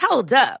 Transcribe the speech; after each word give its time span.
Hold 0.00 0.32
up. 0.32 0.60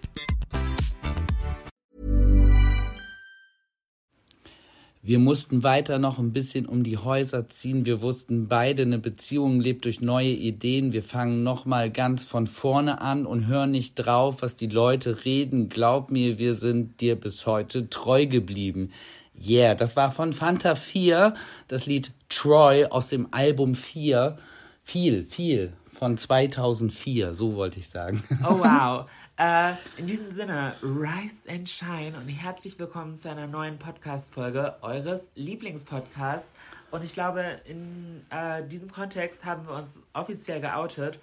Wir 5.03 5.17
mussten 5.17 5.63
weiter 5.63 5.97
noch 5.97 6.19
ein 6.19 6.31
bisschen 6.31 6.67
um 6.67 6.83
die 6.83 6.99
Häuser 6.99 7.49
ziehen. 7.49 7.87
Wir 7.87 8.01
wussten 8.01 8.47
beide, 8.47 8.83
eine 8.83 8.99
Beziehung 8.99 9.59
lebt 9.59 9.85
durch 9.85 9.99
neue 9.99 10.29
Ideen. 10.29 10.93
Wir 10.93 11.01
fangen 11.01 11.41
nochmal 11.41 11.89
ganz 11.89 12.23
von 12.23 12.45
vorne 12.45 13.01
an 13.01 13.25
und 13.25 13.47
hören 13.47 13.71
nicht 13.71 13.95
drauf, 13.95 14.43
was 14.43 14.55
die 14.55 14.67
Leute 14.67 15.25
reden. 15.25 15.69
Glaub 15.69 16.11
mir, 16.11 16.37
wir 16.37 16.53
sind 16.53 17.01
dir 17.01 17.19
bis 17.19 17.47
heute 17.47 17.89
treu 17.89 18.27
geblieben. 18.27 18.91
Yeah, 19.35 19.73
das 19.73 19.95
war 19.95 20.11
von 20.11 20.33
Fanta 20.33 20.75
4, 20.75 21.33
das 21.67 21.87
Lied 21.87 22.11
Troy 22.29 22.85
aus 22.85 23.07
dem 23.07 23.29
Album 23.31 23.73
4. 23.73 24.37
Viel, 24.83 25.25
viel 25.25 25.73
von 25.93 26.17
2004, 26.17 27.33
so 27.33 27.55
wollte 27.55 27.79
ich 27.79 27.89
sagen. 27.89 28.23
Oh 28.47 28.59
wow. 28.59 29.05
Äh, 29.37 29.73
in 29.97 30.05
diesem 30.07 30.29
Sinne, 30.29 30.75
Rise 30.83 31.49
and 31.49 31.69
Shine 31.69 32.17
und 32.17 32.27
herzlich 32.27 32.77
willkommen 32.77 33.17
zu 33.17 33.29
einer 33.29 33.47
neuen 33.47 33.79
Podcast-Folge 33.79 34.75
eures 34.81 35.21
Lieblingspodcasts. 35.35 36.51
Und 36.91 37.03
ich 37.03 37.13
glaube, 37.13 37.61
in 37.65 38.25
äh, 38.29 38.67
diesem 38.67 38.91
Kontext 38.91 39.45
haben 39.45 39.65
wir 39.67 39.73
uns 39.73 39.99
offiziell 40.13 40.59
geoutet. 40.59 41.19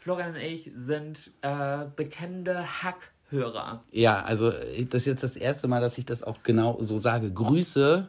Florian 0.00 0.34
und 0.34 0.40
ich 0.40 0.70
sind 0.76 1.32
äh, 1.42 1.86
bekennende 1.96 2.64
Hackhörer. 2.82 3.82
Ja, 3.90 4.22
also 4.22 4.50
das 4.50 5.02
ist 5.02 5.06
jetzt 5.06 5.22
das 5.22 5.36
erste 5.36 5.66
Mal, 5.68 5.80
dass 5.80 5.98
ich 5.98 6.06
das 6.06 6.22
auch 6.22 6.42
genau 6.42 6.78
so 6.82 6.98
sage. 6.98 7.32
Grüße 7.32 8.08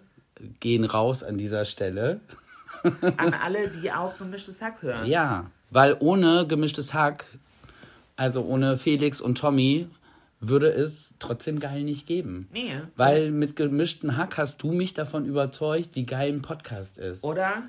gehen 0.60 0.84
raus 0.84 1.24
an 1.24 1.38
dieser 1.38 1.66
Stelle. 1.66 2.20
An 3.18 3.34
alle, 3.34 3.70
die 3.70 3.92
auch 3.92 4.18
gemischtes 4.18 4.62
Hack 4.62 4.82
hören. 4.82 5.08
Ja, 5.08 5.50
weil 5.72 5.98
ohne 6.00 6.46
gemischtes 6.46 6.94
Hack, 6.94 7.26
also 8.20 8.44
ohne 8.44 8.78
Felix 8.78 9.22
und 9.22 9.38
Tommy, 9.38 9.88
würde 10.42 10.68
es 10.68 11.16
trotzdem 11.20 11.60
geil 11.60 11.84
nicht 11.84 12.06
geben. 12.06 12.50
Nee. 12.52 12.82
Weil 12.96 13.32
mit 13.32 13.56
gemischtem 13.56 14.18
Hack 14.18 14.38
hast 14.38 14.62
du 14.62 14.72
mich 14.72 14.94
davon 14.94 15.26
überzeugt, 15.26 15.92
wie 15.96 16.06
geil 16.06 16.34
ein 16.34 16.42
Podcast 16.42 16.98
ist. 16.98 17.24
Oder? 17.24 17.64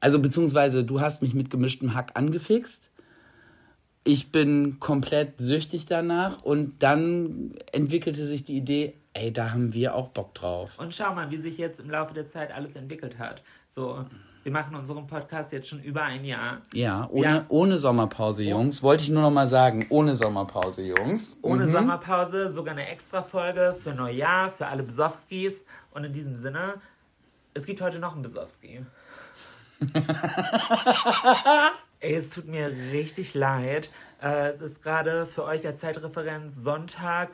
Also 0.00 0.18
beziehungsweise 0.18 0.84
du 0.84 1.00
hast 1.00 1.22
mich 1.22 1.34
mit 1.34 1.50
gemischtem 1.50 1.94
Hack 1.94 2.12
angefixt. 2.14 2.90
Ich 4.04 4.32
bin 4.32 4.80
komplett 4.80 5.34
süchtig 5.38 5.84
danach 5.84 6.42
und 6.42 6.82
dann 6.82 7.54
entwickelte 7.72 8.26
sich 8.26 8.44
die 8.44 8.56
Idee, 8.56 8.94
ey, 9.12 9.30
da 9.32 9.50
haben 9.50 9.74
wir 9.74 9.94
auch 9.94 10.08
Bock 10.08 10.34
drauf. 10.34 10.78
Und 10.78 10.94
schau 10.94 11.14
mal, 11.14 11.30
wie 11.30 11.36
sich 11.36 11.58
jetzt 11.58 11.78
im 11.78 11.90
Laufe 11.90 12.14
der 12.14 12.26
Zeit 12.26 12.52
alles 12.52 12.74
entwickelt 12.74 13.18
hat. 13.18 13.42
So, 13.68 14.06
wir 14.42 14.52
machen 14.52 14.74
unseren 14.74 15.06
Podcast 15.06 15.52
jetzt 15.52 15.68
schon 15.68 15.82
über 15.82 16.02
ein 16.02 16.24
Jahr. 16.24 16.62
Ja, 16.72 17.06
ohne, 17.10 17.26
Ja. 17.26 17.44
ohne 17.48 17.76
Sommerpause, 17.78 18.42
Jungs. 18.44 18.82
Wollte 18.82 19.02
ich 19.04 19.10
nur 19.10 19.22
noch 19.22 19.30
mal 19.30 19.48
sagen, 19.48 19.84
ohne 19.90 20.14
Sommerpause, 20.14 20.82
Jungs. 20.82 21.38
Ohne 21.42 21.66
Mhm. 21.66 21.72
Sommerpause, 21.72 22.52
sogar 22.52 22.72
eine 22.72 22.88
Extra-Folge 22.88 23.76
für 23.82 23.92
Neujahr, 23.94 24.50
für 24.50 24.66
alle 24.66 24.82
Besowskis. 24.82 25.64
Und 25.92 26.04
in 26.04 26.12
diesem 26.12 26.36
Sinne, 26.36 26.74
es 27.54 27.66
gibt 27.66 27.80
heute 27.82 27.98
noch 27.98 28.14
einen 28.14 28.22
Besowski. 28.22 28.84
Ey, 32.00 32.14
es 32.14 32.30
tut 32.30 32.46
mir 32.48 32.68
richtig 32.92 33.34
leid. 33.34 33.90
Äh, 34.22 34.50
es 34.50 34.60
ist 34.62 34.82
gerade 34.82 35.26
für 35.26 35.44
euch 35.44 35.66
als 35.66 35.80
Zeitreferenz 35.80 36.54
Sonntag, 36.56 37.30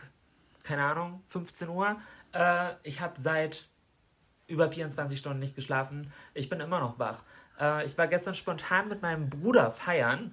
keine 0.64 0.82
Ahnung, 0.84 1.22
15 1.28 1.68
Uhr. 1.68 1.96
Äh, 2.32 2.70
ich 2.82 3.00
habe 3.00 3.14
seit 3.20 3.68
über 4.48 4.70
24 4.70 5.18
Stunden 5.18 5.40
nicht 5.40 5.56
geschlafen. 5.56 6.12
Ich 6.34 6.48
bin 6.48 6.60
immer 6.60 6.80
noch 6.80 6.98
wach. 6.98 7.22
Äh, 7.60 7.86
ich 7.86 7.96
war 7.98 8.06
gestern 8.06 8.34
spontan 8.34 8.88
mit 8.88 9.02
meinem 9.02 9.28
Bruder 9.28 9.70
feiern. 9.70 10.32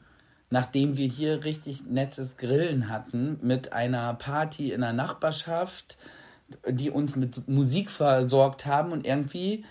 Nachdem 0.49 0.97
wir 0.97 1.07
hier 1.07 1.43
richtig 1.43 1.85
nettes 1.87 2.37
Grillen 2.37 2.89
hatten 2.89 3.39
mit 3.41 3.73
einer 3.73 4.13
Party 4.13 4.71
in 4.71 4.81
der 4.81 4.93
Nachbarschaft, 4.93 5.97
die 6.67 6.91
uns 6.91 7.15
mit 7.15 7.47
Musik 7.47 7.89
versorgt 7.89 8.67
haben 8.67 8.91
und 8.91 9.05
irgendwie, 9.05 9.65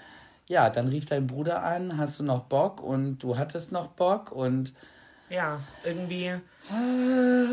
ja, 0.48 0.70
dann 0.70 0.88
rief 0.88 1.06
dein 1.06 1.28
Bruder 1.28 1.62
an, 1.62 1.98
hast 1.98 2.18
du 2.18 2.24
noch 2.24 2.44
Bock 2.44 2.82
und 2.82 3.18
du 3.18 3.38
hattest 3.38 3.70
noch 3.70 3.88
Bock 3.88 4.32
und 4.32 4.72
Ja, 5.30 5.60
irgendwie. 5.84 6.32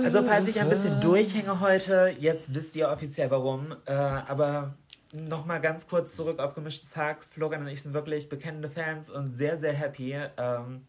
Also, 0.04 0.24
falls 0.24 0.48
ich 0.48 0.60
ein 0.60 0.70
bisschen 0.70 1.00
durchhänge 1.02 1.60
heute, 1.60 2.16
jetzt 2.20 2.54
wisst 2.56 2.76
ihr 2.76 2.90
offiziell 2.90 3.30
warum. 3.30 3.76
Äh, 3.86 3.94
aber 3.94 4.74
nochmal 5.14 5.62
ganz 5.62 5.88
kurz 5.88 6.16
zurück 6.16 6.40
auf 6.40 6.54
gemischtes 6.54 6.96
Hack. 6.96 7.26
Florian 7.32 7.62
und 7.62 7.68
ich 7.68 7.82
sind 7.82 7.94
wirklich 7.94 8.30
bekennende 8.30 8.70
Fans 8.70 9.10
und 9.10 9.30
sehr, 9.30 9.58
sehr 9.58 9.74
happy. 9.74 10.16
Ähm, 10.38 10.86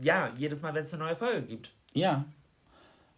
ja, 0.00 0.30
jedes 0.36 0.62
Mal, 0.62 0.74
wenn 0.74 0.84
es 0.84 0.92
eine 0.94 1.04
neue 1.04 1.16
Folge 1.16 1.42
gibt. 1.42 1.70
ja. 1.92 2.24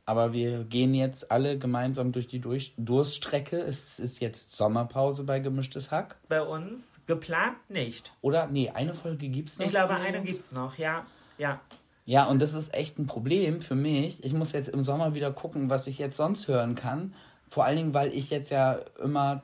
Aber 0.08 0.32
wir 0.32 0.62
gehen 0.62 0.94
jetzt 0.94 1.32
alle 1.32 1.58
gemeinsam 1.58 2.12
durch 2.12 2.28
die 2.28 2.38
durch 2.38 2.74
Durststrecke. 2.78 3.58
Es 3.58 3.98
ist 3.98 4.20
jetzt 4.20 4.52
Sommerpause 4.52 5.24
bei 5.24 5.40
Gemischtes 5.40 5.90
Hack. 5.90 6.14
Bei 6.28 6.42
uns 6.42 7.00
geplant 7.08 7.56
nicht. 7.68 8.12
Oder? 8.20 8.46
Nee, 8.46 8.70
eine 8.70 8.94
Folge 8.94 9.28
gibt's 9.28 9.58
noch. 9.58 9.66
Ich 9.66 9.72
glaube, 9.72 9.94
eine 9.96 10.20
uns. 10.20 10.26
gibt's 10.28 10.52
noch, 10.52 10.78
ja. 10.78 11.04
Ja. 11.38 11.60
Ja, 12.04 12.26
und 12.26 12.40
das 12.40 12.54
ist 12.54 12.72
echt 12.72 13.00
ein 13.00 13.08
Problem 13.08 13.60
für 13.60 13.74
mich. 13.74 14.22
Ich 14.22 14.32
muss 14.32 14.52
jetzt 14.52 14.68
im 14.68 14.84
Sommer 14.84 15.14
wieder 15.14 15.32
gucken, 15.32 15.70
was 15.70 15.88
ich 15.88 15.98
jetzt 15.98 16.16
sonst 16.16 16.46
hören 16.46 16.76
kann. 16.76 17.12
Vor 17.48 17.64
allen 17.64 17.76
Dingen, 17.76 17.94
weil 17.94 18.12
ich 18.12 18.30
jetzt 18.30 18.50
ja 18.50 18.78
immer 19.02 19.42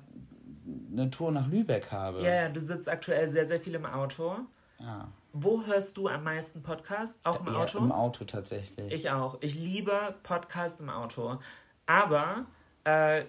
eine 0.92 1.10
Tour 1.10 1.30
nach 1.32 1.46
Lübeck 1.46 1.90
habe. 1.90 2.22
Ja, 2.22 2.34
ja, 2.34 2.48
du 2.48 2.60
sitzt 2.60 2.88
aktuell 2.88 3.28
sehr, 3.28 3.46
sehr 3.46 3.60
viel 3.60 3.74
im 3.74 3.86
Auto. 3.86 4.36
Ja. 4.78 5.08
Wo 5.32 5.64
hörst 5.64 5.96
du 5.96 6.08
am 6.08 6.24
meisten 6.24 6.62
Podcast? 6.62 7.18
Auch 7.24 7.40
im 7.40 7.54
Auto? 7.54 7.78
Im 7.78 7.92
Auto 7.92 8.24
tatsächlich. 8.24 8.92
Ich 8.92 9.10
auch. 9.10 9.38
Ich 9.40 9.54
liebe 9.54 10.14
Podcasts 10.22 10.80
im 10.80 10.90
Auto. 10.90 11.38
Aber, 11.86 12.46
äh, 12.84 13.24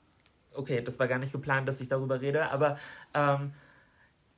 okay, 0.54 0.82
das 0.82 0.98
war 0.98 1.06
gar 1.06 1.18
nicht 1.18 1.32
geplant, 1.32 1.68
dass 1.68 1.80
ich 1.80 1.88
darüber 1.88 2.20
rede, 2.20 2.50
aber 2.50 2.78
ähm, 3.12 3.52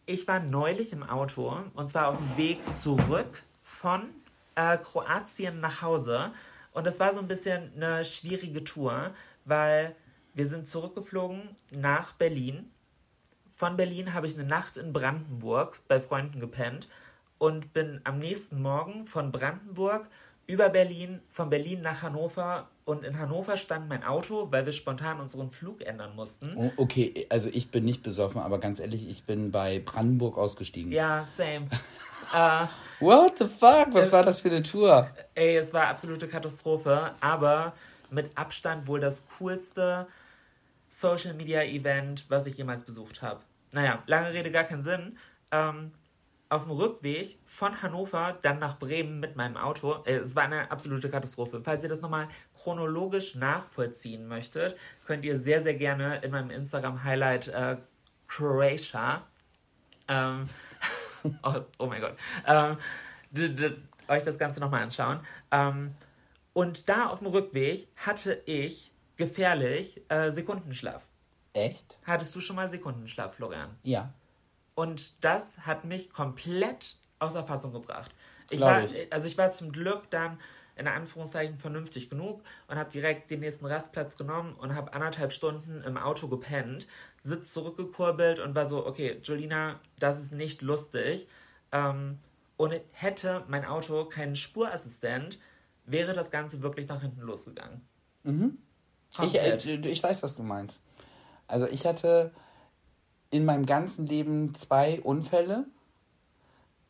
ich 0.07 0.29
war 0.29 0.41
neulich 0.41 0.93
im 0.93 1.03
Auto 1.03 1.57
und 1.75 1.91
zwar 1.91 2.09
auf 2.09 2.19
dem 2.19 2.37
Weg 2.37 2.59
zurück 2.77 3.43
von 3.63 4.09
äh, 4.55 4.79
Kroatien 4.79 5.61
nach 5.61 5.83
Hause. 5.83 6.33
Und 6.73 6.87
das 6.87 7.01
war 7.01 7.13
so 7.13 7.21
ein 7.21 7.29
bisschen 7.29 7.73
eine 7.75 8.05
schwierige 8.05 8.63
Tour, 8.63 9.11
weil 9.45 9.97
wir 10.37 10.47
sind 10.47 10.69
zurückgeflogen 10.69 11.41
nach 11.71 12.13
Berlin. 12.13 12.71
Von 13.55 13.77
Berlin 13.77 14.13
habe 14.13 14.27
ich 14.27 14.39
eine 14.39 14.47
Nacht 14.47 14.77
in 14.77 14.93
Brandenburg 14.93 15.81
bei 15.89 15.99
Freunden 15.99 16.41
gepennt 16.41 16.89
und 17.39 17.73
bin 17.73 18.03
am 18.05 18.19
nächsten 18.19 18.61
Morgen 18.61 19.07
von 19.07 19.33
Brandenburg 19.33 20.09
über 20.47 20.69
Berlin, 20.69 21.21
von 21.31 21.49
Berlin 21.49 21.81
nach 21.81 22.03
Hannover 22.03 22.69
und 22.85 23.03
in 23.03 23.19
Hannover 23.19 23.57
stand 23.57 23.89
mein 23.89 24.05
Auto, 24.05 24.53
weil 24.53 24.67
wir 24.67 24.73
spontan 24.73 25.21
unseren 25.21 25.51
Flug 25.51 25.81
ändern 25.81 26.15
mussten. 26.15 26.53
Oh, 26.55 26.71
okay, 26.77 27.27
also 27.31 27.49
ich 27.51 27.71
bin 27.71 27.87
nicht 27.87 28.03
besoffen, 28.03 28.43
aber 28.43 28.59
ganz 28.59 28.79
ehrlich, 28.79 29.09
ich 29.09 29.25
bin 29.25 29.51
bei 29.51 29.81
Brandenburg 29.81 30.37
ausgestiegen. 30.37 30.93
Ja, 30.93 31.27
same. 31.37 31.69
äh, 32.35 32.67
What 33.01 33.39
the 33.39 33.47
fuck? 33.47 33.89
Was 33.93 34.13
war 34.13 34.23
das 34.23 34.41
für 34.41 34.51
eine 34.51 34.63
Tour? 34.63 35.11
ey, 35.35 35.57
es 35.57 35.73
war 35.73 35.89
absolute 35.89 36.29
Katastrophe, 36.29 37.13
aber 37.21 37.73
mit 38.11 38.31
Abstand 38.37 38.87
wohl 38.87 39.01
das 39.01 39.27
coolste 39.39 40.07
Social 40.99 41.35
Media 41.35 41.63
Event, 41.63 42.25
was 42.29 42.47
ich 42.47 42.57
jemals 42.57 42.83
besucht 42.83 43.21
habe. 43.21 43.41
Naja, 43.73 44.03
lange 44.07 44.33
Rede, 44.33 44.51
gar 44.51 44.65
keinen 44.65 44.83
Sinn. 44.83 45.19
Ähm, 45.51 45.93
auf 46.49 46.63
dem 46.63 46.71
Rückweg 46.71 47.39
von 47.45 47.83
Hannover 47.83 48.39
dann 48.41 48.59
nach 48.59 48.79
Bremen 48.79 49.21
mit 49.21 49.37
meinem 49.37 49.57
Auto. 49.57 50.03
Äh, 50.07 50.17
es 50.17 50.35
war 50.35 50.45
eine 50.45 50.71
absolute 50.71 51.11
Katastrophe. 51.11 51.61
Falls 51.63 51.83
ihr 51.83 51.91
das 51.91 52.01
nochmal 52.01 52.29
chronologisch 52.55 53.35
nachvollziehen 53.35 54.27
möchtet, 54.27 54.79
könnt 55.07 55.25
ihr 55.25 55.39
sehr, 55.39 55.63
sehr 55.63 55.75
gerne 55.75 56.21
in 56.23 56.31
meinem 56.31 56.51
Instagram-Highlight 56.51 57.49
äh, 57.49 57.77
Croatia 58.29 59.23
ähm, 60.09 60.49
oh, 61.43 61.61
oh, 61.79 61.87
mein 61.87 62.01
Gott. 62.01 62.17
Ähm, 62.47 62.79
euch 64.09 64.25
das 64.25 64.39
Ganze 64.39 64.61
nochmal 64.61 64.83
anschauen. 64.83 65.21
Ähm, 65.51 65.95
und 66.53 66.89
da 66.89 67.09
auf 67.09 67.19
dem 67.19 67.29
Rückweg 67.29 67.89
hatte 67.97 68.41
ich 68.47 68.93
gefährlich 69.17 70.03
äh, 70.09 70.31
Sekundenschlaf. 70.31 71.03
Echt? 71.53 71.99
Hattest 72.05 72.35
du 72.35 72.41
schon 72.41 72.57
mal 72.57 72.69
Sekundenschlaf, 72.69 73.35
Florian? 73.35 73.77
Ja. 73.83 74.13
Und 74.75 75.25
das 75.25 75.59
hat 75.59 75.85
mich 75.85 76.11
komplett 76.11 76.97
außer 77.19 77.45
Fassung 77.45 77.73
gebracht. 77.73 78.15
Ich 78.51 78.61
war, 78.61 78.85
ich. 78.85 79.13
also 79.13 79.27
ich 79.27 79.39
war 79.39 79.51
zum 79.51 79.73
Glück 79.73 80.11
dann 80.11 80.39
in 80.77 80.87
Anführungszeichen 80.87 81.59
vernünftig 81.59 82.11
genug 82.11 82.43
und 82.69 82.77
habe 82.77 82.91
direkt 82.91 83.31
den 83.31 83.41
nächsten 83.41 83.65
Rastplatz 83.65 84.19
genommen 84.19 84.55
und 84.55 84.75
habe 84.75 84.93
anderthalb 84.93 85.33
Stunden 85.33 85.83
im 85.83 85.97
Auto 85.97 86.29
gepennt, 86.29 86.87
Sitz 87.23 87.55
zurückgekurbelt 87.55 88.39
und 88.39 88.55
war 88.55 88.67
so, 88.67 88.87
okay, 88.87 89.19
Jolina, 89.23 89.81
das 89.99 90.21
ist 90.21 90.33
nicht 90.33 90.61
lustig. 90.61 91.27
Ähm, 91.73 92.19
und 92.59 92.75
hätte 92.93 93.45
mein 93.49 93.65
Auto 93.65 94.05
keinen 94.05 94.37
Spurassistent, 94.37 95.39
wäre 95.87 96.13
das 96.13 96.31
Ganze 96.31 96.63
wirklich 96.63 96.89
nach 96.89 97.01
hinten 97.01 97.23
losgegangen. 97.23 97.81
Mhm. 98.23 98.59
Ich, 99.23 99.35
äh, 99.35 99.57
ich 99.57 100.03
weiß, 100.03 100.23
was 100.23 100.37
du 100.37 100.43
meinst. 100.43 100.81
Also 101.49 101.67
ich 101.67 101.87
hatte 101.87 102.33
in 103.31 103.45
meinem 103.45 103.67
ganzen 103.67 104.07
Leben 104.07 104.55
zwei 104.55 105.01
Unfälle. 105.01 105.65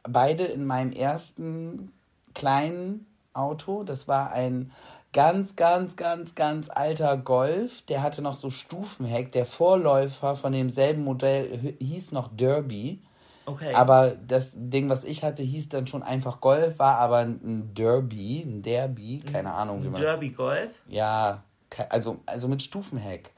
Beide 0.03 0.45
in 0.45 0.65
meinem 0.65 0.93
ersten 0.93 1.93
kleinen 2.35 3.07
Auto. 3.33 3.83
Das 3.83 4.07
war 4.07 4.33
ein 4.33 4.73
ganz, 5.13 5.57
ganz, 5.57 5.97
ganz, 5.97 6.35
ganz 6.35 6.69
alter 6.69 7.17
Golf. 7.17 7.83
Der 7.83 8.03
hatte 8.03 8.23
noch 8.23 8.37
so 8.37 8.51
Stufenheck. 8.51 9.33
Der 9.33 9.47
Vorläufer 9.47 10.37
von 10.37 10.53
demselben 10.53 11.05
Modell 11.05 11.75
hieß 11.81 12.13
noch 12.13 12.29
Derby. 12.29 13.01
Okay. 13.47 13.75
Aber 13.75 14.11
das 14.27 14.55
Ding, 14.57 14.89
was 14.89 15.05
ich 15.05 15.23
hatte, 15.23 15.43
hieß 15.43 15.69
dann 15.69 15.87
schon 15.87 16.03
einfach 16.03 16.41
Golf, 16.41 16.81
war 16.81 16.99
aber 16.99 17.19
ein 17.19 17.71
Derby, 17.75 18.43
ein 18.45 18.61
Derby, 18.61 19.21
keine 19.21 19.55
Ahnung 19.55 19.85
wie 19.85 19.89
man. 19.89 20.01
Derby 20.01 20.31
Golf? 20.31 20.73
Ja, 20.89 21.45
also, 21.89 22.21
also 22.27 22.49
mit 22.49 22.63
Stufenheck. 22.63 23.33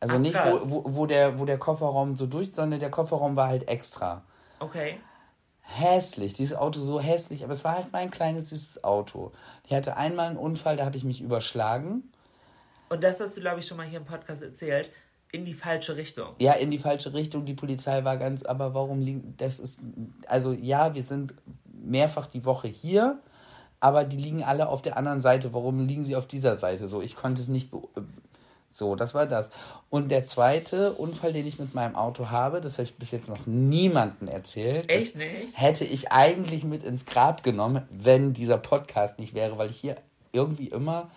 Also 0.00 0.16
Ach, 0.16 0.20
nicht, 0.20 0.34
wo, 0.34 0.70
wo, 0.70 0.82
wo, 0.94 1.06
der, 1.06 1.38
wo 1.38 1.44
der 1.44 1.58
Kofferraum 1.58 2.16
so 2.16 2.26
durch, 2.26 2.52
sondern 2.52 2.80
der 2.80 2.90
Kofferraum 2.90 3.36
war 3.36 3.48
halt 3.48 3.68
extra. 3.68 4.22
Okay. 4.58 4.98
Hässlich, 5.62 6.34
dieses 6.34 6.56
Auto 6.56 6.80
so 6.80 7.00
hässlich, 7.00 7.42
aber 7.42 7.52
es 7.52 7.64
war 7.64 7.74
halt 7.74 7.92
mein 7.92 8.10
kleines, 8.10 8.50
süßes 8.50 8.84
Auto. 8.84 9.32
Ich 9.64 9.74
hatte 9.74 9.96
einmal 9.96 10.28
einen 10.28 10.36
Unfall, 10.36 10.76
da 10.76 10.84
habe 10.84 10.96
ich 10.96 11.04
mich 11.04 11.20
überschlagen. 11.20 12.12
Und 12.88 13.02
das 13.02 13.18
hast 13.20 13.36
du, 13.36 13.40
glaube 13.40 13.60
ich, 13.60 13.66
schon 13.66 13.76
mal 13.76 13.86
hier 13.86 13.98
im 13.98 14.04
Podcast 14.04 14.42
erzählt 14.42 14.90
in 15.32 15.44
die 15.44 15.54
falsche 15.54 15.96
Richtung. 15.96 16.34
Ja, 16.38 16.52
in 16.52 16.70
die 16.70 16.78
falsche 16.78 17.12
Richtung. 17.12 17.44
Die 17.44 17.54
Polizei 17.54 18.04
war 18.04 18.16
ganz, 18.16 18.42
aber 18.42 18.74
warum 18.74 19.00
liegen, 19.00 19.34
das 19.36 19.58
ist, 19.58 19.80
also 20.26 20.52
ja, 20.52 20.94
wir 20.94 21.02
sind 21.02 21.34
mehrfach 21.64 22.26
die 22.26 22.44
Woche 22.44 22.68
hier, 22.68 23.20
aber 23.80 24.04
die 24.04 24.16
liegen 24.16 24.42
alle 24.42 24.68
auf 24.68 24.82
der 24.82 24.96
anderen 24.96 25.20
Seite. 25.20 25.52
Warum 25.52 25.86
liegen 25.86 26.04
sie 26.04 26.16
auf 26.16 26.26
dieser 26.26 26.56
Seite? 26.58 26.88
So, 26.88 27.02
ich 27.02 27.16
konnte 27.16 27.42
es 27.42 27.48
nicht, 27.48 27.70
so, 28.76 28.94
das 28.94 29.14
war 29.14 29.26
das. 29.26 29.50
Und 29.88 30.10
der 30.10 30.26
zweite 30.26 30.92
Unfall, 30.92 31.32
den 31.32 31.46
ich 31.46 31.58
mit 31.58 31.74
meinem 31.74 31.96
Auto 31.96 32.28
habe, 32.28 32.60
das 32.60 32.74
habe 32.74 32.84
ich 32.84 32.94
bis 32.96 33.10
jetzt 33.10 33.28
noch 33.28 33.46
niemandem 33.46 34.28
erzählt. 34.28 34.90
Echt 34.90 35.16
nicht? 35.16 35.48
Hätte 35.54 35.84
ich 35.84 36.12
eigentlich 36.12 36.62
mit 36.64 36.82
ins 36.82 37.06
Grab 37.06 37.42
genommen, 37.42 37.88
wenn 37.90 38.34
dieser 38.34 38.58
Podcast 38.58 39.18
nicht 39.18 39.34
wäre, 39.34 39.56
weil 39.56 39.70
ich 39.70 39.80
hier 39.80 39.96
irgendwie 40.32 40.68
immer 40.68 41.10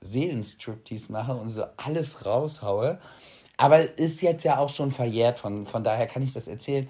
Seelenstriptease 0.00 1.12
mache 1.12 1.34
und 1.34 1.50
so 1.50 1.64
alles 1.76 2.24
raushaue. 2.24 2.98
Aber 3.56 3.98
ist 3.98 4.22
jetzt 4.22 4.44
ja 4.44 4.58
auch 4.58 4.70
schon 4.70 4.90
verjährt, 4.90 5.38
von, 5.38 5.66
von 5.66 5.84
daher 5.84 6.06
kann 6.06 6.22
ich 6.22 6.32
das 6.32 6.48
erzählen. 6.48 6.88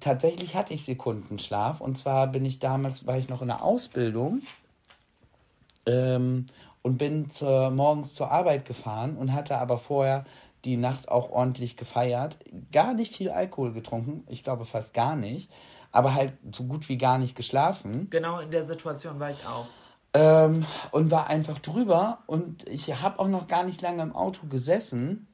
Tatsächlich 0.00 0.54
hatte 0.54 0.74
ich 0.74 0.84
Sekundenschlaf 0.84 1.80
und 1.80 1.96
zwar 1.96 2.26
bin 2.26 2.44
ich 2.44 2.58
damals, 2.58 3.06
war 3.06 3.18
ich 3.18 3.28
noch 3.28 3.42
in 3.42 3.48
der 3.48 3.62
Ausbildung 3.62 4.42
ähm, 5.86 6.46
und 6.82 6.98
bin 6.98 7.30
zur, 7.30 7.70
morgens 7.70 8.14
zur 8.14 8.30
Arbeit 8.30 8.64
gefahren 8.64 9.16
und 9.16 9.32
hatte 9.32 9.58
aber 9.58 9.78
vorher 9.78 10.24
die 10.64 10.76
Nacht 10.76 11.08
auch 11.08 11.30
ordentlich 11.30 11.76
gefeiert. 11.76 12.36
Gar 12.72 12.94
nicht 12.94 13.14
viel 13.14 13.30
Alkohol 13.30 13.72
getrunken, 13.72 14.24
ich 14.28 14.44
glaube 14.44 14.66
fast 14.66 14.94
gar 14.94 15.16
nicht, 15.16 15.50
aber 15.92 16.14
halt 16.14 16.34
so 16.52 16.64
gut 16.64 16.88
wie 16.88 16.98
gar 16.98 17.18
nicht 17.18 17.36
geschlafen. 17.36 18.10
Genau 18.10 18.40
in 18.40 18.50
der 18.50 18.66
Situation 18.66 19.18
war 19.20 19.30
ich 19.30 19.46
auch. 19.46 19.66
Ähm, 20.14 20.64
und 20.90 21.10
war 21.10 21.28
einfach 21.28 21.58
drüber 21.58 22.18
und 22.26 22.66
ich 22.68 23.00
habe 23.00 23.18
auch 23.18 23.28
noch 23.28 23.46
gar 23.46 23.64
nicht 23.64 23.82
lange 23.82 24.02
im 24.02 24.14
Auto 24.14 24.46
gesessen 24.46 25.27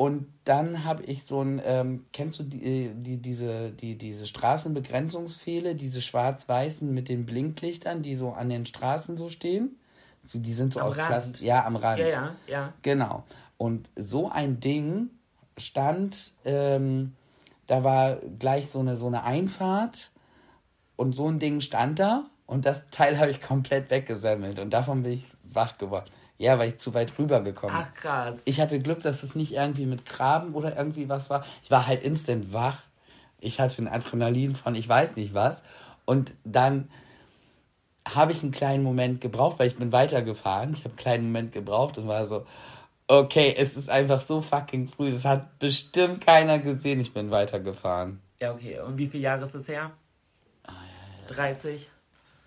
und 0.00 0.32
dann 0.44 0.86
habe 0.86 1.02
ich 1.02 1.26
so 1.26 1.42
ein, 1.42 1.60
ähm, 1.62 2.06
kennst 2.14 2.38
du 2.38 2.44
die, 2.44 2.90
die, 2.94 3.18
diese, 3.18 3.70
die, 3.70 3.98
diese 3.98 4.26
Straßenbegrenzungspfähle, 4.26 5.74
diese 5.74 6.00
schwarz-weißen 6.00 6.90
mit 6.90 7.10
den 7.10 7.26
Blinklichtern, 7.26 8.00
die 8.00 8.14
so 8.14 8.32
an 8.32 8.48
den 8.48 8.64
Straßen 8.64 9.18
so 9.18 9.28
stehen? 9.28 9.78
So, 10.24 10.38
die 10.38 10.54
sind 10.54 10.72
so 10.72 10.80
am 10.80 10.86
aus 10.86 10.94
Plastik. 10.94 11.42
Ja, 11.42 11.66
am 11.66 11.76
Rand. 11.76 12.00
Ja, 12.00 12.08
ja, 12.08 12.34
ja. 12.46 12.72
Genau. 12.80 13.24
Und 13.58 13.90
so 13.94 14.30
ein 14.30 14.58
Ding 14.58 15.10
stand, 15.58 16.32
ähm, 16.46 17.14
da 17.66 17.84
war 17.84 18.16
gleich 18.38 18.70
so 18.70 18.78
eine, 18.78 18.96
so 18.96 19.06
eine 19.06 19.24
Einfahrt 19.24 20.12
und 20.96 21.12
so 21.12 21.28
ein 21.28 21.38
Ding 21.38 21.60
stand 21.60 21.98
da 21.98 22.24
und 22.46 22.64
das 22.64 22.84
Teil 22.90 23.18
habe 23.18 23.32
ich 23.32 23.42
komplett 23.42 23.90
weggesammelt 23.90 24.60
und 24.60 24.70
davon 24.70 25.02
bin 25.02 25.12
ich 25.12 25.24
wach 25.42 25.76
geworden. 25.76 26.10
Ja, 26.40 26.58
weil 26.58 26.70
ich 26.70 26.78
zu 26.78 26.94
weit 26.94 27.12
rübergekommen 27.18 27.76
bin. 27.76 27.86
Ach 27.86 27.94
krass. 27.94 28.38
Ich 28.46 28.62
hatte 28.62 28.80
Glück, 28.80 29.02
dass 29.02 29.22
es 29.22 29.34
nicht 29.34 29.52
irgendwie 29.52 29.84
mit 29.84 30.06
Graben 30.06 30.54
oder 30.54 30.74
irgendwie 30.74 31.06
was 31.06 31.28
war. 31.28 31.44
Ich 31.62 31.70
war 31.70 31.86
halt 31.86 32.02
instant 32.02 32.54
wach. 32.54 32.78
Ich 33.40 33.60
hatte 33.60 33.82
ein 33.82 33.88
Adrenalin 33.88 34.56
von 34.56 34.74
ich 34.74 34.88
weiß 34.88 35.16
nicht 35.16 35.34
was. 35.34 35.64
Und 36.06 36.32
dann 36.44 36.88
habe 38.08 38.32
ich 38.32 38.42
einen 38.42 38.52
kleinen 38.52 38.82
Moment 38.82 39.20
gebraucht, 39.20 39.58
weil 39.58 39.66
ich 39.66 39.76
bin 39.76 39.92
weitergefahren. 39.92 40.72
Ich 40.72 40.78
habe 40.78 40.88
einen 40.88 40.96
kleinen 40.96 41.24
Moment 41.26 41.52
gebraucht 41.52 41.98
und 41.98 42.08
war 42.08 42.24
so, 42.24 42.46
okay, 43.06 43.54
es 43.58 43.76
ist 43.76 43.90
einfach 43.90 44.22
so 44.22 44.40
fucking 44.40 44.88
früh. 44.88 45.10
Das 45.10 45.26
hat 45.26 45.58
bestimmt 45.58 46.24
keiner 46.24 46.58
gesehen. 46.58 47.00
Ich 47.00 47.12
bin 47.12 47.30
weitergefahren. 47.30 48.18
Ja, 48.38 48.54
okay. 48.54 48.80
Und 48.80 48.96
wie 48.96 49.08
viele 49.08 49.24
Jahre 49.24 49.44
ist 49.44 49.54
es 49.54 49.68
her? 49.68 49.90
30? 51.28 51.86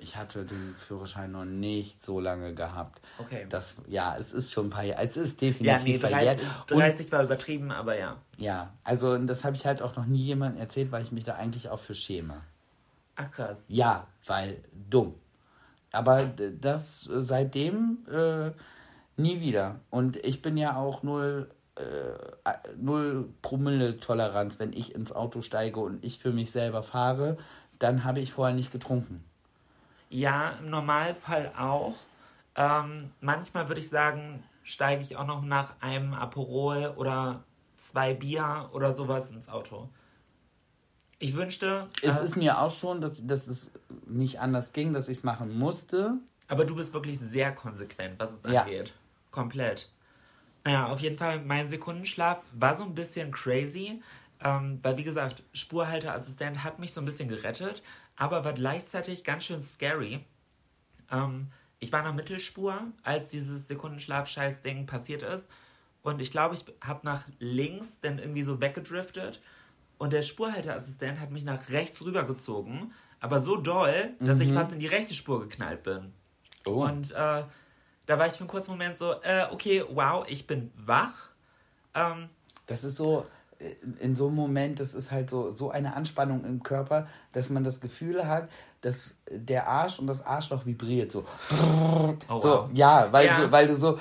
Ich 0.04 0.16
hatte 0.18 0.46
den 0.46 0.76
Führerschein 0.76 1.32
noch 1.32 1.46
nicht 1.46 2.04
so 2.04 2.20
lange 2.20 2.54
gehabt. 2.54 3.02
Okay. 3.18 3.46
Das, 3.50 3.76
ja, 3.88 4.16
es 4.18 4.34
ist 4.34 4.52
schon 4.52 4.68
ein 4.68 4.70
paar 4.70 4.84
Jahre. 4.84 5.02
Es 5.02 5.18
ist 5.18 5.42
definitiv 5.42 5.66
ja, 5.66 5.80
nee, 5.80 5.98
30, 5.98 6.48
30 6.68 7.12
war 7.12 7.24
übertrieben, 7.24 7.72
aber 7.72 7.98
ja. 7.98 8.18
Ja, 8.38 8.74
also 8.84 9.18
das 9.18 9.44
habe 9.44 9.56
ich 9.56 9.66
halt 9.66 9.82
auch 9.82 9.96
noch 9.96 10.06
nie 10.06 10.24
jemandem 10.24 10.60
erzählt, 10.60 10.92
weil 10.92 11.04
ich 11.04 11.12
mich 11.12 11.24
da 11.24 11.36
eigentlich 11.36 11.70
auch 11.70 11.80
für 11.80 11.96
schäme. 11.96 12.42
Ach 13.16 13.32
krass. 13.32 13.64
Ja, 13.68 14.08
weil 14.26 14.64
dumm. 14.90 15.16
Aber 15.92 16.26
das 16.26 17.08
äh, 17.08 17.22
seitdem 17.22 18.00
äh, 18.12 18.52
nie 19.16 19.40
wieder. 19.42 19.80
Und 19.90 20.18
ich 20.18 20.42
bin 20.42 20.58
ja 20.58 20.76
auch 20.76 21.04
null, 21.04 21.50
äh, 21.76 22.54
null 22.78 23.30
Promille-Toleranz, 23.42 24.60
wenn 24.60 24.74
ich 24.74 24.96
ins 24.96 25.12
Auto 25.12 25.42
steige 25.42 25.80
und 25.80 26.04
ich 26.04 26.20
für 26.20 26.32
mich 26.32 26.52
selber 26.52 26.84
fahre, 26.84 27.38
dann 27.80 28.04
habe 28.04 28.20
ich 28.20 28.34
vorher 28.34 28.56
nicht 28.56 28.72
getrunken. 28.72 29.24
Ja, 30.14 30.52
im 30.60 30.70
Normalfall 30.70 31.52
auch. 31.58 31.96
Ähm, 32.56 33.10
manchmal 33.20 33.68
würde 33.68 33.82
ich 33.82 33.90
sagen, 33.90 34.44
steige 34.64 35.02
ich 35.02 35.18
auch 35.18 35.26
noch 35.26 35.42
nach 35.42 35.74
einem 35.82 36.14
Aperol 36.14 36.94
oder 36.98 37.44
zwei 37.84 38.14
Bier 38.14 38.70
oder 38.74 38.96
sowas 38.96 39.32
ins 39.32 39.50
Auto. 39.50 39.90
Ich 41.18 41.36
wünschte. 41.36 41.88
Es 42.04 42.20
äh, 42.20 42.24
ist 42.26 42.36
mir 42.36 42.60
auch 42.60 42.70
schon, 42.70 43.02
dass, 43.02 43.26
dass 43.26 43.48
es 43.48 43.72
nicht 44.06 44.40
anders 44.40 44.72
ging, 44.74 44.94
dass 44.94 45.10
ich 45.10 45.18
es 45.18 45.24
machen 45.24 45.58
musste. 45.58 46.14
Aber 46.48 46.66
du 46.66 46.76
bist 46.76 46.94
wirklich 46.94 47.18
sehr 47.18 47.52
konsequent, 47.52 48.20
was 48.20 48.34
es 48.34 48.52
ja. 48.52 48.62
angeht. 48.62 48.94
Komplett. 49.32 49.90
Naja, 50.64 50.90
auf 50.90 51.00
jeden 51.00 51.18
Fall, 51.18 51.42
mein 51.42 51.70
Sekundenschlaf 51.70 52.44
war 52.52 52.76
so 52.76 52.84
ein 52.84 52.94
bisschen 52.94 53.32
crazy. 53.32 54.00
Ähm, 54.44 54.80
weil, 54.84 54.98
wie 54.98 55.04
gesagt, 55.04 55.42
Spurhalteassistent 55.54 56.64
hat 56.64 56.78
mich 56.78 56.94
so 56.94 57.02
ein 57.02 57.06
bisschen 57.06 57.30
gerettet 57.30 57.82
aber 58.16 58.46
war 58.46 58.54
gleichzeitig 58.54 59.24
ganz 59.24 59.46
schön 59.46 59.64
scary. 59.64 60.26
Ähm, 61.12 61.52
ich 61.80 61.92
war 61.92 62.04
der 62.04 62.14
Mittelspur, 62.14 62.80
als 63.04 63.30
dieses 63.30 63.68
Sekundenschlaf-Scheiß-Ding 63.68 64.86
passiert 64.86 65.22
ist. 65.22 65.50
Und 66.02 66.22
ich 66.22 66.32
glaube, 66.32 66.56
ich 66.56 66.66
habe 66.82 67.02
nach 67.04 67.24
links 67.40 68.00
dann 68.02 68.20
irgendwie 68.20 68.44
so 68.44 68.62
weggedriftet. 68.62 69.42
Und 69.98 70.14
der 70.14 70.22
Spurhalteassistent 70.22 71.20
hat 71.20 71.32
mich 71.32 71.44
nach 71.44 71.70
rechts 71.70 72.02
rübergezogen. 72.02 72.94
Aber 73.20 73.42
so 73.42 73.58
doll, 73.58 74.12
dass 74.20 74.38
mhm. 74.38 74.44
ich 74.44 74.54
fast 74.54 74.74
in 74.74 74.80
die 74.80 74.88
rechte 74.88 75.14
Spur 75.14 75.42
geknallt 75.42 75.84
bin. 75.84 76.14
Oh. 76.66 76.84
Und 76.86 77.12
äh, 77.12 77.44
Da 78.06 78.20
war 78.20 78.28
ich 78.28 78.34
für 78.34 78.40
einen 78.40 78.50
kurzen 78.50 78.72
Moment 78.72 78.98
so, 78.98 79.14
äh, 79.22 79.48
okay, 79.52 79.84
wow, 79.90 80.26
ich 80.28 80.46
bin 80.46 80.72
wach. 80.76 81.30
Ähm, 81.94 82.30
Das 82.66 82.84
ist 82.84 82.98
so, 82.98 83.26
in 84.00 84.16
so 84.16 84.28
einem 84.28 84.36
Moment, 84.36 84.80
das 84.80 84.94
ist 84.94 85.12
halt 85.12 85.30
so, 85.30 85.52
so 85.52 85.72
eine 85.72 85.96
Anspannung 85.96 86.44
im 86.46 86.64
Körper, 86.64 87.08
dass 87.32 87.50
man 87.50 87.64
das 87.64 87.82
Gefühl 87.82 88.28
hat, 88.28 88.50
dass 88.82 89.16
der 89.30 89.68
Arsch 89.68 90.00
und 90.00 90.08
das 90.08 90.26
Arschloch 90.26 90.66
vibriert. 90.66 91.12
So, 91.12 91.26
oh, 91.52 92.16
so 92.40 92.50
wow. 92.50 92.70
ja, 92.74 93.12
weil, 93.12 93.26
Ja. 93.26 93.42
Du, 93.42 93.52
weil 93.52 93.68
du 93.68 93.76
so. 93.76 94.00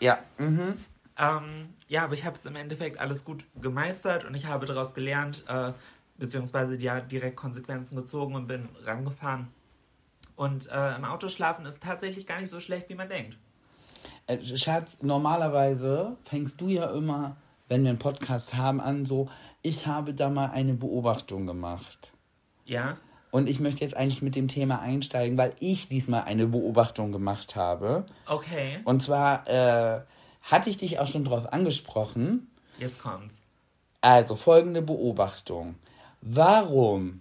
Ja, 0.00 0.20
mhm. 0.38 0.74
Ähm, 1.18 1.74
ja, 1.88 2.04
aber 2.04 2.14
ich 2.14 2.24
habe 2.24 2.36
es 2.36 2.46
im 2.46 2.54
Endeffekt 2.54 3.00
alles 3.00 3.24
gut 3.24 3.44
gemeistert 3.60 4.24
und 4.24 4.34
ich 4.34 4.46
habe 4.46 4.66
daraus 4.66 4.94
gelernt, 4.94 5.44
äh, 5.48 5.72
beziehungsweise 6.16 6.76
ja 6.76 7.00
direkt 7.00 7.36
Konsequenzen 7.36 7.96
gezogen 7.96 8.34
und 8.34 8.46
bin 8.46 8.68
rangefahren. 8.84 9.48
Und 10.36 10.70
äh, 10.70 10.94
im 10.94 11.04
Auto 11.04 11.28
schlafen 11.28 11.66
ist 11.66 11.82
tatsächlich 11.82 12.26
gar 12.26 12.40
nicht 12.40 12.50
so 12.50 12.60
schlecht, 12.60 12.88
wie 12.88 12.94
man 12.94 13.08
denkt. 13.08 13.36
Äh, 14.28 14.38
Schatz, 14.56 15.02
normalerweise 15.02 16.16
fängst 16.24 16.60
du 16.60 16.68
ja 16.68 16.90
immer, 16.90 17.36
wenn 17.68 17.82
wir 17.82 17.90
einen 17.90 17.98
Podcast 17.98 18.54
haben, 18.54 18.80
an 18.80 19.06
so, 19.06 19.28
ich 19.62 19.86
habe 19.86 20.14
da 20.14 20.30
mal 20.30 20.50
eine 20.50 20.74
Beobachtung 20.74 21.46
gemacht. 21.46 22.12
Ja, 22.64 22.96
Und 23.30 23.48
ich 23.48 23.60
möchte 23.60 23.82
jetzt 23.82 23.96
eigentlich 23.96 24.22
mit 24.22 24.36
dem 24.36 24.48
Thema 24.48 24.80
einsteigen, 24.80 25.36
weil 25.38 25.52
ich 25.60 25.88
diesmal 25.88 26.22
eine 26.22 26.46
Beobachtung 26.46 27.12
gemacht 27.12 27.56
habe. 27.56 28.06
okay, 28.26 28.80
Und 28.84 29.02
zwar 29.02 29.46
äh, 29.48 30.00
hatte 30.42 30.70
ich 30.70 30.78
dich 30.78 30.98
auch 30.98 31.06
schon 31.06 31.24
darauf 31.24 31.52
angesprochen. 31.52 32.50
jetzt 32.78 33.00
kommt's. 33.00 33.34
Also 34.00 34.36
folgende 34.36 34.80
Beobachtung. 34.82 35.74
Warum? 36.20 37.20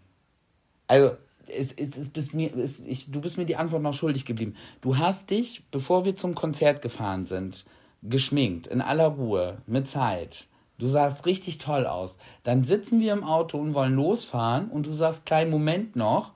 Also, 0.88 1.18
es, 1.48 1.72
es, 1.72 1.98
es 1.98 2.10
bist 2.12 2.34
mir, 2.34 2.56
es, 2.58 2.80
ich, 2.80 3.12
du 3.12 3.22
bist 3.22 3.38
mir 3.38 3.46
die 3.46 3.56
Antwort 3.56 3.82
noch 3.82 3.94
schuldig 3.94 4.26
geblieben. 4.26 4.56
Du 4.82 4.98
hast 4.98 5.30
dich, 5.30 5.64
bevor 5.72 6.06
wir 6.06 6.16
zum 6.16 6.36
Konzert 6.36 6.82
gefahren 6.82 7.26
sind, 7.26 7.66
geschminkt, 8.04 8.68
in 8.68 8.82
aller 8.82 9.08
Ruhe, 9.08 9.58
mit 9.66 9.90
Zeit. 9.90 10.48
Du 10.78 10.88
sahst 10.88 11.26
richtig 11.26 11.58
toll 11.58 11.88
aus. 11.88 12.16
Dann 12.44 12.64
sitzen 12.64 13.00
wir 13.00 13.14
im 13.14 13.24
Auto 13.24 13.58
und 13.58 13.74
wollen 13.74 13.96
losfahren 13.96 14.70
und 14.70 14.86
du 14.86 14.94
sagst, 14.94 15.26
kleinen 15.26 15.50
Moment 15.50 15.96
noch, 15.96 16.34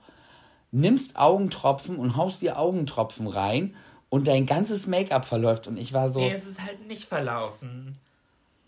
nimmst 0.72 1.16
Augentropfen 1.16 1.96
und 1.96 2.16
haust 2.16 2.42
dir 2.42 2.58
Augentropfen 2.58 3.28
rein 3.28 3.76
und 4.08 4.26
dein 4.26 4.46
ganzes 4.46 4.86
Make-up 4.86 5.24
verläuft. 5.24 5.68
Und 5.68 5.76
ich 5.76 5.92
war 5.92 6.10
so, 6.10 6.20
Nee, 6.20 6.32
es 6.32 6.46
ist 6.46 6.60
halt 6.60 6.86
nicht 6.86 7.04
verlaufen. 7.04 7.96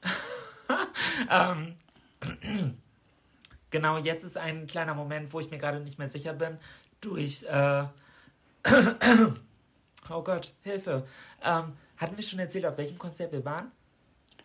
ähm, 1.30 1.74
genau, 3.70 3.98
jetzt 3.98 4.24
ist 4.24 4.36
ein 4.36 4.66
kleiner 4.66 4.94
Moment, 4.94 5.32
wo 5.32 5.40
ich 5.40 5.50
mir 5.50 5.58
gerade 5.58 5.80
nicht 5.80 5.98
mehr 5.98 6.08
sicher 6.08 6.34
bin. 6.34 6.58
Durch, 7.00 7.42
äh, 7.44 7.84
oh 10.10 10.22
Gott, 10.22 10.52
Hilfe. 10.62 11.04
Ähm, 11.42 11.72
hatten 11.96 12.16
wir 12.16 12.24
schon 12.24 12.38
erzählt, 12.38 12.66
auf 12.66 12.76
welchem 12.78 12.98
Konzert 12.98 13.32
wir 13.32 13.44
waren? 13.44 13.70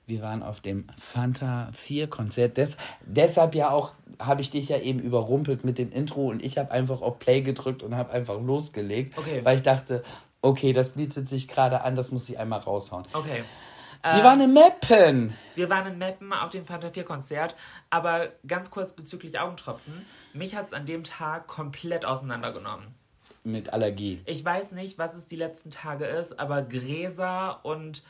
Wir 0.06 0.22
waren 0.24 0.42
auf 0.42 0.60
dem 0.60 0.88
Fanta 0.98 1.70
4 1.74 2.08
Konzert. 2.10 2.58
Des, 2.58 2.78
deshalb 3.06 3.54
ja 3.54 3.70
auch 3.70 3.94
habe 4.20 4.42
ich 4.42 4.50
dich 4.50 4.68
ja 4.70 4.78
eben 4.80 5.00
überrumpelt 5.00 5.64
mit 5.64 5.78
dem 5.78 5.92
Intro 5.92 6.30
und 6.30 6.42
ich 6.44 6.58
habe 6.58 6.72
einfach 6.72 7.02
auf 7.02 7.20
Play 7.20 7.42
gedrückt 7.42 7.84
und 7.84 7.96
habe 7.96 8.12
einfach 8.12 8.42
losgelegt, 8.42 9.16
Okay. 9.18 9.42
weil 9.46 9.58
ich 9.58 9.64
dachte, 9.64 10.02
okay, 10.42 10.74
das 10.74 10.92
bietet 10.92 11.30
sich 11.30 11.48
gerade 11.48 11.82
an, 11.82 11.96
das 11.96 12.12
muss 12.12 12.28
ich 12.28 12.40
einmal 12.40 12.60
raushauen. 12.60 13.06
Okay. 13.14 13.44
Wir 14.02 14.22
Äh, 14.22 14.24
waren 14.24 14.40
in 14.42 14.54
Meppen. 14.54 15.34
Wir 15.56 15.70
waren 15.70 15.92
in 15.92 15.98
Meppen 16.00 16.32
auf 16.34 16.50
dem 16.52 16.66
Fanta 16.66 16.90
4 16.90 17.04
Konzert, 17.04 17.56
aber 17.90 18.30
ganz 18.48 18.72
kurz 18.72 18.94
bezüglich 18.94 19.38
Augentropfen. 19.40 20.06
Mich 20.34 20.56
hat 20.56 20.68
es 20.68 20.74
an 20.74 20.86
dem 20.88 21.04
Tag 21.04 21.48
komplett 21.48 22.06
auseinandergenommen. 22.06 22.96
Mit 23.52 23.74
Allergie. 23.74 24.22
Ich 24.26 24.44
weiß 24.44 24.74
nicht, 24.74 24.98
was 24.98 25.14
es 25.16 25.26
die 25.26 25.36
letzten 25.36 25.72
Tage 25.72 26.06
ist, 26.06 26.40
aber 26.40 26.62
Gräser 26.62 27.60
und 27.64 28.04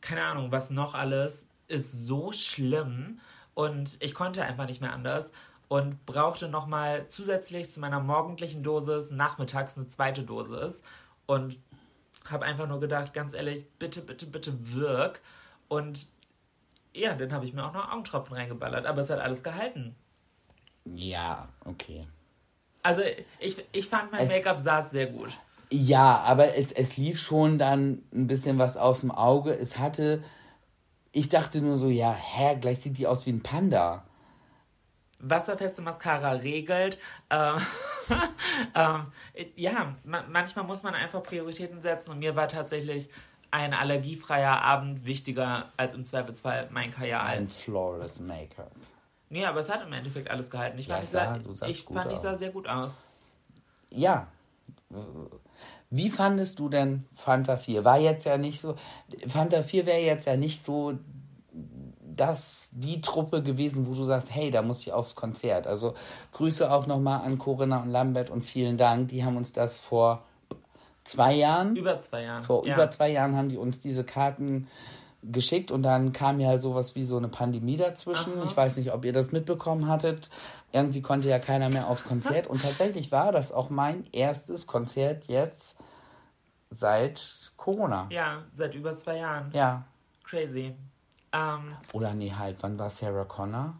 keine 0.00 0.24
Ahnung, 0.24 0.50
was 0.50 0.70
noch 0.70 0.94
alles 0.94 1.44
ist 1.68 2.06
so 2.06 2.32
schlimm 2.32 3.20
und 3.54 3.96
ich 4.00 4.14
konnte 4.14 4.44
einfach 4.44 4.66
nicht 4.66 4.80
mehr 4.80 4.92
anders 4.92 5.30
und 5.68 6.04
brauchte 6.06 6.48
nochmal 6.48 7.06
zusätzlich 7.08 7.72
zu 7.72 7.80
meiner 7.80 8.00
morgendlichen 8.00 8.62
Dosis 8.62 9.10
nachmittags 9.10 9.76
eine 9.76 9.88
zweite 9.88 10.24
Dosis 10.24 10.82
und 11.26 11.58
habe 12.28 12.44
einfach 12.44 12.66
nur 12.66 12.80
gedacht, 12.80 13.12
ganz 13.14 13.34
ehrlich, 13.34 13.66
bitte, 13.78 14.02
bitte, 14.02 14.26
bitte 14.26 14.52
wirk 14.74 15.20
und 15.68 16.08
ja, 16.92 17.14
dann 17.14 17.32
habe 17.32 17.44
ich 17.44 17.52
mir 17.52 17.64
auch 17.64 17.72
noch 17.72 17.92
Augentropfen 17.92 18.36
reingeballert, 18.36 18.84
aber 18.84 19.02
es 19.02 19.10
hat 19.10 19.20
alles 19.20 19.44
gehalten. 19.44 19.94
Ja, 20.84 21.48
okay. 21.64 22.06
Also 22.82 23.02
ich, 23.38 23.64
ich 23.72 23.88
fand 23.88 24.12
mein 24.12 24.28
Make-up 24.28 24.58
saß 24.58 24.90
sehr 24.90 25.06
gut. 25.06 25.30
Ja, 25.70 26.18
aber 26.20 26.56
es, 26.56 26.72
es 26.72 26.96
lief 26.96 27.20
schon 27.20 27.58
dann 27.58 28.02
ein 28.12 28.26
bisschen 28.26 28.58
was 28.58 28.76
aus 28.76 29.00
dem 29.00 29.10
Auge. 29.12 29.52
Es 29.52 29.78
hatte, 29.78 30.22
ich 31.12 31.28
dachte 31.28 31.60
nur 31.60 31.76
so, 31.76 31.88
ja, 31.88 32.12
hä, 32.12 32.56
gleich 32.60 32.80
sieht 32.80 32.98
die 32.98 33.06
aus 33.06 33.24
wie 33.26 33.30
ein 33.30 33.42
Panda. 33.42 34.04
wasserfeste 35.20 35.82
Mascara 35.82 36.32
regelt. 36.32 36.98
Ähm, 37.30 37.58
ähm, 38.74 39.06
ja, 39.54 39.94
ma 40.04 40.24
manchmal 40.28 40.64
muss 40.64 40.82
man 40.82 40.94
einfach 40.94 41.22
Prioritäten 41.22 41.80
setzen 41.80 42.10
und 42.10 42.18
mir 42.18 42.34
war 42.34 42.48
tatsächlich 42.48 43.08
ein 43.52 43.74
allergiefreier 43.74 44.62
Abend 44.62 45.04
wichtiger 45.04 45.72
als 45.76 45.94
im 45.94 46.06
Zweifelsfall 46.06 46.68
mein 46.72 46.90
Kajal. 46.90 47.26
Ein 47.26 47.48
flawless 47.48 48.20
Make-up. 48.20 48.72
Nee, 49.30 49.46
aber 49.46 49.60
es 49.60 49.70
hat 49.70 49.82
im 49.86 49.92
Endeffekt 49.92 50.30
alles 50.30 50.50
gehalten. 50.50 50.78
Ich 50.78 50.88
Ja, 50.88 50.94
fand, 50.96 51.04
ich 51.04 51.10
sah- 51.10 51.38
sah, 51.54 51.66
ich, 51.68 51.84
fand 51.84 52.12
ich 52.12 52.18
sah 52.18 52.36
sehr 52.36 52.50
gut 52.50 52.68
aus. 52.68 52.92
Ja. 53.90 54.26
Wie 55.90 56.10
fandest 56.10 56.58
du 56.58 56.68
denn 56.68 57.04
Fanta 57.14 57.56
4? 57.56 57.84
War 57.84 57.98
jetzt 57.98 58.24
ja 58.24 58.36
nicht 58.36 58.60
so. 58.60 58.76
Fanta 59.26 59.62
4 59.62 59.86
wäre 59.86 60.00
jetzt 60.00 60.26
ja 60.26 60.36
nicht 60.36 60.64
so 60.64 60.98
das 62.02 62.68
die 62.72 63.00
Truppe 63.00 63.42
gewesen, 63.42 63.86
wo 63.86 63.94
du 63.94 64.04
sagst, 64.04 64.34
hey, 64.34 64.50
da 64.50 64.62
muss 64.62 64.80
ich 64.82 64.92
aufs 64.92 65.14
Konzert. 65.14 65.66
Also 65.66 65.94
Grüße 66.32 66.70
auch 66.70 66.86
nochmal 66.86 67.22
an 67.24 67.38
Corinna 67.38 67.82
und 67.82 67.88
Lambert 67.90 68.30
und 68.30 68.42
vielen 68.42 68.76
Dank. 68.76 69.08
Die 69.08 69.24
haben 69.24 69.36
uns 69.36 69.52
das 69.52 69.78
vor 69.78 70.22
zwei 71.04 71.34
Jahren, 71.34 71.76
Über 71.76 72.00
zwei 72.00 72.22
Jahren. 72.24 72.42
vor 72.42 72.66
ja. 72.66 72.74
über 72.74 72.90
zwei 72.90 73.10
Jahren 73.10 73.36
haben 73.36 73.48
die 73.48 73.56
uns 73.56 73.78
diese 73.78 74.04
Karten 74.04 74.68
geschickt 75.22 75.70
und 75.70 75.82
dann 75.82 76.12
kam 76.12 76.40
ja 76.40 76.58
sowas 76.58 76.94
wie 76.94 77.04
so 77.04 77.16
eine 77.18 77.28
Pandemie 77.28 77.76
dazwischen. 77.76 78.38
Aha. 78.38 78.44
Ich 78.44 78.56
weiß 78.56 78.76
nicht, 78.78 78.92
ob 78.92 79.04
ihr 79.04 79.12
das 79.12 79.32
mitbekommen 79.32 79.88
hattet. 79.88 80.30
Irgendwie 80.72 81.02
konnte 81.02 81.28
ja 81.28 81.38
keiner 81.38 81.68
mehr 81.68 81.88
aufs 81.88 82.04
Konzert 82.04 82.46
und 82.48 82.62
tatsächlich 82.62 83.12
war 83.12 83.30
das 83.32 83.52
auch 83.52 83.68
mein 83.70 84.06
erstes 84.12 84.66
Konzert 84.66 85.24
jetzt 85.28 85.78
seit 86.70 87.52
Corona. 87.56 88.06
Ja, 88.10 88.42
seit 88.56 88.74
über 88.74 88.96
zwei 88.96 89.18
Jahren. 89.18 89.50
Ja. 89.52 89.84
Crazy. 90.24 90.74
Ähm, 91.32 91.74
Oder 91.92 92.14
nee, 92.14 92.32
halt, 92.32 92.56
wann 92.62 92.78
war 92.78 92.90
Sarah 92.90 93.24
Connor? 93.24 93.74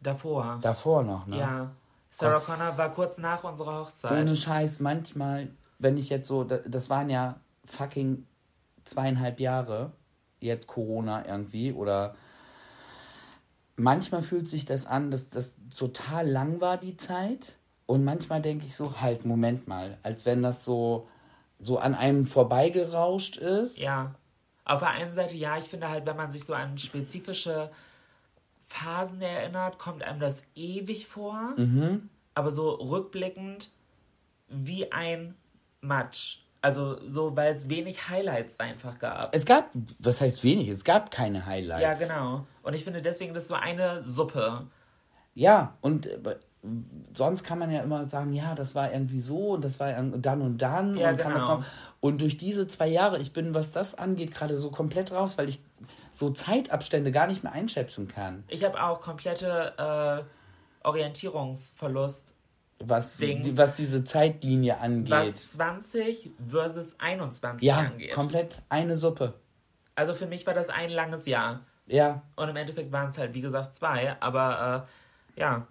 davor. 0.00 0.58
Davor 0.62 1.02
noch, 1.02 1.26
ne? 1.26 1.38
Ja. 1.38 1.70
Sarah 2.10 2.40
Connor 2.40 2.76
war 2.78 2.90
kurz 2.90 3.18
nach 3.18 3.42
unserer 3.44 3.80
Hochzeit. 3.80 4.12
Ohne 4.12 4.36
Scheiß, 4.36 4.80
manchmal, 4.80 5.48
wenn 5.78 5.96
ich 5.98 6.08
jetzt 6.10 6.28
so, 6.28 6.44
da- 6.44 6.58
das 6.66 6.88
waren 6.90 7.10
ja 7.10 7.36
fucking 7.66 8.24
zweieinhalb 8.84 9.40
Jahre, 9.40 9.92
jetzt 10.40 10.66
Corona 10.66 11.26
irgendwie, 11.26 11.72
oder 11.72 12.14
manchmal 13.76 14.22
fühlt 14.22 14.48
sich 14.48 14.64
das 14.64 14.86
an, 14.86 15.10
dass 15.10 15.28
das 15.30 15.54
total 15.76 16.28
lang 16.28 16.60
war, 16.60 16.78
die 16.78 16.96
Zeit. 16.96 17.56
Und 17.86 18.04
manchmal 18.04 18.42
denke 18.42 18.66
ich 18.66 18.74
so, 18.74 19.00
halt, 19.00 19.24
Moment 19.24 19.68
mal, 19.68 19.98
als 20.02 20.26
wenn 20.26 20.42
das 20.42 20.64
so, 20.64 21.08
so 21.60 21.78
an 21.78 21.94
einem 21.94 22.26
vorbeigerauscht 22.26 23.36
ist. 23.36 23.78
Ja. 23.78 24.14
Auf 24.64 24.80
der 24.80 24.90
einen 24.90 25.14
Seite, 25.14 25.36
ja, 25.36 25.56
ich 25.58 25.66
finde 25.66 25.88
halt, 25.88 26.04
wenn 26.06 26.16
man 26.16 26.32
sich 26.32 26.44
so 26.44 26.52
an 26.52 26.76
spezifische 26.76 27.70
Phasen 28.66 29.20
erinnert, 29.22 29.78
kommt 29.78 30.02
einem 30.02 30.18
das 30.18 30.42
ewig 30.56 31.06
vor. 31.06 31.54
Mhm. 31.56 32.08
Aber 32.34 32.50
so 32.50 32.70
rückblickend 32.70 33.70
wie 34.48 34.90
ein 34.90 35.34
Matsch. 35.80 36.40
Also 36.66 36.98
so, 37.08 37.36
weil 37.36 37.54
es 37.54 37.68
wenig 37.68 38.08
Highlights 38.08 38.58
einfach 38.58 38.98
gab. 38.98 39.32
Es 39.32 39.46
gab, 39.46 39.70
was 40.00 40.20
heißt 40.20 40.42
wenig, 40.42 40.66
es 40.66 40.82
gab 40.82 41.12
keine 41.12 41.46
Highlights. 41.46 41.80
Ja, 41.80 41.94
genau. 41.94 42.44
Und 42.64 42.74
ich 42.74 42.82
finde 42.82 43.02
deswegen, 43.02 43.34
das 43.34 43.44
ist 43.44 43.50
so 43.50 43.54
eine 43.54 44.02
Suppe. 44.02 44.66
Ja, 45.32 45.74
und 45.80 46.06
äh, 46.06 46.18
sonst 47.14 47.44
kann 47.44 47.60
man 47.60 47.70
ja 47.70 47.82
immer 47.82 48.08
sagen, 48.08 48.32
ja, 48.32 48.56
das 48.56 48.74
war 48.74 48.92
irgendwie 48.92 49.20
so 49.20 49.50
und 49.50 49.64
das 49.64 49.78
war 49.78 49.92
dann 49.92 50.12
und 50.42 50.60
dann 50.60 50.96
Ja, 50.96 51.10
und 51.10 51.18
genau. 51.18 51.62
Und 52.00 52.20
durch 52.20 52.36
diese 52.36 52.66
zwei 52.66 52.88
Jahre, 52.88 53.20
ich 53.20 53.32
bin, 53.32 53.54
was 53.54 53.70
das 53.70 53.94
angeht, 53.94 54.34
gerade 54.34 54.58
so 54.58 54.72
komplett 54.72 55.12
raus, 55.12 55.38
weil 55.38 55.48
ich 55.48 55.60
so 56.14 56.30
Zeitabstände 56.30 57.12
gar 57.12 57.28
nicht 57.28 57.44
mehr 57.44 57.52
einschätzen 57.52 58.08
kann. 58.08 58.42
Ich 58.48 58.64
habe 58.64 58.82
auch 58.82 59.00
komplette 59.00 60.26
äh, 60.84 60.84
Orientierungsverlust, 60.84 62.34
Was, 62.78 63.16
die, 63.16 63.56
was 63.56 63.76
diese 63.76 64.04
Zeitlinie 64.04 64.78
angeht. 64.78 65.10
was 65.10 65.52
20 65.52 66.30
versus 66.46 66.88
21 66.98 67.66
ja, 67.66 67.78
angeht. 67.78 68.12
komplett 68.12 68.60
eine 68.68 68.96
Suppe. 68.98 69.34
Also 69.94 70.12
für 70.14 70.26
mich 70.26 70.46
war 70.46 70.52
das 70.54 70.68
ein 70.68 70.90
langes 70.90 71.24
Jahr. 71.26 71.60
Ja, 71.86 72.22
Und 72.34 72.48
im 72.48 72.56
Endeffekt 72.56 72.92
waren 72.92 73.08
es 73.10 73.16
halt, 73.18 73.32
wie 73.32 73.40
gesagt, 73.40 73.76
zwei. 73.76 74.16
Aber 74.20 74.86
äh, 75.36 75.40
ja, 75.40 75.66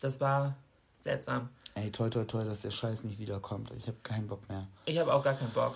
das 0.00 0.20
war 0.20 0.56
seltsam. 1.00 1.50
Ey, 1.74 1.90
toi, 1.90 2.08
toi, 2.10 2.24
toi, 2.24 2.44
dass 2.44 2.62
der 2.62 2.70
Scheiß 2.70 3.04
nicht 3.04 3.18
wiederkommt. 3.18 3.70
Ich 3.76 3.86
habe 3.86 3.98
keinen 4.02 4.26
Bock 4.26 4.46
mehr. 4.48 4.66
Ich 4.86 4.98
habe 4.98 5.12
auch 5.12 5.22
gar 5.22 5.34
keinen 5.34 5.52
Bock. 5.52 5.74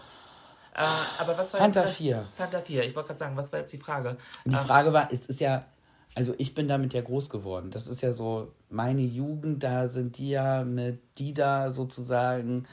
Äh, 0.75 0.85
aber 1.18 1.38
was 1.38 1.52
war 1.52 1.61
Fanta 1.61 1.85
jetzt, 1.85 1.97
4. 1.97 2.26
Fanta 2.37 2.61
4. 2.61 2.85
Ich 2.85 2.95
wollte 2.97 3.09
gerade 3.09 3.18
sagen, 3.18 3.37
was 3.37 3.52
war 3.52 3.61
jetzt 3.61 3.73
die 3.73 3.78
Frage? 3.78 4.16
Die 4.45 4.50
Ähm, 4.50 4.56
Frage 4.66 4.92
war, 4.92 5.11
es 5.12 5.26
ist 5.26 5.40
ja, 5.40 5.64
also 6.17 6.35
ich 6.39 6.55
bin 6.55 6.69
damit 6.69 6.95
ja 6.95 7.03
groß 7.03 7.31
geworden. 7.31 7.71
Das 7.71 7.87
ist 7.89 8.03
ja 8.03 8.13
so 8.13 8.53
meine 8.71 9.03
Jugend, 9.03 9.63
da 9.63 9.89
sind 9.89 10.19
die 10.19 10.31
ja 10.31 10.65
mit 10.65 11.01
Dida 11.19 11.73
sozusagen 11.73 12.67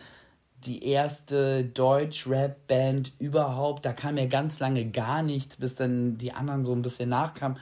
die 0.65 0.85
erste 0.87 1.65
Deutsch-Rap-Band 1.65 3.13
überhaupt. 3.19 3.85
Da 3.85 3.93
kam 3.93 4.17
ja 4.17 4.27
ganz 4.27 4.59
lange 4.61 4.89
gar 4.91 5.23
nichts, 5.23 5.57
bis 5.57 5.75
dann 5.75 6.17
die 6.17 6.33
anderen 6.33 6.65
so 6.65 6.73
ein 6.73 6.81
bisschen 6.81 7.09
nachkamen. 7.09 7.57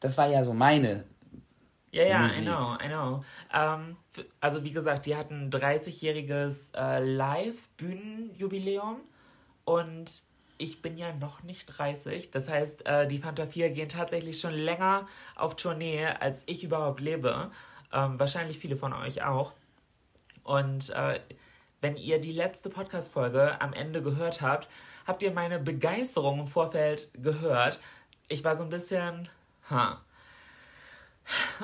Das 0.00 0.18
war 0.18 0.28
ja 0.28 0.44
so 0.44 0.52
meine. 0.52 1.04
Ja, 1.92 2.04
ja, 2.04 2.22
Musik. 2.22 2.40
I 2.40 2.42
know, 2.42 2.74
I 2.84 2.88
know. 2.88 3.24
Ähm, 3.52 3.96
f- 4.16 4.26
also 4.40 4.64
wie 4.64 4.72
gesagt, 4.72 5.06
die 5.06 5.16
hatten 5.16 5.44
ein 5.44 5.50
30-jähriges 5.50 6.72
äh, 6.74 6.98
Live-Bühnenjubiläum 7.04 8.96
und 9.64 10.22
ich 10.58 10.82
bin 10.82 10.96
ja 10.96 11.12
noch 11.14 11.42
nicht 11.42 11.66
30. 11.66 12.30
Das 12.30 12.48
heißt, 12.48 12.86
äh, 12.86 13.06
die 13.08 13.18
Fanta 13.18 13.46
4 13.46 13.70
gehen 13.70 13.88
tatsächlich 13.88 14.40
schon 14.40 14.54
länger 14.54 15.06
auf 15.36 15.56
Tournee, 15.56 16.06
als 16.06 16.42
ich 16.46 16.64
überhaupt 16.64 17.00
lebe. 17.00 17.50
Ähm, 17.92 18.18
wahrscheinlich 18.18 18.58
viele 18.58 18.76
von 18.76 18.92
euch 18.92 19.22
auch. 19.24 19.52
Und 20.42 20.90
äh, 20.90 21.20
wenn 21.80 21.96
ihr 21.96 22.20
die 22.20 22.32
letzte 22.32 22.70
Podcast-Folge 22.70 23.60
am 23.60 23.72
Ende 23.72 24.02
gehört 24.02 24.40
habt, 24.40 24.68
habt 25.06 25.22
ihr 25.22 25.32
meine 25.32 25.58
Begeisterung 25.58 26.40
im 26.40 26.48
Vorfeld 26.48 27.10
gehört. 27.14 27.78
Ich 28.28 28.44
war 28.44 28.56
so 28.56 28.64
ein 28.64 28.70
bisschen, 28.70 29.28
ha. 29.70 30.00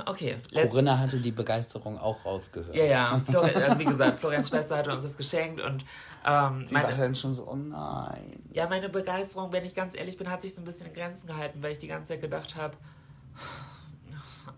Okay, 0.07 0.39
Corinna 0.53 0.99
hatte 0.99 1.19
die 1.19 1.33
Begeisterung 1.33 1.99
auch 1.99 2.25
rausgehört. 2.25 2.75
ja, 2.75 2.85
ja. 2.85 3.23
Florian, 3.31 3.63
also 3.63 3.79
wie 3.79 3.85
gesagt, 3.85 4.21
Florians 4.21 4.49
Schwester 4.49 4.79
hatte 4.79 4.93
uns 4.93 5.03
das 5.03 5.17
geschenkt 5.17 5.61
und 5.61 5.85
ähm, 6.25 6.67
Sie 6.67 6.75
war 6.75 6.83
meine, 6.83 6.97
dann 6.97 7.15
schon 7.15 7.35
so, 7.35 7.47
oh 7.49 7.57
nein. 7.57 8.43
ja, 8.53 8.69
meine 8.69 8.89
Begeisterung, 8.89 9.53
wenn 9.53 9.65
ich 9.65 9.75
ganz 9.75 9.97
ehrlich 9.97 10.17
bin, 10.17 10.31
hat 10.31 10.43
sich 10.43 10.55
so 10.55 10.61
ein 10.61 10.65
bisschen 10.65 10.87
in 10.89 10.93
Grenzen 10.95 11.27
gehalten, 11.27 11.63
weil 11.63 11.73
ich 11.73 11.79
die 11.79 11.89
ganze 11.89 12.09
Zeit 12.09 12.21
gedacht 12.21 12.57
habe, 12.57 12.77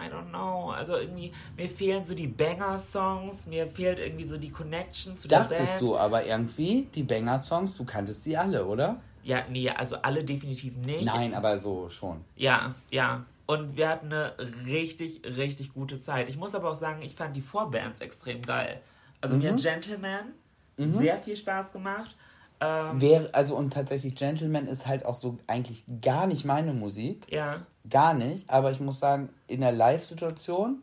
I 0.00 0.08
don't 0.10 0.30
know, 0.30 0.70
also 0.70 0.96
irgendwie, 0.96 1.32
mir 1.56 1.68
fehlen 1.68 2.04
so 2.04 2.14
die 2.14 2.26
Banger-Songs, 2.26 3.46
mir 3.46 3.66
fehlt 3.68 3.98
irgendwie 3.98 4.24
so 4.24 4.38
die 4.38 4.50
Connection 4.50 5.14
zu 5.14 5.28
der 5.28 5.40
Band. 5.40 5.52
Dachtest 5.52 5.80
du 5.80 5.96
aber 5.96 6.24
irgendwie, 6.24 6.88
die 6.94 7.02
Banger-Songs, 7.02 7.76
du 7.76 7.84
kanntest 7.84 8.24
sie 8.24 8.36
alle, 8.36 8.66
oder? 8.66 9.00
Ja, 9.22 9.44
nee, 9.48 9.70
also 9.70 9.96
alle 9.96 10.24
definitiv 10.24 10.76
nicht. 10.78 11.04
Nein, 11.04 11.34
aber 11.34 11.58
so 11.58 11.88
schon. 11.90 12.24
Ja, 12.36 12.74
ja. 12.90 13.24
Und 13.46 13.76
wir 13.76 13.88
hatten 13.88 14.06
eine 14.06 14.34
richtig, 14.66 15.22
richtig 15.24 15.74
gute 15.74 16.00
Zeit. 16.00 16.28
Ich 16.28 16.36
muss 16.36 16.54
aber 16.54 16.70
auch 16.70 16.76
sagen, 16.76 17.02
ich 17.02 17.14
fand 17.14 17.36
die 17.36 17.42
Vorbands 17.42 18.00
extrem 18.00 18.42
geil. 18.42 18.80
Also 19.20 19.36
mir 19.36 19.52
hat 19.52 19.60
Gentleman 20.76 21.02
sehr 21.02 21.18
viel 21.18 21.36
Spaß 21.36 21.72
gemacht. 21.72 22.14
Ähm, 22.60 23.00
Wer, 23.00 23.28
also 23.32 23.56
und 23.56 23.72
tatsächlich 23.72 24.14
Gentleman 24.14 24.66
ist 24.68 24.86
halt 24.86 25.04
auch 25.04 25.16
so 25.16 25.38
eigentlich 25.46 25.84
gar 26.00 26.26
nicht 26.26 26.44
meine 26.44 26.72
Musik. 26.72 27.26
ja, 27.30 27.62
Gar 27.90 28.14
nicht. 28.14 28.48
Aber 28.48 28.70
ich 28.70 28.78
muss 28.78 29.00
sagen, 29.00 29.28
in 29.48 29.60
der 29.60 29.72
Live-Situation 29.72 30.82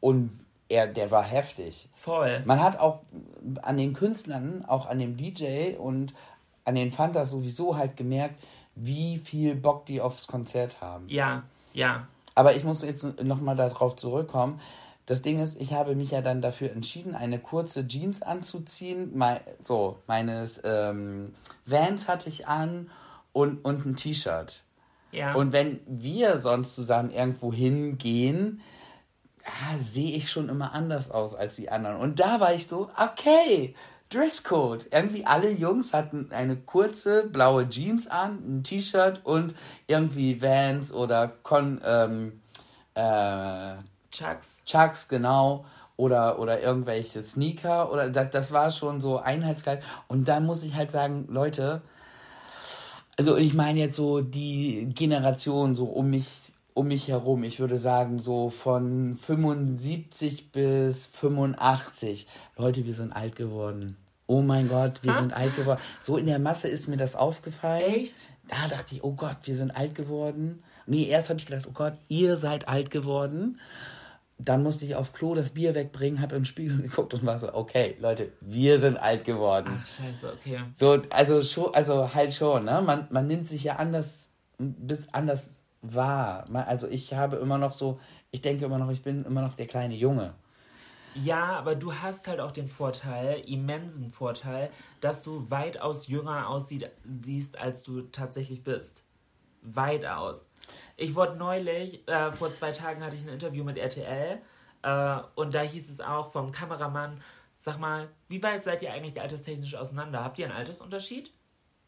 und 0.00 0.30
er, 0.68 0.88
der 0.88 1.12
war 1.12 1.22
heftig. 1.22 1.88
voll. 1.94 2.42
Man 2.44 2.60
hat 2.60 2.80
auch 2.80 3.00
an 3.62 3.76
den 3.76 3.92
Künstlern, 3.92 4.64
auch 4.66 4.86
an 4.86 4.98
dem 4.98 5.16
DJ 5.16 5.76
und 5.76 6.12
an 6.64 6.74
den 6.74 6.90
Fantas 6.90 7.30
sowieso 7.30 7.76
halt 7.76 7.96
gemerkt, 7.96 8.42
wie 8.74 9.18
viel 9.18 9.54
Bock 9.54 9.86
die 9.86 10.00
aufs 10.00 10.26
Konzert 10.26 10.80
haben. 10.80 11.08
Ja, 11.08 11.44
ja. 11.72 12.08
Aber 12.34 12.56
ich 12.56 12.64
muss 12.64 12.82
jetzt 12.82 13.22
nochmal 13.22 13.54
darauf 13.54 13.94
zurückkommen. 13.94 14.60
Das 15.06 15.22
Ding 15.22 15.38
ist, 15.40 15.60
ich 15.60 15.72
habe 15.72 15.94
mich 15.94 16.10
ja 16.10 16.20
dann 16.20 16.42
dafür 16.42 16.72
entschieden, 16.72 17.14
eine 17.14 17.38
kurze 17.38 17.86
Jeans 17.86 18.22
anzuziehen. 18.22 19.16
Mei- 19.16 19.40
so, 19.62 20.00
meines 20.08 20.60
ähm, 20.64 21.32
Vans 21.64 22.08
hatte 22.08 22.28
ich 22.28 22.48
an 22.48 22.90
und, 23.32 23.64
und 23.64 23.86
ein 23.86 23.94
T-Shirt. 23.94 24.64
Ja. 25.12 25.34
Und 25.34 25.52
wenn 25.52 25.80
wir 25.86 26.40
sonst 26.40 26.74
zusammen 26.74 27.10
irgendwo 27.10 27.52
hingehen, 27.52 28.60
ah, 29.44 29.78
sehe 29.92 30.16
ich 30.16 30.30
schon 30.30 30.48
immer 30.48 30.72
anders 30.72 31.12
aus 31.12 31.36
als 31.36 31.54
die 31.54 31.70
anderen. 31.70 31.98
Und 31.98 32.18
da 32.18 32.40
war 32.40 32.52
ich 32.52 32.66
so, 32.66 32.90
okay, 32.96 33.76
Dresscode. 34.08 34.88
Irgendwie 34.90 35.24
alle 35.24 35.50
Jungs 35.50 35.94
hatten 35.94 36.32
eine 36.32 36.56
kurze 36.56 37.28
blaue 37.28 37.68
Jeans 37.68 38.08
an, 38.08 38.38
ein 38.44 38.64
T-Shirt 38.64 39.20
und 39.24 39.54
irgendwie 39.86 40.42
Vans 40.42 40.92
oder 40.92 41.28
Con, 41.28 41.80
ähm, 41.84 42.40
äh, 42.94 43.74
Chucks. 44.16 44.56
Chucks, 44.64 45.08
genau. 45.08 45.64
Oder, 45.96 46.38
oder 46.38 46.60
irgendwelche 46.60 47.22
Sneaker. 47.22 47.92
Oder 47.92 48.10
das, 48.10 48.30
das 48.30 48.52
war 48.52 48.70
schon 48.70 49.00
so 49.00 49.18
einheitsgeil. 49.18 49.80
Und 50.08 50.28
dann 50.28 50.46
muss 50.46 50.62
ich 50.62 50.74
halt 50.74 50.90
sagen, 50.90 51.26
Leute, 51.28 51.82
also 53.18 53.36
ich 53.36 53.54
meine 53.54 53.80
jetzt 53.80 53.96
so 53.96 54.20
die 54.20 54.88
Generation 54.94 55.74
so 55.74 55.86
um 55.86 56.10
mich, 56.10 56.28
um 56.74 56.88
mich 56.88 57.08
herum. 57.08 57.44
Ich 57.44 57.60
würde 57.60 57.78
sagen 57.78 58.18
so 58.18 58.50
von 58.50 59.16
75 59.16 60.52
bis 60.52 61.06
85. 61.06 62.26
Leute, 62.56 62.84
wir 62.84 62.94
sind 62.94 63.12
alt 63.12 63.36
geworden. 63.36 63.96
Oh 64.26 64.42
mein 64.42 64.68
Gott, 64.68 65.02
wir 65.02 65.14
sind 65.14 65.32
alt 65.32 65.54
geworden. 65.56 65.80
So 66.02 66.16
in 66.16 66.26
der 66.26 66.40
Masse 66.40 66.68
ist 66.68 66.88
mir 66.88 66.96
das 66.96 67.14
aufgefallen. 67.14 67.94
Echt? 67.94 68.26
Da 68.48 68.68
dachte 68.68 68.96
ich, 68.96 69.04
oh 69.04 69.12
Gott, 69.12 69.36
wir 69.44 69.56
sind 69.56 69.70
alt 69.70 69.94
geworden. 69.94 70.62
Nee, 70.86 71.04
erst 71.04 71.30
habe 71.30 71.38
ich 71.38 71.46
gedacht, 71.46 71.66
oh 71.68 71.72
Gott, 71.72 71.94
ihr 72.08 72.36
seid 72.36 72.68
alt 72.68 72.90
geworden. 72.90 73.58
Dann 74.38 74.62
musste 74.62 74.84
ich 74.84 74.94
auf 74.94 75.12
Klo 75.12 75.34
das 75.34 75.50
Bier 75.50 75.74
wegbringen, 75.74 76.20
habe 76.20 76.36
im 76.36 76.44
Spiegel 76.44 76.76
geguckt 76.82 77.14
und 77.14 77.24
war 77.24 77.38
so, 77.38 77.54
okay, 77.54 77.96
Leute, 78.00 78.32
wir 78.40 78.78
sind 78.78 78.96
alt 78.98 79.24
geworden. 79.24 79.80
Ach, 79.82 79.86
scheiße, 79.86 80.32
okay. 80.32 80.60
So, 80.74 81.02
also 81.10 81.42
schon, 81.42 81.74
also 81.74 82.12
halt 82.14 82.32
schon, 82.32 82.64
ne? 82.64 82.82
Man, 82.82 83.06
man 83.10 83.26
nimmt 83.26 83.48
sich 83.48 83.64
ja 83.64 83.76
anders 83.76 84.30
bis 84.58 85.08
anders 85.12 85.62
wahr. 85.82 86.46
Also 86.66 86.88
ich 86.88 87.12
habe 87.14 87.36
immer 87.36 87.58
noch 87.58 87.72
so, 87.72 88.00
ich 88.30 88.42
denke 88.42 88.64
immer 88.64 88.78
noch, 88.78 88.90
ich 88.90 89.02
bin 89.02 89.24
immer 89.24 89.42
noch 89.42 89.54
der 89.54 89.66
kleine 89.66 89.94
Junge. 89.94 90.34
Ja, 91.14 91.56
aber 91.56 91.74
du 91.74 91.94
hast 91.94 92.28
halt 92.28 92.40
auch 92.40 92.52
den 92.52 92.68
Vorteil, 92.68 93.42
immensen 93.46 94.12
Vorteil, 94.12 94.70
dass 95.00 95.22
du 95.22 95.50
weitaus 95.50 96.08
jünger 96.08 96.48
aussiehst, 96.48 97.58
als 97.58 97.82
du 97.82 98.02
tatsächlich 98.02 98.62
bist. 98.62 99.02
Weitaus. 99.62 100.45
Ich 100.96 101.14
wurde 101.14 101.36
neulich, 101.36 102.06
äh, 102.08 102.32
vor 102.32 102.54
zwei 102.54 102.72
Tagen 102.72 103.04
hatte 103.04 103.16
ich 103.16 103.22
ein 103.22 103.28
Interview 103.28 103.64
mit 103.64 103.76
RTL 103.76 104.40
äh, 104.82 105.18
und 105.34 105.54
da 105.54 105.60
hieß 105.60 105.90
es 105.90 106.00
auch 106.00 106.32
vom 106.32 106.52
Kameramann, 106.52 107.22
sag 107.60 107.78
mal, 107.78 108.08
wie 108.28 108.42
weit 108.42 108.64
seid 108.64 108.80
ihr 108.82 108.92
eigentlich 108.92 109.20
alterstechnisch 109.20 109.74
auseinander? 109.74 110.24
Habt 110.24 110.38
ihr 110.38 110.46
einen 110.46 110.56
Altersunterschied? 110.56 111.30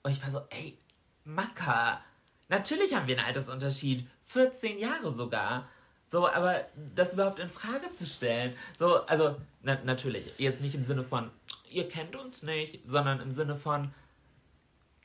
Und 0.03 0.11
ich 0.11 0.23
war 0.23 0.31
so, 0.31 0.43
ey, 0.51 0.77
Macker, 1.25 2.01
natürlich 2.49 2.95
haben 2.95 3.07
wir 3.07 3.17
einen 3.17 3.27
Altersunterschied. 3.27 4.07
14 4.27 4.79
Jahre 4.79 5.13
sogar. 5.13 5.69
So, 6.11 6.29
aber 6.29 6.67
das 6.95 7.15
überhaupt 7.15 7.39
in 7.39 7.49
Frage 7.49 7.93
zu 7.93 8.07
stellen. 8.07 8.57
So, 8.79 9.05
also, 9.07 9.37
na, 9.63 9.79
natürlich, 9.85 10.33
jetzt 10.39 10.61
nicht 10.61 10.75
im 10.75 10.83
Sinne 10.83 11.05
von, 11.05 11.31
ihr 11.71 11.89
kennt 11.89 12.17
uns 12.17 12.43
nicht, 12.43 12.81
sondern 12.87 13.21
im 13.21 13.31
Sinne 13.31 13.57
von, 13.57 13.93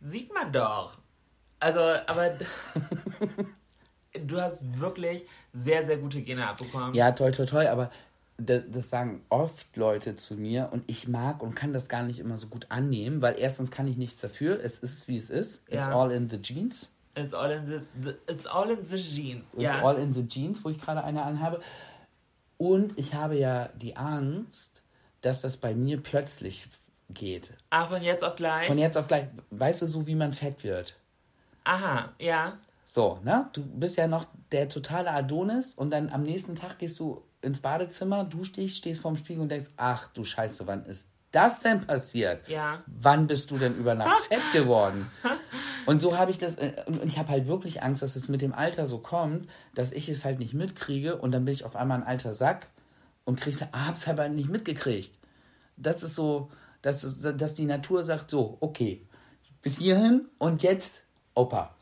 sieht 0.02 0.34
man 0.34 0.52
doch. 0.52 0.98
Also, 1.60 1.80
aber 1.80 2.38
du 4.26 4.40
hast 4.42 4.80
wirklich 4.80 5.26
sehr, 5.52 5.86
sehr 5.86 5.98
gute 5.98 6.22
Gene 6.22 6.48
abbekommen. 6.48 6.94
Ja, 6.94 7.12
toll, 7.12 7.32
toll, 7.32 7.46
toll, 7.46 7.68
aber 7.68 7.92
das, 8.38 8.90
sagen 8.90 9.24
oft 9.30 9.76
Leute 9.78 10.16
zu 10.16 10.36
mir 10.36 10.70
und 10.72 10.84
ich 10.88 11.08
mag 11.08 11.44
und 11.44 11.56
kann 11.56 11.72
das 11.72 11.88
gar 11.88 12.04
nicht 12.04 12.20
immer 12.20 12.38
so 12.38 12.48
gut 12.48 12.66
annehmen, 12.70 13.22
weil 13.22 13.36
erstens 13.38 13.70
kann 13.72 13.88
ich 13.88 13.96
nichts 13.98 14.20
dafür, 14.22 14.60
es 14.64 14.80
ist 14.80 15.08
wie 15.08 15.18
es 15.18 15.30
ist, 15.30 15.62
it's 15.68 15.88
Ja. 15.88 15.96
all 16.00 16.12
in 16.12 16.30
the 16.30 16.42
jeans, 16.42 16.92
It's 17.16 17.34
all 17.34 17.52
in 17.52 17.68
the, 17.68 17.80
the 18.04 18.16
it's 18.28 18.48
all 18.48 18.72
in 18.72 18.84
the 18.84 18.98
jeans. 18.98 19.46
it's 19.54 19.62
ja. 19.62 19.84
all 19.84 19.98
in 19.98 20.14
the 20.14 20.28
jeans, 20.28 20.66
wo 20.66 20.70
ich 20.70 20.82
gerade 20.82 21.04
eine 21.04 21.22
anhabe. 21.22 21.62
Und 22.58 22.98
ich 22.98 23.14
habe 23.14 23.38
ja 23.38 23.70
die 23.76 23.96
Angst, 23.96 24.82
dass 25.22 25.40
das 25.42 25.58
bei 25.58 25.76
mir 25.76 26.02
plötzlich 26.02 26.68
geht. 27.10 27.52
Ah, 27.70 27.88
von 27.88 28.02
jetzt 28.02 28.24
auf 28.24 28.36
gleich. 28.36 28.66
Von 28.66 28.80
jetzt 28.80 28.98
auf 28.98 29.08
gleich, 29.08 29.28
weißt 29.52 29.84
du, 29.84 29.88
so 29.88 30.08
wie 30.08 30.16
man 30.16 30.34
fett 30.34 30.64
wird. 30.64 30.96
Aha, 31.66 32.12
ja. 32.18 32.58
So, 32.94 33.20
ne? 33.24 33.50
Du 33.54 33.64
bist 33.66 33.98
ja 33.98 34.08
noch 34.08 34.28
der 34.52 34.70
totale 34.70 35.10
Adonis 35.10 35.74
und 35.74 35.90
dann 35.92 36.12
am 36.12 36.22
nächsten 36.22 36.54
Tag 36.54 36.78
gehst 36.78 37.00
du 37.00 37.24
ins 37.42 37.60
Badezimmer, 37.60 38.24
duschst 38.24 38.58
dich, 38.58 38.76
stehst 38.76 39.02
vorm 39.02 39.18
Spiegel 39.18 39.42
und 39.42 39.50
denkst, 39.50 39.72
ach 39.78 40.10
du 40.14 40.24
Scheiße, 40.24 40.68
wann 40.68 40.86
ist 40.86 41.10
das 41.32 41.60
denn 41.60 41.88
passiert? 41.88 42.48
Ja. 42.48 42.84
Wann 42.86 43.26
bist 43.26 43.50
du 43.50 43.58
denn 43.58 43.76
über 43.76 43.96
Nacht 43.96 44.24
fett 44.30 44.44
geworden? 44.54 45.10
Und 45.88 46.04
so 46.04 46.20
habe 46.20 46.30
ich 46.30 46.38
das, 46.38 46.58
äh, 46.58 46.74
und 46.86 47.04
ich 47.04 47.18
habe 47.18 47.30
halt 47.30 47.48
wirklich 47.48 47.82
Angst, 47.82 48.04
dass 48.04 48.16
es 48.16 48.30
mit 48.30 48.42
dem 48.42 48.54
Alter 48.54 48.86
so 48.86 49.00
kommt, 49.00 49.50
dass 49.74 49.92
ich 49.92 50.08
es 50.08 50.24
halt 50.24 50.38
nicht 50.38 50.54
mitkriege 50.54 51.18
und 51.18 51.32
dann 51.32 51.46
bin 51.46 51.56
ich 51.56 51.66
auf 51.66 51.76
einmal 51.76 51.98
ein 51.98 52.08
alter 52.08 52.34
Sack 52.34 52.68
und 53.26 53.40
krieg's, 53.40 53.60
hab's 53.72 54.08
aber 54.08 54.30
nicht 54.30 54.50
mitgekriegt. 54.50 55.18
Das 55.78 56.04
ist 56.04 56.14
so, 56.14 56.52
dass, 56.84 57.22
dass 57.22 57.56
die 57.56 57.66
Natur 57.66 58.04
sagt, 58.04 58.30
so, 58.30 58.58
okay, 58.60 59.08
bis 59.64 59.80
hierhin 59.80 60.28
und 60.38 60.62
jetzt 60.62 61.02
Opa. 61.36 61.76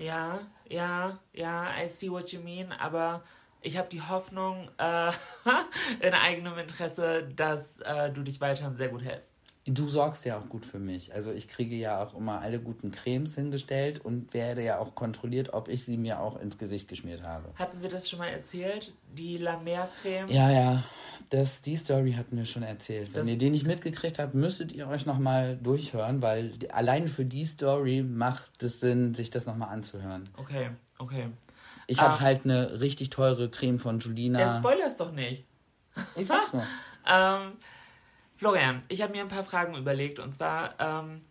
Ja, 0.00 0.40
ja, 0.68 1.18
ja, 1.34 1.66
I 1.78 1.88
see 1.88 2.10
what 2.10 2.32
you 2.32 2.40
mean, 2.40 2.72
aber 2.72 3.22
ich 3.60 3.76
habe 3.76 3.88
die 3.90 4.00
Hoffnung 4.00 4.70
äh, 4.78 5.12
in 6.00 6.14
eigenem 6.14 6.56
Interesse, 6.58 7.28
dass 7.36 7.78
äh, 7.80 8.10
du 8.10 8.22
dich 8.22 8.40
weiterhin 8.40 8.76
sehr 8.76 8.88
gut 8.88 9.04
hältst. 9.04 9.34
Du 9.66 9.88
sorgst 9.88 10.24
ja 10.24 10.38
auch 10.38 10.48
gut 10.48 10.64
für 10.64 10.78
mich. 10.78 11.12
Also 11.12 11.32
ich 11.32 11.46
kriege 11.46 11.76
ja 11.76 12.02
auch 12.02 12.14
immer 12.14 12.40
alle 12.40 12.60
guten 12.60 12.90
Cremes 12.92 13.34
hingestellt 13.34 14.00
und 14.02 14.32
werde 14.32 14.62
ja 14.62 14.78
auch 14.78 14.94
kontrolliert, 14.94 15.52
ob 15.52 15.68
ich 15.68 15.84
sie 15.84 15.98
mir 15.98 16.20
auch 16.20 16.40
ins 16.40 16.56
Gesicht 16.56 16.88
geschmiert 16.88 17.22
habe. 17.22 17.52
Hatten 17.56 17.82
wir 17.82 17.90
das 17.90 18.08
schon 18.08 18.20
mal 18.20 18.28
erzählt? 18.28 18.94
Die 19.12 19.36
La 19.36 19.58
Mer 19.58 19.90
Creme? 20.00 20.30
Ja, 20.30 20.50
ja. 20.50 20.82
Das, 21.30 21.62
die 21.62 21.76
Story 21.76 22.12
hatten 22.14 22.36
wir 22.36 22.44
schon 22.44 22.62
erzählt. 22.64 23.14
Wenn 23.14 23.20
Das- 23.20 23.28
ihr 23.28 23.38
die 23.38 23.50
nicht 23.50 23.66
mitgekriegt 23.66 24.18
habt, 24.18 24.34
müsstet 24.34 24.72
ihr 24.72 24.88
euch 24.88 25.06
nochmal 25.06 25.56
durchhören, 25.56 26.20
weil 26.22 26.52
allein 26.72 27.08
für 27.08 27.24
die 27.24 27.44
Story 27.44 28.02
macht 28.02 28.62
es 28.62 28.80
Sinn, 28.80 29.14
sich 29.14 29.30
das 29.30 29.46
nochmal 29.46 29.68
anzuhören. 29.68 30.28
Okay, 30.36 30.70
okay. 30.98 31.28
Ich 31.86 32.00
habe 32.00 32.14
Ah. 32.14 32.20
halt 32.20 32.44
eine 32.44 32.80
richtig 32.80 33.10
teure 33.10 33.48
Creme 33.48 33.78
von 33.78 34.00
Julina. 34.00 34.38
Dann 34.38 34.54
spoiler 34.54 34.86
es 34.86 34.96
doch 34.96 35.12
nicht. 35.12 35.44
ich 36.16 36.26
sag's 36.26 36.52
nur. 36.52 36.64
Ähm, 37.06 37.52
Florian, 38.36 38.82
ich 38.88 39.00
habe 39.02 39.12
mir 39.12 39.22
ein 39.22 39.28
paar 39.28 39.42
Fragen 39.42 39.74
überlegt 39.74 40.18
und 40.18 40.34
zwar, 40.34 40.74
ähm, 40.78 41.22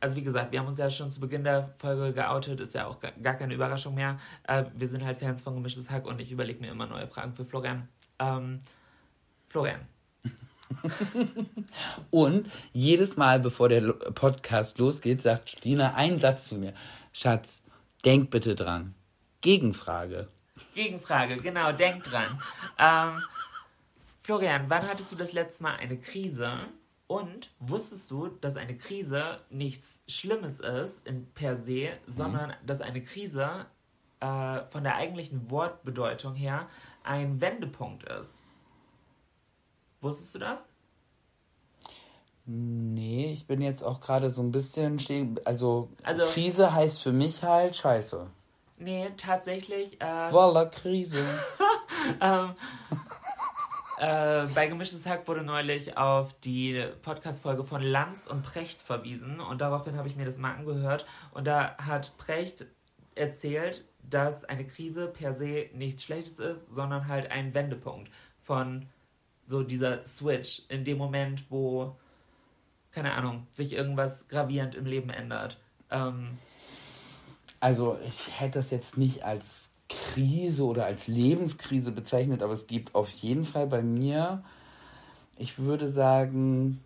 also 0.00 0.14
wie 0.16 0.22
gesagt, 0.22 0.52
wir 0.52 0.60
haben 0.60 0.68
uns 0.68 0.78
ja 0.78 0.88
schon 0.88 1.10
zu 1.10 1.18
Beginn 1.20 1.42
der 1.44 1.74
Folge 1.78 2.12
geoutet, 2.12 2.60
ist 2.60 2.74
ja 2.74 2.86
auch 2.86 3.00
ga- 3.00 3.10
gar 3.22 3.34
keine 3.34 3.54
Überraschung 3.54 3.94
mehr. 3.96 4.18
Äh, 4.46 4.64
wir 4.74 4.88
sind 4.88 5.04
halt 5.04 5.18
Fans 5.18 5.42
von 5.42 5.54
Gemischtes 5.54 5.90
Hack 5.90 6.06
und 6.06 6.20
ich 6.20 6.30
überlege 6.30 6.60
mir 6.60 6.70
immer 6.70 6.86
neue 6.86 7.08
Fragen 7.08 7.34
für 7.34 7.44
Florian. 7.44 7.88
Ähm, 8.20 8.60
Florian, 9.54 9.86
Und 12.10 12.50
jedes 12.72 13.16
Mal, 13.16 13.38
bevor 13.38 13.68
der 13.68 13.92
Podcast 13.92 14.78
losgeht, 14.78 15.22
sagt 15.22 15.64
Julina 15.64 15.94
einen 15.94 16.18
Satz 16.18 16.48
zu 16.48 16.56
mir. 16.56 16.74
Schatz, 17.12 17.62
denk 18.04 18.30
bitte 18.30 18.56
dran. 18.56 18.96
Gegenfrage. 19.42 20.26
Gegenfrage, 20.74 21.36
genau, 21.36 21.70
denk 21.70 22.02
dran. 22.02 22.40
Ähm, 22.80 23.22
Florian, 24.24 24.64
wann 24.66 24.88
hattest 24.88 25.12
du 25.12 25.16
das 25.16 25.32
letzte 25.32 25.62
Mal 25.62 25.76
eine 25.76 25.98
Krise? 25.98 26.54
Und 27.06 27.52
wusstest 27.60 28.10
du, 28.10 28.26
dass 28.26 28.56
eine 28.56 28.76
Krise 28.76 29.38
nichts 29.50 30.00
Schlimmes 30.08 30.58
ist 30.58 31.06
in, 31.06 31.30
per 31.32 31.56
se, 31.56 31.90
sondern 32.08 32.54
dass 32.66 32.80
eine 32.80 33.04
Krise 33.04 33.66
äh, 34.18 34.62
von 34.70 34.82
der 34.82 34.96
eigentlichen 34.96 35.48
Wortbedeutung 35.48 36.34
her 36.34 36.68
ein 37.04 37.40
Wendepunkt 37.40 38.02
ist? 38.02 38.43
Wusstest 40.04 40.34
du 40.34 40.38
das? 40.38 40.66
Nee, 42.44 43.32
ich 43.32 43.46
bin 43.46 43.62
jetzt 43.62 43.82
auch 43.82 44.00
gerade 44.00 44.28
so 44.30 44.42
ein 44.42 44.52
bisschen 44.52 44.98
stehen. 44.98 45.40
Also, 45.46 45.88
Also- 46.02 46.24
Krise 46.26 46.74
heißt 46.74 47.02
für 47.02 47.12
mich 47.12 47.42
halt 47.42 47.74
Scheiße. 47.74 48.26
Nee, 48.76 49.08
tatsächlich. 49.16 49.98
Äh, 50.00 50.30
Voila, 50.32 50.66
Krise. 50.66 51.24
Ähm, 52.20 52.50
äh, 53.98 54.44
bei 54.54 54.66
Gemischtes 54.66 55.06
Hack 55.06 55.26
wurde 55.26 55.42
neulich 55.42 55.96
auf 55.96 56.34
die 56.40 56.84
Podcast-Folge 57.00 57.64
von 57.64 57.80
Lanz 57.80 58.26
und 58.26 58.42
Precht 58.42 58.82
verwiesen 58.82 59.40
und 59.40 59.62
daraufhin 59.62 59.96
habe 59.96 60.06
ich 60.08 60.14
mir 60.14 60.26
das 60.26 60.36
mal 60.36 60.52
angehört 60.54 61.06
und 61.32 61.46
da 61.46 61.78
hat 61.78 62.14
Precht 62.18 62.66
erzählt, 63.14 63.86
dass 64.02 64.44
eine 64.44 64.66
Krise 64.66 65.06
per 65.06 65.32
se 65.32 65.70
nichts 65.72 66.02
Schlechtes 66.02 66.38
ist, 66.40 66.74
sondern 66.74 67.08
halt 67.08 67.30
ein 67.30 67.54
Wendepunkt 67.54 68.10
von 68.42 68.86
so 69.46 69.62
dieser 69.62 70.04
Switch 70.06 70.62
in 70.68 70.84
dem 70.84 70.98
Moment, 70.98 71.44
wo, 71.50 71.96
keine 72.90 73.12
Ahnung, 73.12 73.46
sich 73.52 73.72
irgendwas 73.72 74.28
gravierend 74.28 74.74
im 74.74 74.86
Leben 74.86 75.10
ändert. 75.10 75.58
Ähm, 75.90 76.38
Also, 77.60 77.98
ich 78.08 78.40
hätte 78.40 78.58
das 78.58 78.70
jetzt 78.70 78.96
nicht 78.98 79.24
als 79.24 79.72
Krise 79.88 80.64
oder 80.64 80.86
als 80.86 81.08
Lebenskrise 81.08 81.92
bezeichnet, 81.92 82.42
aber 82.42 82.52
es 82.54 82.66
gibt 82.66 82.94
auf 82.94 83.08
jeden 83.10 83.44
Fall 83.44 83.66
bei 83.66 83.82
mir, 83.82 84.42
ich 85.36 85.58
würde 85.58 85.88
sagen, 85.88 86.82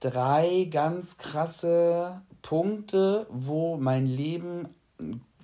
drei 0.00 0.68
ganz 0.70 1.16
krasse 1.16 2.22
Punkte, 2.42 3.26
wo 3.30 3.76
mein 3.76 4.06
Leben 4.06 4.68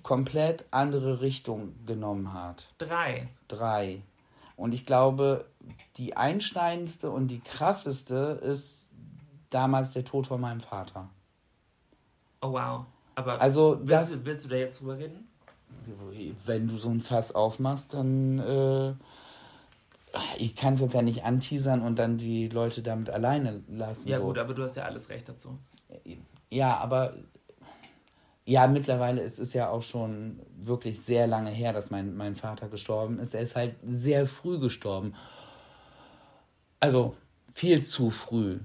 komplett 0.03 0.65
andere 0.71 1.21
Richtung 1.21 1.73
genommen 1.85 2.33
hat. 2.33 2.73
drei. 2.77 3.27
Drei. 3.47 4.01
Und 4.55 4.73
ich 4.73 4.85
glaube, 4.85 5.45
die 5.97 6.15
einschneidendste 6.15 7.11
und 7.11 7.27
die 7.29 7.39
krasseste 7.41 8.39
ist 8.43 8.91
damals 9.49 9.93
der 9.93 10.05
Tod 10.05 10.27
von 10.27 10.39
meinem 10.41 10.61
Vater. 10.61 11.09
Oh 12.41 12.53
wow. 12.53 12.85
Aber 13.15 13.41
Also, 13.41 13.79
willst, 13.81 13.91
das- 13.91 14.19
du, 14.21 14.25
willst 14.25 14.45
du 14.45 14.49
da 14.49 14.55
jetzt 14.55 14.79
drüber 14.81 14.97
reden? 14.97 15.27
Wenn 16.45 16.67
du 16.67 16.77
so 16.77 16.89
ein 16.89 17.01
Fass 17.01 17.33
aufmachst, 17.33 17.93
dann 17.93 18.39
äh, 18.39 18.93
ich 20.37 20.55
kann 20.55 20.75
es 20.75 20.81
jetzt 20.81 20.93
ja 20.93 21.01
nicht 21.01 21.23
anteasern 21.23 21.81
und 21.81 21.97
dann 21.97 22.17
die 22.17 22.47
Leute 22.47 22.81
damit 22.81 23.09
alleine 23.09 23.63
lassen. 23.67 24.07
Ja 24.09 24.17
so. 24.17 24.25
gut, 24.25 24.37
aber 24.37 24.53
du 24.53 24.63
hast 24.63 24.75
ja 24.75 24.83
alles 24.83 25.09
recht 25.09 25.27
dazu. 25.29 25.57
Ja, 26.49 26.77
aber 26.77 27.15
ja, 28.45 28.67
mittlerweile 28.67 29.21
ist 29.21 29.39
es 29.39 29.53
ja 29.53 29.69
auch 29.69 29.83
schon 29.83 30.39
wirklich 30.57 31.01
sehr 31.01 31.27
lange 31.27 31.51
her, 31.51 31.73
dass 31.73 31.89
mein, 31.91 32.15
mein 32.15 32.35
Vater 32.35 32.67
gestorben 32.67 33.19
ist. 33.19 33.35
Er 33.35 33.41
ist 33.41 33.55
halt 33.55 33.75
sehr 33.91 34.25
früh 34.25 34.59
gestorben. 34.59 35.13
Also 36.79 37.15
viel 37.53 37.85
zu 37.85 38.09
früh. 38.09 38.59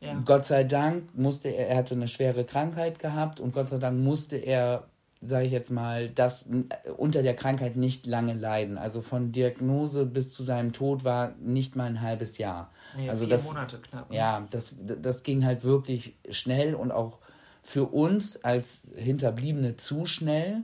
Ja. 0.00 0.14
Gott 0.24 0.46
sei 0.46 0.64
Dank 0.64 1.14
musste 1.16 1.48
er, 1.48 1.68
er 1.68 1.76
hatte 1.76 1.94
eine 1.94 2.08
schwere 2.08 2.44
Krankheit 2.44 2.98
gehabt 2.98 3.38
und 3.38 3.52
Gott 3.52 3.68
sei 3.68 3.78
Dank 3.78 4.00
musste 4.00 4.36
er, 4.36 4.84
sage 5.20 5.46
ich 5.46 5.52
jetzt 5.52 5.70
mal, 5.70 6.08
das 6.08 6.48
unter 6.96 7.22
der 7.22 7.36
Krankheit 7.36 7.76
nicht 7.76 8.06
lange 8.06 8.32
leiden. 8.32 8.78
Also 8.78 9.02
von 9.02 9.30
Diagnose 9.30 10.06
bis 10.06 10.32
zu 10.32 10.42
seinem 10.42 10.72
Tod 10.72 11.04
war 11.04 11.34
nicht 11.38 11.76
mal 11.76 11.84
ein 11.84 12.00
halbes 12.00 12.38
Jahr. 12.38 12.70
Nee, 12.96 13.10
also 13.10 13.24
vier 13.24 13.34
das, 13.36 13.44
Monate 13.44 13.78
knapp. 13.78 14.10
ne? 14.10 14.16
ja, 14.16 14.48
das, 14.50 14.72
das 14.78 15.22
ging 15.22 15.44
halt 15.44 15.64
wirklich 15.64 16.16
schnell 16.30 16.74
und 16.74 16.92
auch 16.92 17.18
für 17.62 17.84
uns 17.84 18.42
als 18.42 18.90
Hinterbliebene 18.96 19.76
zu 19.76 20.06
schnell. 20.06 20.62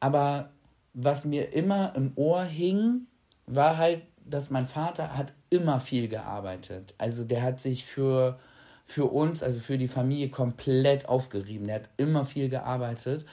Aber 0.00 0.48
was 0.94 1.26
mir 1.26 1.52
immer 1.52 1.94
im 1.94 2.12
Ohr 2.16 2.42
hing, 2.44 3.06
war 3.46 3.76
halt, 3.76 4.02
dass 4.24 4.50
mein 4.50 4.66
Vater 4.66 5.16
hat 5.16 5.32
immer 5.50 5.80
viel 5.80 6.08
gearbeitet. 6.08 6.94
Also 6.98 7.24
der 7.24 7.42
hat 7.42 7.60
sich 7.60 7.84
für, 7.84 8.38
für 8.84 9.06
uns, 9.06 9.42
also 9.42 9.60
für 9.60 9.78
die 9.78 9.88
Familie 9.88 10.28
komplett 10.28 11.08
aufgerieben. 11.08 11.66
Der 11.66 11.76
hat 11.76 11.88
immer 11.96 12.24
viel 12.24 12.48
gearbeitet 12.48 13.24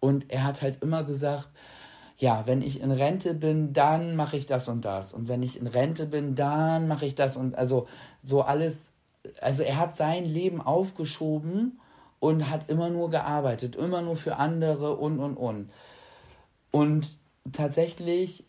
und 0.00 0.30
er 0.32 0.44
hat 0.44 0.62
halt 0.62 0.82
immer 0.82 1.04
gesagt, 1.04 1.48
ja, 2.18 2.46
wenn 2.46 2.62
ich 2.62 2.80
in 2.80 2.92
Rente 2.92 3.34
bin, 3.34 3.72
dann 3.72 4.14
mache 4.14 4.36
ich 4.36 4.46
das 4.46 4.68
und 4.68 4.84
das. 4.84 5.12
Und 5.12 5.28
wenn 5.28 5.42
ich 5.42 5.58
in 5.58 5.66
Rente 5.66 6.06
bin, 6.06 6.34
dann 6.34 6.86
mache 6.86 7.06
ich 7.06 7.14
das 7.14 7.36
und 7.36 7.56
also 7.56 7.88
so 8.22 8.42
alles. 8.42 8.92
Also 9.40 9.62
er 9.62 9.76
hat 9.76 9.96
sein 9.96 10.24
Leben 10.24 10.60
aufgeschoben 10.60 11.80
und 12.20 12.50
hat 12.50 12.68
immer 12.68 12.90
nur 12.90 13.10
gearbeitet, 13.10 13.74
immer 13.76 14.02
nur 14.02 14.16
für 14.16 14.36
andere 14.36 14.96
und 14.96 15.18
und 15.18 15.36
und. 15.36 15.70
Und 16.70 17.16
tatsächlich 17.52 18.44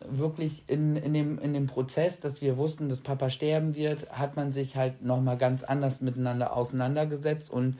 wirklich 0.00 0.64
in, 0.68 0.96
in, 0.96 1.14
dem, 1.14 1.38
in 1.38 1.54
dem 1.54 1.66
Prozess, 1.66 2.20
dass 2.20 2.42
wir 2.42 2.56
wussten, 2.56 2.88
dass 2.88 3.00
Papa 3.00 3.30
sterben 3.30 3.74
wird, 3.74 4.10
hat 4.10 4.36
man 4.36 4.52
sich 4.52 4.76
halt 4.76 5.02
nochmal 5.02 5.38
ganz 5.38 5.62
anders 5.62 6.00
miteinander 6.00 6.56
auseinandergesetzt 6.56 7.50
und 7.50 7.78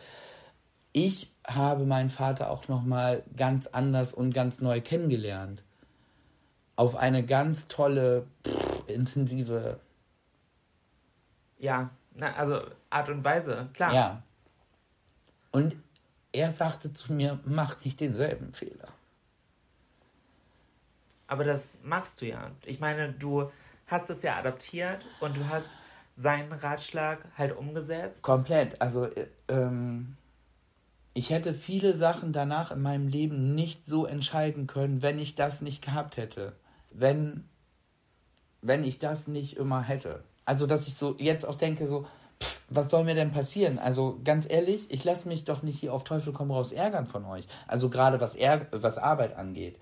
ich 0.93 1.33
habe 1.47 1.85
meinen 1.85 2.11
Vater 2.11 2.51
auch 2.51 2.69
nochmal 2.69 3.25
ganz 3.37 3.67
anders 3.67 4.15
und 4.15 4.33
ganz 4.33 4.61
neu 4.61 4.81
kennengelernt. 4.81 5.63
Auf 6.77 6.97
eine 6.97 7.25
ganz 7.25 7.69
tolle, 7.69 8.27
pff, 8.47 8.89
intensive, 8.89 9.81
Ja, 11.59 11.91
na, 12.15 12.35
also 12.35 12.61
Art 12.91 13.09
und 13.09 13.25
Weise, 13.25 13.69
klar. 13.75 13.93
ja. 13.93 14.23
Und 15.51 15.77
er 16.33 16.51
sagte 16.51 16.93
zu 16.93 17.13
mir, 17.13 17.39
mach 17.45 17.85
nicht 17.85 18.01
denselben 18.01 18.53
Fehler. 18.53 18.89
Aber 21.27 21.45
das 21.45 21.79
machst 21.83 22.21
du 22.21 22.27
ja. 22.27 22.51
Ich 22.65 22.81
meine, 22.81 23.13
du 23.13 23.51
hast 23.87 24.11
es 24.11 24.23
ja 24.23 24.37
adaptiert 24.37 25.01
und 25.21 25.37
du 25.37 25.49
hast 25.49 25.69
seinen 26.17 26.53
Ratschlag 26.53 27.19
halt 27.37 27.57
umgesetzt. 27.57 28.23
Komplett. 28.23 28.81
Also, 28.81 29.07
äh, 29.07 29.27
ähm, 29.49 30.17
ich 31.13 31.31
hätte 31.31 31.55
viele 31.55 31.97
Sachen 31.97 32.33
danach 32.33 32.71
in 32.71 32.83
meinem 32.83 33.09
Leben 33.09 33.55
nicht 33.55 33.87
so 33.87 34.05
entscheiden 34.05 34.67
können, 34.67 35.03
wenn 35.03 35.19
ich 35.19 35.35
das 35.35 35.61
nicht 35.61 35.83
gehabt 35.85 36.17
hätte. 36.17 36.53
Wenn, 36.91 37.45
wenn 38.63 38.85
ich 38.85 38.99
das 38.99 39.27
nicht 39.27 39.57
immer 39.57 39.83
hätte. 39.83 40.25
Also, 40.45 40.67
dass 40.67 40.87
ich 40.87 40.95
so 40.95 41.17
jetzt 41.19 41.45
auch 41.45 41.57
denke, 41.57 41.87
so, 41.87 42.07
pff, 42.43 42.63
was 42.69 42.91
soll 42.91 43.05
mir 43.05 43.15
denn 43.15 43.33
passieren? 43.33 43.79
Also, 43.79 44.21
ganz 44.25 44.49
ehrlich, 44.49 44.91
ich 44.91 45.05
lasse 45.05 45.29
mich 45.29 45.45
doch 45.45 45.63
nicht 45.63 45.81
hier 45.81 45.93
auf 45.93 46.05
Teufel 46.05 46.33
komm 46.33 46.51
raus 46.51 46.73
ärgern 46.73 47.07
von 47.07 47.25
euch. 47.25 47.47
Also, 47.67 47.91
gerade 47.91 48.21
was, 48.21 48.35
Ärg 48.35 48.69
was 48.71 48.99
Arbeit 48.99 49.37
angeht. 49.37 49.79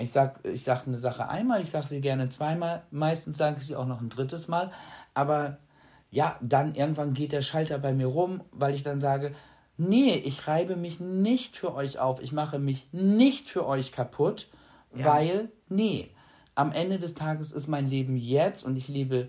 Ich 0.00 0.12
sag, 0.12 0.44
ich 0.44 0.64
sag 0.64 0.86
eine 0.86 0.98
Sache 0.98 1.28
einmal, 1.28 1.62
ich 1.62 1.70
sage 1.70 1.86
sie 1.86 2.00
gerne 2.00 2.28
zweimal, 2.28 2.82
meistens 2.90 3.36
sage 3.36 3.58
ich 3.58 3.66
sie 3.66 3.76
auch 3.76 3.86
noch 3.86 4.00
ein 4.00 4.08
drittes 4.08 4.48
Mal, 4.48 4.70
aber 5.14 5.58
ja, 6.10 6.36
dann 6.40 6.74
irgendwann 6.74 7.14
geht 7.14 7.32
der 7.32 7.42
Schalter 7.42 7.78
bei 7.78 7.92
mir 7.92 8.06
rum, 8.06 8.42
weil 8.52 8.74
ich 8.74 8.82
dann 8.82 9.00
sage, 9.00 9.32
nee, 9.76 10.14
ich 10.14 10.46
reibe 10.46 10.76
mich 10.76 11.00
nicht 11.00 11.56
für 11.56 11.74
euch 11.74 11.98
auf, 11.98 12.20
ich 12.20 12.32
mache 12.32 12.58
mich 12.58 12.88
nicht 12.92 13.46
für 13.48 13.66
euch 13.66 13.92
kaputt, 13.92 14.48
Ja. 14.94 15.04
Weil, 15.04 15.50
nee, 15.68 16.10
am 16.56 16.72
Ende 16.72 16.98
des 16.98 17.14
Tages 17.14 17.52
ist 17.52 17.68
mein 17.68 17.88
Leben 17.88 18.16
jetzt 18.16 18.64
und 18.64 18.76
ich 18.76 18.88
lebe 18.88 19.28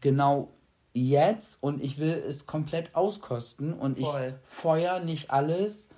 genau 0.00 0.52
jetzt 0.92 1.62
und 1.62 1.82
ich 1.82 1.98
will 1.98 2.22
es 2.26 2.46
komplett 2.46 2.94
auskosten 2.94 3.72
und 3.72 3.98
Voll. 3.98 4.34
ich 4.42 4.48
feuer 4.48 5.00
nicht 5.00 5.30
alles 5.30 5.88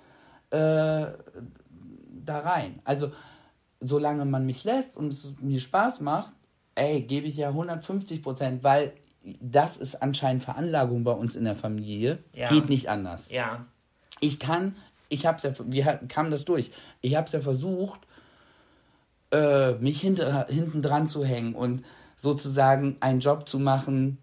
äh, 0.51 1.07
da 2.23 2.39
rein. 2.39 2.79
Also, 2.83 3.11
solange 3.81 4.25
man 4.25 4.45
mich 4.45 4.63
lässt 4.63 4.95
und 4.95 5.11
es 5.11 5.33
mir 5.39 5.59
Spaß 5.59 5.99
macht, 6.01 6.31
ey, 6.75 7.01
gebe 7.01 7.27
ich 7.27 7.35
ja 7.37 7.49
150 7.49 8.21
Prozent, 8.23 8.63
weil 8.63 8.93
das 9.39 9.77
ist 9.77 10.01
anscheinend 10.01 10.43
Veranlagung 10.43 11.03
bei 11.03 11.11
uns 11.11 11.35
in 11.35 11.43
der 11.43 11.55
Familie. 11.55 12.19
Ja. 12.33 12.49
Geht 12.49 12.69
nicht 12.69 12.89
anders. 12.89 13.29
Ja. 13.29 13.65
Ich 14.19 14.39
kann, 14.39 14.75
ich 15.09 15.25
hab's 15.25 15.43
ja, 15.43 15.51
wir 15.65 15.85
ha- 15.85 15.99
kamen 16.07 16.31
das 16.31 16.45
durch. 16.45 16.71
Ich 17.01 17.15
hab's 17.15 17.31
ja 17.33 17.41
versucht, 17.41 17.99
äh, 19.31 19.73
mich 19.73 20.01
hinter, 20.01 20.47
hinten 20.49 20.81
dran 20.81 21.07
zu 21.07 21.23
hängen 21.25 21.53
und 21.55 21.83
sozusagen 22.17 22.97
einen 22.99 23.19
Job 23.19 23.47
zu 23.47 23.59
machen, 23.59 24.17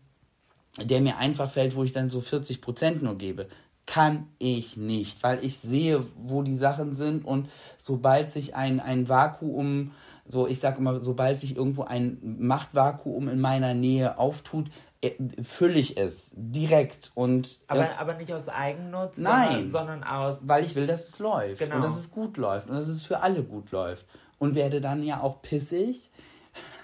der 0.80 1.00
mir 1.00 1.16
einfach 1.18 1.50
fällt, 1.50 1.74
wo 1.74 1.82
ich 1.84 1.92
dann 1.92 2.10
so 2.10 2.20
40 2.20 2.60
Prozent 2.60 3.02
nur 3.02 3.16
gebe. 3.18 3.48
Kann 3.90 4.28
ich 4.38 4.76
nicht, 4.76 5.22
weil 5.22 5.42
ich 5.42 5.58
sehe, 5.58 6.04
wo 6.16 6.42
die 6.42 6.54
Sachen 6.54 6.94
sind 6.94 7.24
und 7.24 7.48
sobald 7.78 8.30
sich 8.30 8.54
ein, 8.54 8.80
ein 8.80 9.08
Vakuum, 9.08 9.92
so 10.26 10.46
ich 10.46 10.60
sage 10.60 10.76
immer, 10.78 11.00
sobald 11.00 11.38
sich 11.38 11.56
irgendwo 11.56 11.84
ein 11.84 12.18
Machtvakuum 12.38 13.28
in 13.30 13.40
meiner 13.40 13.72
Nähe 13.72 14.18
auftut, 14.18 14.70
äh, 15.00 15.12
fülle 15.42 15.78
ich 15.78 15.96
es 15.96 16.34
direkt 16.36 17.12
und 17.14 17.58
Aber, 17.66 17.88
äh, 17.88 17.94
aber 17.96 18.14
nicht 18.14 18.30
aus 18.32 18.46
Eigennutz, 18.48 19.16
Nein. 19.16 19.70
Sondern, 19.70 19.70
sondern 19.70 20.04
aus. 20.04 20.36
weil 20.42 20.66
ich 20.66 20.74
will, 20.76 20.86
dass 20.86 21.08
es 21.08 21.18
läuft 21.18 21.60
Genau. 21.60 21.76
und 21.76 21.84
dass 21.84 21.96
es 21.96 22.10
gut 22.10 22.36
läuft 22.36 22.68
und 22.68 22.74
dass 22.74 22.88
es 22.88 23.04
für 23.04 23.20
alle 23.20 23.42
gut 23.42 23.70
läuft 23.70 24.04
und 24.38 24.54
werde 24.54 24.82
dann 24.82 25.02
ja 25.02 25.20
auch 25.22 25.40
pissig, 25.40 26.10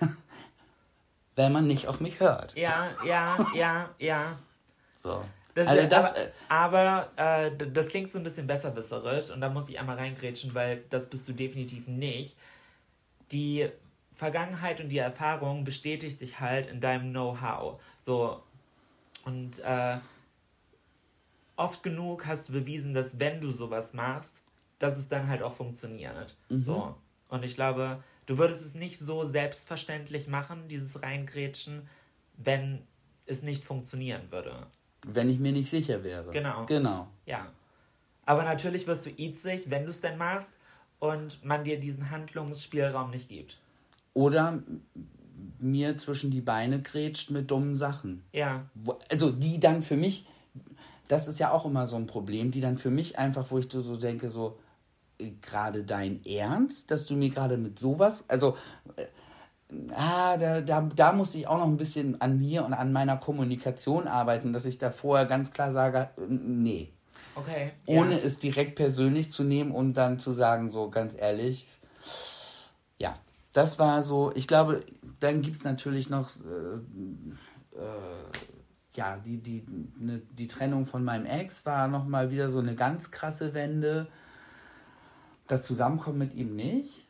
wenn 1.36 1.52
man 1.52 1.66
nicht 1.66 1.86
auf 1.86 2.00
mich 2.00 2.18
hört. 2.20 2.56
Ja, 2.56 2.88
ja, 3.04 3.36
ja, 3.54 3.90
ja. 3.98 4.38
So. 5.02 5.20
Das, 5.54 5.68
also 5.68 5.88
das, 5.88 6.14
aber 6.48 7.10
aber 7.16 7.46
äh, 7.46 7.52
das 7.72 7.88
klingt 7.88 8.10
so 8.10 8.18
ein 8.18 8.24
bisschen 8.24 8.46
besserwisserisch 8.46 9.30
und 9.30 9.40
da 9.40 9.48
muss 9.48 9.68
ich 9.68 9.78
einmal 9.78 9.96
reingrätschen, 9.96 10.54
weil 10.54 10.82
das 10.90 11.08
bist 11.08 11.28
du 11.28 11.32
definitiv 11.32 11.86
nicht. 11.86 12.36
Die 13.30 13.68
Vergangenheit 14.16 14.80
und 14.80 14.88
die 14.88 14.98
Erfahrung 14.98 15.64
bestätigt 15.64 16.20
dich 16.20 16.40
halt 16.40 16.68
in 16.68 16.80
deinem 16.80 17.10
Know-how. 17.10 17.80
So. 18.02 18.42
Und 19.24 19.60
äh, 19.60 19.98
oft 21.56 21.82
genug 21.82 22.26
hast 22.26 22.48
du 22.48 22.52
bewiesen, 22.52 22.94
dass 22.94 23.18
wenn 23.18 23.40
du 23.40 23.50
sowas 23.50 23.92
machst, 23.92 24.32
dass 24.78 24.98
es 24.98 25.08
dann 25.08 25.28
halt 25.28 25.42
auch 25.42 25.54
funktioniert. 25.54 26.36
So. 26.48 26.94
Und 27.28 27.44
ich 27.44 27.54
glaube, 27.54 28.02
du 28.26 28.38
würdest 28.38 28.64
es 28.64 28.74
nicht 28.74 28.98
so 28.98 29.26
selbstverständlich 29.26 30.26
machen, 30.26 30.68
dieses 30.68 31.02
Reingrätschen, 31.02 31.88
wenn 32.36 32.86
es 33.26 33.42
nicht 33.42 33.64
funktionieren 33.64 34.30
würde. 34.30 34.66
Wenn 35.06 35.30
ich 35.30 35.38
mir 35.38 35.52
nicht 35.52 35.70
sicher 35.70 36.02
wäre. 36.02 36.30
Genau. 36.32 36.66
Genau. 36.66 37.08
Ja. 37.26 37.46
Aber 38.26 38.44
natürlich 38.44 38.86
wirst 38.86 39.06
du 39.06 39.10
itzig, 39.10 39.64
wenn 39.68 39.84
du 39.84 39.90
es 39.90 40.00
denn 40.00 40.16
machst 40.16 40.48
und 40.98 41.44
man 41.44 41.64
dir 41.64 41.78
diesen 41.78 42.10
Handlungsspielraum 42.10 43.10
nicht 43.10 43.28
gibt. 43.28 43.58
Oder 44.14 44.62
mir 45.58 45.98
zwischen 45.98 46.30
die 46.30 46.40
Beine 46.40 46.80
grätscht 46.80 47.30
mit 47.30 47.50
dummen 47.50 47.76
Sachen. 47.76 48.24
Ja, 48.32 48.66
Also 49.10 49.30
die 49.30 49.60
dann 49.60 49.82
für 49.82 49.96
mich, 49.96 50.26
das 51.08 51.28
ist 51.28 51.38
ja 51.38 51.50
auch 51.50 51.66
immer 51.66 51.86
so 51.86 51.96
ein 51.96 52.06
Problem, 52.06 52.50
die 52.50 52.60
dann 52.60 52.78
für 52.78 52.90
mich 52.90 53.18
einfach, 53.18 53.50
wo 53.50 53.58
ich 53.58 53.70
so 53.70 53.80
so 53.80 53.96
denke, 53.96 54.30
so, 54.30 54.58
äh, 55.18 55.32
gerade 55.42 55.84
dein 55.84 56.24
Ernst, 56.24 56.90
dass 56.90 57.06
du 57.06 57.14
mir 57.14 57.30
gerade 57.30 57.56
mit 57.56 57.78
sowas, 57.78 58.28
also, 58.28 58.56
äh, 58.96 59.06
ah, 59.94 60.36
da, 60.36 60.60
da, 60.60 60.88
da 60.94 61.12
muss 61.12 61.34
ich 61.34 61.46
auch 61.46 61.58
noch 61.58 61.66
ein 61.66 61.76
bisschen 61.76 62.20
an 62.20 62.38
mir 62.38 62.64
und 62.64 62.74
an 62.74 62.92
meiner 62.92 63.16
Kommunikation 63.16 64.06
arbeiten, 64.06 64.52
dass 64.52 64.66
ich 64.66 64.78
da 64.78 64.90
vorher 64.90 65.26
ganz 65.26 65.52
klar 65.52 65.72
sage, 65.72 66.10
nee. 66.28 66.90
okay. 67.34 67.72
Ohne 67.86 68.18
ja. 68.18 68.24
es 68.24 68.38
direkt 68.38 68.76
persönlich 68.76 69.30
zu 69.30 69.44
nehmen 69.44 69.70
und 69.70 69.94
dann 69.94 70.18
zu 70.18 70.32
sagen, 70.32 70.70
so 70.70 70.90
ganz 70.90 71.16
ehrlich, 71.18 71.68
ja, 72.98 73.14
das 73.52 73.78
war 73.78 74.02
so, 74.02 74.32
ich 74.34 74.48
glaube, 74.48 74.84
dann 75.20 75.42
gibt 75.42 75.56
es 75.56 75.64
natürlich 75.64 76.10
noch, 76.10 76.30
äh, 76.36 77.78
äh, 77.78 78.24
ja, 78.94 79.16
die, 79.24 79.38
die, 79.38 79.64
ne, 79.98 80.22
die 80.30 80.48
Trennung 80.48 80.86
von 80.86 81.04
meinem 81.04 81.26
Ex 81.26 81.66
war 81.66 81.88
nochmal 81.88 82.30
wieder 82.30 82.50
so 82.50 82.58
eine 82.58 82.74
ganz 82.74 83.10
krasse 83.10 83.54
Wende. 83.54 84.06
Das 85.46 85.62
Zusammenkommen 85.62 86.18
mit 86.18 86.34
ihm 86.34 86.56
nicht. 86.56 87.03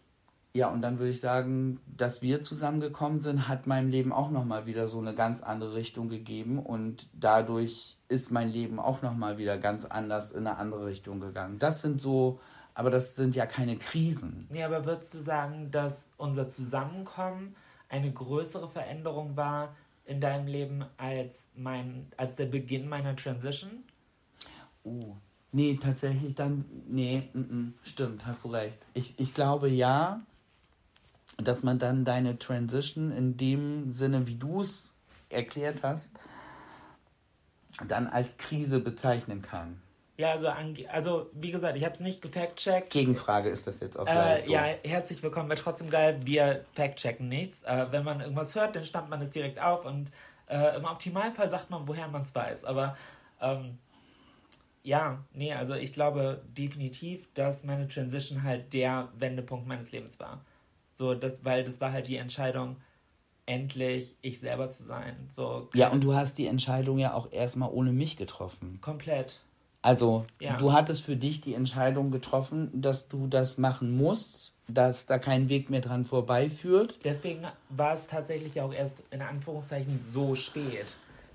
Ja, 0.57 0.69
und 0.69 0.83
dann 0.83 1.01
würde 1.01 1.11
ich 1.11 1.21
sagen, 1.21 1.81
dass 1.85 2.23
wir 2.23 2.45
zusammengekommen 2.45 3.21
sind, 3.21 3.49
hat 3.49 3.67
meinem 3.67 3.91
Leben 3.91 4.13
auch 4.13 4.31
nochmal 4.31 4.67
wieder 4.67 4.87
so 4.87 5.01
eine 5.01 5.13
ganz 5.13 5.43
andere 5.43 5.75
Richtung 5.75 6.09
gegeben 6.09 6.61
und 6.61 7.09
dadurch 7.13 7.99
ist 8.09 8.31
mein 8.31 8.51
Leben 8.51 8.79
auch 8.79 9.03
nochmal 9.03 9.37
wieder 9.37 9.59
ganz 9.59 9.85
anders 9.85 10.31
in 10.31 10.47
eine 10.47 10.57
andere 10.57 10.87
Richtung 10.87 11.19
gegangen. 11.19 11.59
Das 11.59 11.83
sind 11.83 12.01
so, 12.01 12.39
aber 12.73 12.91
das 12.91 13.17
sind 13.17 13.35
ja 13.35 13.47
keine 13.47 13.79
Krisen. 13.79 14.47
Nee, 14.49 14.63
aber 14.63 14.87
würdest 14.87 15.13
du 15.15 15.23
sagen, 15.25 15.73
dass 15.73 16.07
unser 16.19 16.49
Zusammenkommen 16.51 17.57
eine 17.89 18.13
größere 18.13 18.69
Veränderung 18.69 19.37
war 19.37 19.75
in 20.05 20.21
deinem 20.21 20.47
Leben 20.47 20.85
als, 20.99 21.49
mein, 21.57 22.07
als 22.17 22.37
der 22.37 22.47
Beginn 22.47 22.89
meiner 22.89 23.17
Transition? 23.17 23.83
Uh, 24.85 25.17
nee, 25.51 25.77
tatsächlich 25.83 26.37
dann, 26.37 26.65
nee, 26.87 27.29
mm, 27.33 27.41
mm, 27.41 27.75
stimmt, 27.83 28.25
hast 28.25 28.45
du 28.45 28.51
recht. 28.51 28.79
Ich, 28.93 29.19
ich 29.19 29.35
glaube 29.35 29.69
ja, 29.69 30.21
dass 31.39 31.63
man 31.63 31.79
dann 31.79 32.05
deine 32.05 32.39
Transition 32.39 33.11
in 33.13 33.37
dem 33.37 33.93
Sinne, 33.93 34.27
wie 34.27 34.37
du 34.37 34.61
es 34.61 34.91
erklärt 35.29 35.83
hast, 35.83 36.13
dann 37.87 38.07
als 38.07 38.37
Krise 38.37 38.81
bezeichnen 38.81 39.43
kann. 39.43 39.81
Ja, 40.17 40.31
also, 40.31 40.47
also 40.93 41.31
wie 41.33 41.51
gesagt, 41.51 41.77
ich 41.77 41.85
habe 41.85 41.95
es 41.95 42.01
nicht 42.01 42.23
gefact-checkt. 42.23 42.91
Gegenfrage 42.91 43.49
ist 43.49 43.67
das 43.67 43.81
jetzt 43.81 43.99
auch 43.99 44.05
gleich 44.05 44.43
Äh, 44.43 44.47
so. 44.47 44.53
Ja, 44.53 44.63
herzlich 44.85 45.23
willkommen, 45.25 45.49
wäre 45.49 45.61
trotzdem 45.61 45.91
geil. 45.91 46.21
Wir 46.23 46.65
fact-checken 46.75 47.29
nichts. 47.29 47.65
Äh, 47.65 47.87
wenn 47.91 48.05
man 48.05 48.21
irgendwas 48.21 48.55
hört, 48.55 48.77
dann 48.77 48.85
stammt 48.85 49.11
man 49.11 49.21
es 49.23 49.33
direkt 49.33 49.59
auf 49.59 49.85
und 49.85 50.13
äh, 50.47 50.77
im 50.77 50.85
Optimalfall 50.85 51.51
sagt 51.51 51.71
man, 51.71 51.89
woher 51.89 52.07
man 52.07 52.23
es 52.23 52.33
weiß. 52.33 52.65
Aber 52.65 52.97
ähm, 53.41 53.79
ja, 54.85 55.19
nee, 55.33 55.53
also 55.53 55.75
ich 55.75 55.93
glaube 55.93 56.43
definitiv, 56.47 57.27
dass 57.35 57.65
meine 57.65 57.89
Transition 57.89 58.45
halt 58.45 58.73
der 58.73 59.09
Wendepunkt 59.19 59.67
meines 59.67 59.91
Lebens 59.91 60.21
war. 60.21 60.41
So, 60.95 61.15
das, 61.15 61.45
weil 61.45 61.65
das 61.65 61.81
war 61.81 61.93
halt 61.93 62.09
die 62.09 62.17
Entscheidung, 62.17 62.77
endlich 63.47 64.17
ich 64.23 64.41
selber 64.41 64.71
zu 64.71 64.83
sein. 64.85 65.29
So 65.33 65.69
Ja, 65.75 65.91
und 65.91 66.03
du 66.03 66.15
hast 66.15 66.39
die 66.39 66.47
Entscheidung 66.47 66.99
ja 66.99 67.15
auch 67.15 67.31
erstmal 67.33 67.71
ohne 67.71 67.93
mich 67.93 68.17
getroffen. 68.17 68.79
komplett. 68.81 69.41
Also, 69.83 70.25
Ja. 70.41 70.57
du 70.57 70.73
hattest 70.73 71.05
für 71.05 71.15
dich 71.17 71.43
die 71.43 71.53
Entscheidung 71.53 72.11
getroffen, 72.11 72.71
dass 72.81 73.09
du 73.09 73.27
das 73.27 73.59
machen 73.59 73.95
musst, 73.95 74.55
dass 74.67 75.05
da 75.05 75.19
kein 75.19 75.51
Weg 75.51 75.69
mehr 75.69 75.83
dran 75.83 76.07
vorbeiführt. 76.07 76.99
Deswegen 77.05 77.47
war 77.69 77.95
es 77.95 78.07
tatsächlich 78.07 78.59
auch 78.63 78.73
erst 78.73 79.03
in 79.11 79.21
Anführungszeichen 79.21 80.01
so 80.11 80.35
spät. 80.37 80.87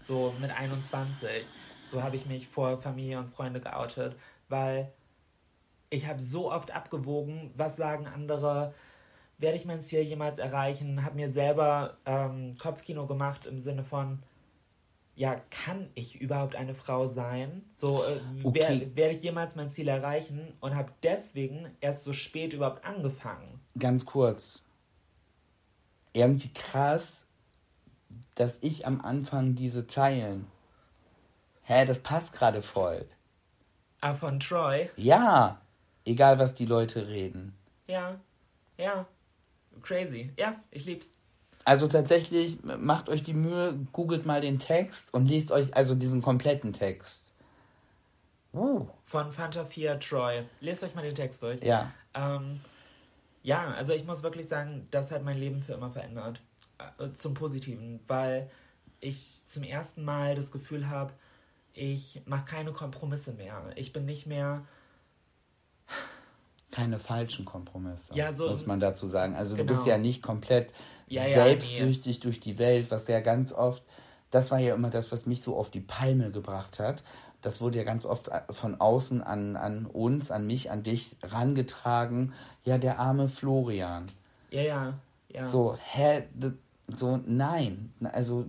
So 0.08 0.36
mit 0.40 0.50
21. 0.50 1.30
So 1.92 2.02
habe 2.02 2.16
ich 2.16 2.26
mich 2.26 2.48
vor 2.48 2.80
Familie 2.80 3.20
und 3.20 3.30
Freunde 3.30 3.60
geoutet, 3.60 4.16
weil 4.48 4.92
ich 5.92 6.08
habe 6.08 6.20
so 6.20 6.52
oft 6.52 6.72
abgewogen, 6.72 7.52
was 7.56 7.78
sagen 7.78 8.08
andere, 8.08 8.74
werde 9.40 9.58
ich 9.58 9.66
mein 9.66 9.82
Ziel 9.82 10.02
jemals 10.02 10.38
erreichen, 10.38 11.04
habe 11.04 11.16
mir 11.16 11.30
selber 11.30 11.98
ähm, 12.06 12.58
Kopfkino 12.58 13.08
gemacht 13.08 13.46
im 13.46 13.60
Sinne 13.62 13.84
von, 13.84 14.22
ja, 15.16 15.42
kann 15.50 15.90
ich 15.96 16.22
überhaupt 16.22 16.56
eine 16.56 16.76
Frau 16.76 17.08
sein? 17.08 17.64
So, 17.76 18.04
äh, 18.04 18.20
Okay. 18.44 18.82
wer- 18.82 18.96
werde 18.96 19.16
ich 19.16 19.24
jemals 19.24 19.56
mein 19.56 19.70
Ziel 19.72 19.88
erreichen? 19.88 20.54
Und 20.62 20.76
habe 20.76 20.92
deswegen 21.04 21.76
erst 21.82 22.04
so 22.04 22.14
spät 22.14 22.54
überhaupt 22.54 22.86
angefangen. 22.86 23.60
Ganz 23.78 24.06
kurz. 24.06 24.64
Irgendwie 26.14 26.52
krass, 26.54 27.26
dass 28.36 28.58
ich 28.62 28.86
am 28.88 29.02
Anfang 29.02 29.56
diese 29.56 29.88
Zeilen. 29.88 30.48
Hä, 31.64 31.86
das 31.86 32.00
passt 32.00 32.34
gerade 32.34 32.62
voll. 32.62 33.06
Ah, 34.02 34.16
von 34.16 34.40
Troy. 34.40 34.90
Ja, 34.96 35.62
egal 36.06 36.40
was 36.40 36.56
die 36.56 36.66
Leute 36.66 37.08
reden. 37.08 37.54
Ja, 37.88 38.20
ja. 38.78 39.06
Crazy. 39.82 40.32
Ja, 40.38 40.56
ich 40.72 40.86
lieb's. 40.86 41.08
Also 41.66 41.88
tatsächlich, 41.88 42.58
macht 42.64 43.10
euch 43.10 43.22
die 43.22 43.34
Mühe, 43.34 43.78
googelt 43.92 44.26
mal 44.26 44.42
den 44.42 44.60
Text 44.60 45.14
und 45.14 45.28
lest 45.28 45.52
euch 45.52 45.76
also 45.76 45.94
diesen 45.94 46.22
kompletten 46.22 46.74
Text. 46.74 47.32
Uh, 48.54 48.88
Von 49.06 49.32
Fanta 49.32 49.66
4 49.66 50.00
Troy. 50.00 50.44
Lest 50.62 50.84
euch 50.84 50.96
mal 50.96 51.04
den 51.04 51.16
Text 51.16 51.44
durch. 51.44 51.62
ja. 51.62 51.92
Ähm, 52.16 52.60
ja, 53.44 53.72
also 53.72 53.94
ich 53.94 54.06
muss 54.06 54.24
wirklich 54.24 54.48
sagen, 54.48 54.88
das 54.92 55.12
hat 55.12 55.24
mein 55.24 55.38
Leben 55.38 55.60
für 55.60 55.74
immer 55.74 55.92
verändert. 55.92 56.42
Äh, 56.78 57.14
zum 57.14 57.34
Positiven, 57.34 58.00
weil 58.08 58.50
ich 59.00 59.46
zum 59.48 59.64
ersten 59.64 60.04
Mal 60.04 60.36
das 60.36 60.52
Gefühl 60.52 60.90
habe, 60.90 61.14
ich 61.74 62.22
mache 62.26 62.46
keine 62.46 62.72
Kompromisse 62.72 63.32
mehr. 63.32 63.62
Ich 63.76 63.94
bin 63.94 64.06
nicht 64.06 64.26
mehr. 64.26 64.66
Keine 66.72 67.00
falschen 67.00 67.46
Kompromisse, 67.46 68.14
Ja, 68.16 68.32
so- 68.34 68.48
muss 68.50 68.66
man 68.66 68.80
dazu 68.80 69.08
sagen. 69.08 69.36
Also 69.36 69.56
du 69.56 69.64
Genau. 69.64 69.74
bist 69.74 69.88
ja 69.88 69.98
nicht 69.98 70.22
komplett 70.22 70.72
Ja, 71.08 71.26
ja, 71.26 71.44
selbstsüchtig 71.44 72.20
durch 72.20 72.40
die 72.40 72.60
Welt, 72.60 72.92
was 72.92 73.08
ja 73.08 73.20
ganz 73.20 73.52
oft, 73.54 73.84
das 74.32 74.52
war 74.52 74.60
ja 74.60 74.76
immer 74.76 74.90
das, 74.92 75.12
was 75.12 75.26
mich 75.26 75.42
so 75.42 75.56
auf 75.58 75.72
die 75.72 75.80
Palme 75.82 76.30
gebracht 76.32 76.80
hat. 76.80 77.04
Das 77.42 77.62
wurde 77.62 77.78
ja 77.80 77.84
ganz 77.84 78.06
oft 78.06 78.30
von 78.52 78.80
außen 78.80 79.24
an, 79.24 79.56
an 79.56 79.86
uns, 79.88 80.30
an 80.30 80.46
mich, 80.46 80.70
an 80.72 80.84
dich 80.84 81.16
rangetragen. 81.24 82.34
Ja, 82.66 82.78
der 82.78 83.00
arme 83.00 83.30
Florian. 83.30 84.12
Ja, 84.52 84.62
ja, 84.62 84.94
ja. 85.30 85.48
So, 85.48 85.78
hä, 85.82 86.24
so, 86.96 87.20
nein. 87.26 87.94
Also, 88.14 88.46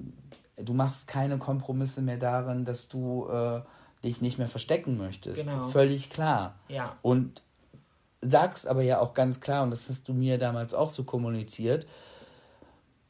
du 0.56 0.74
machst 0.74 1.08
keine 1.08 1.38
Kompromisse 1.38 2.02
mehr 2.02 2.16
darin, 2.18 2.64
dass 2.64 2.88
du 2.88 3.28
äh, 3.28 3.60
dich 4.02 4.20
nicht 4.20 4.38
mehr 4.38 4.48
verstecken 4.48 4.98
möchtest. 4.98 5.36
Genau. 5.46 5.68
Völlig 5.68 6.10
klar. 6.10 6.56
Ja. 6.68 6.96
Und 7.02 7.42
sagst 8.22 8.66
aber 8.66 8.82
ja 8.82 9.00
auch 9.00 9.14
ganz 9.14 9.40
klar, 9.40 9.62
und 9.62 9.70
das 9.70 9.88
hast 9.88 10.08
du 10.08 10.12
mir 10.12 10.38
damals 10.38 10.74
auch 10.74 10.90
so 10.90 11.04
kommuniziert, 11.04 11.86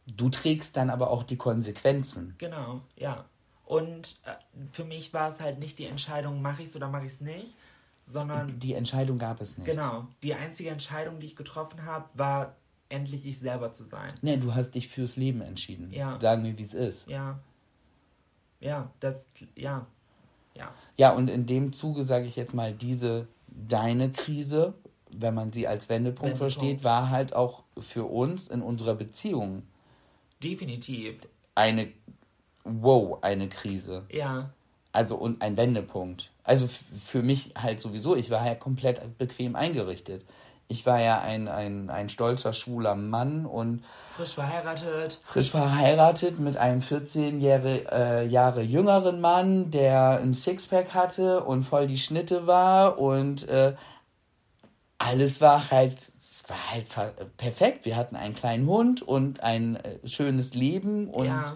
du 0.07 0.29
trägst 0.29 0.77
dann 0.77 0.91
aber 0.91 1.11
auch 1.11 1.23
die 1.23 1.37
Konsequenzen. 1.37 2.35
Genau, 2.39 2.81
ja. 2.97 3.25
Und 3.65 4.19
äh, 4.25 4.33
für 4.73 4.85
mich 4.85 5.13
war 5.13 5.29
es 5.29 5.41
halt 5.41 5.59
nicht 5.59 5.79
die 5.79 5.87
Entscheidung, 5.87 6.43
mache 6.43 6.63
ich 6.63 6.69
es 6.71 6.77
oder 6.77 6.89
mache 6.89 7.07
ich 7.07 7.13
es 7.13 7.21
nicht, 7.21 7.55
sondern 8.03 8.59
Die 8.59 8.75
Entscheidung 8.75 9.19
gab 9.19 9.41
es 9.41 9.57
nicht. 9.59 9.67
genau, 9.67 10.07
die 10.23 10.35
einzige 10.35 10.71
Entscheidung, 10.71 11.21
die 11.21 11.27
ich 11.27 11.37
getroffen 11.37 11.85
habe, 11.85 12.09
war 12.15 12.57
endlich 12.89 13.25
ich 13.27 13.39
selber 13.39 13.73
zu 13.73 13.85
sein. 13.85 14.15
Nee, 14.23 14.37
du 14.39 14.55
hast 14.55 14.73
dich 14.75 14.89
fürs 14.89 15.17
Leben 15.17 15.41
entschieden. 15.43 15.93
Ja. 15.93 16.19
Sagen 16.21 16.43
wir, 16.43 16.59
wie 16.59 16.63
es 16.63 16.75
ist. 16.75 17.07
Ja. 17.07 17.39
Ja, 18.59 18.91
das, 19.01 19.27
ja. 19.55 19.87
Ja. 20.55 20.75
Ja, 20.97 21.11
und 21.13 21.29
in 21.29 21.47
dem 21.47 21.73
Zuge, 21.73 22.05
sage 22.05 22.27
ich 22.27 22.35
jetzt 22.37 22.55
mal, 22.55 22.73
diese 22.75 23.29
deine 23.47 24.11
Krise, 24.11 24.75
wenn 25.13 25.35
man 25.35 25.53
sie 25.53 25.67
als 25.67 25.89
Wendepunkt, 25.89 26.41
Wendepunkt. 26.41 26.55
versteht, 26.55 26.85
war 26.85 27.11
halt 27.11 27.35
auch 27.35 27.63
für 27.81 28.05
uns 28.05 28.49
in 28.49 28.63
unserer 28.63 28.95
Beziehung 28.95 29.63
Definitiv. 30.43 31.17
eine, 31.55 31.89
wow, 32.65 33.19
eine 33.23 33.49
Krise. 33.49 34.05
Ja. 34.11 34.51
Also 34.93 35.17
und 35.17 35.43
ein 35.43 35.57
Wendepunkt. 35.57 36.31
Also 36.43 36.67
für 36.67 37.23
mich 37.23 37.53
halt 37.57 37.81
sowieso, 37.81 38.17
ich 38.17 38.31
war 38.31 38.45
ja 38.45 38.55
komplett 38.55 39.19
bequem 39.19 39.55
eingerichtet. 39.55 40.25
Ich 40.67 40.87
war 40.87 41.01
ja 41.01 41.21
ein, 41.21 41.49
ein, 41.49 41.91
ein 41.91 42.09
stolzer, 42.09 42.53
schwuler 42.53 42.95
Mann 42.95 43.45
und 43.45 43.83
Frisch 44.17 44.35
verheiratet. 44.35 45.19
frisch 45.25 45.51
verheiratet 45.51 46.39
mit 46.39 46.57
einem 46.57 46.81
14 46.81 47.41
Jahre, 47.41 47.87
äh, 47.91 48.27
Jahre 48.27 48.63
jüngeren 48.63 49.21
Mann, 49.21 49.73
der 49.73 50.21
ein 50.21 50.33
Sixpack 50.33 50.95
hatte 50.95 51.43
und 51.43 51.65
voll 51.65 51.89
die 51.89 51.99
Schnitte 51.99 52.47
war 52.47 52.99
und 52.99 53.49
äh, 53.49 53.75
alles 55.01 55.41
war 55.41 55.71
halt, 55.71 56.13
war 56.47 56.71
halt 56.71 57.37
perfekt. 57.39 57.87
Wir 57.87 57.97
hatten 57.97 58.17
einen 58.17 58.35
kleinen 58.35 58.67
Hund 58.69 59.01
und 59.03 59.41
ein 59.41 59.77
äh, 59.77 60.07
schönes 60.07 60.55
Leben 60.55 61.09
und 61.09 61.27
Ja. 61.27 61.47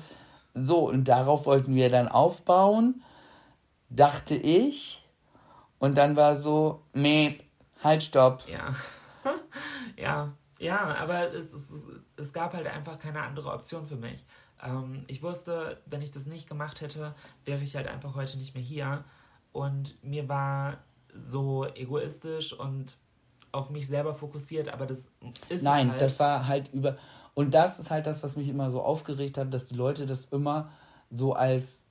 so 0.54 0.88
und 0.88 1.04
darauf 1.04 1.44
wollten 1.46 1.74
wir 1.74 1.90
dann 1.90 2.08
aufbauen, 2.08 3.02
dachte 3.90 4.34
ich. 4.34 5.06
Und 5.78 5.96
dann 5.96 6.16
war 6.16 6.36
so, 6.36 6.82
meh, 6.94 7.34
halt, 7.82 8.02
stopp. 8.02 8.48
Ja. 8.48 8.74
ja. 9.96 10.32
Ja, 10.58 10.96
aber 10.98 11.30
es, 11.34 11.52
es, 11.52 11.68
es 12.16 12.32
gab 12.32 12.54
halt 12.54 12.66
einfach 12.66 12.98
keine 12.98 13.20
andere 13.22 13.52
Option 13.52 13.86
für 13.86 13.96
mich. 13.96 14.24
Ähm, 14.64 15.04
ich 15.08 15.22
wusste, 15.22 15.82
wenn 15.84 16.00
ich 16.00 16.12
das 16.12 16.24
nicht 16.24 16.48
gemacht 16.48 16.80
hätte, 16.80 17.14
wäre 17.44 17.60
ich 17.60 17.76
halt 17.76 17.88
einfach 17.88 18.14
heute 18.14 18.38
nicht 18.38 18.54
mehr 18.54 18.62
hier. 18.62 19.04
Und 19.52 20.02
mir 20.02 20.26
war 20.30 20.78
so 21.22 21.66
egoistisch 21.74 22.54
und 22.58 22.96
auf 23.54 23.70
mich 23.70 23.86
selber 23.86 24.14
fokussiert, 24.14 24.68
aber 24.68 24.86
das 24.86 25.08
ist 25.48 25.62
Nein, 25.62 25.92
halt. 25.92 26.00
das 26.00 26.18
war 26.18 26.46
halt 26.46 26.72
über. 26.72 26.96
Und 27.34 27.54
das 27.54 27.78
ist 27.78 27.90
halt 27.90 28.06
das, 28.06 28.22
was 28.22 28.36
mich 28.36 28.48
immer 28.48 28.70
so 28.70 28.80
aufgeregt 28.82 29.38
hat, 29.38 29.52
dass 29.54 29.64
die 29.66 29.74
Leute 29.74 30.06
das 30.06 30.26
immer 30.26 30.70
so 31.10 31.32
als. 31.32 31.82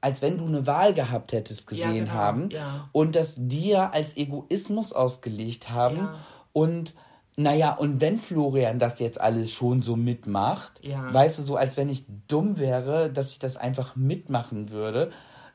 als 0.00 0.20
wenn 0.22 0.38
du 0.38 0.46
eine 0.46 0.66
Wahl 0.66 0.94
gehabt 0.94 1.32
hättest 1.32 1.70
Ja, 1.70 1.86
gesehen 1.88 2.04
genau, 2.06 2.16
haben. 2.16 2.50
ja. 2.50 2.88
Und 2.92 3.14
das 3.14 3.34
dir 3.38 3.92
als 3.92 4.16
Egoismus 4.16 4.92
ausgelegt 4.92 5.70
haben. 5.70 5.96
Ja. 5.98 6.14
Und. 6.52 6.94
Naja, 7.34 7.72
und 7.72 8.02
wenn 8.02 8.18
Florian 8.18 8.78
das 8.78 8.98
jetzt 8.98 9.18
alles 9.18 9.52
schon 9.54 9.80
so 9.80 9.96
mitmacht, 9.96 10.84
Ja. 10.84 11.14
weißt 11.14 11.38
du, 11.38 11.42
so 11.42 11.56
als 11.56 11.78
wenn 11.78 11.88
ich 11.88 12.04
dumm 12.28 12.58
wäre, 12.58 13.10
dass 13.10 13.32
ich 13.32 13.38
das 13.38 13.56
einfach 13.56 13.96
mitmachen 13.96 14.68
würde, 14.70 15.10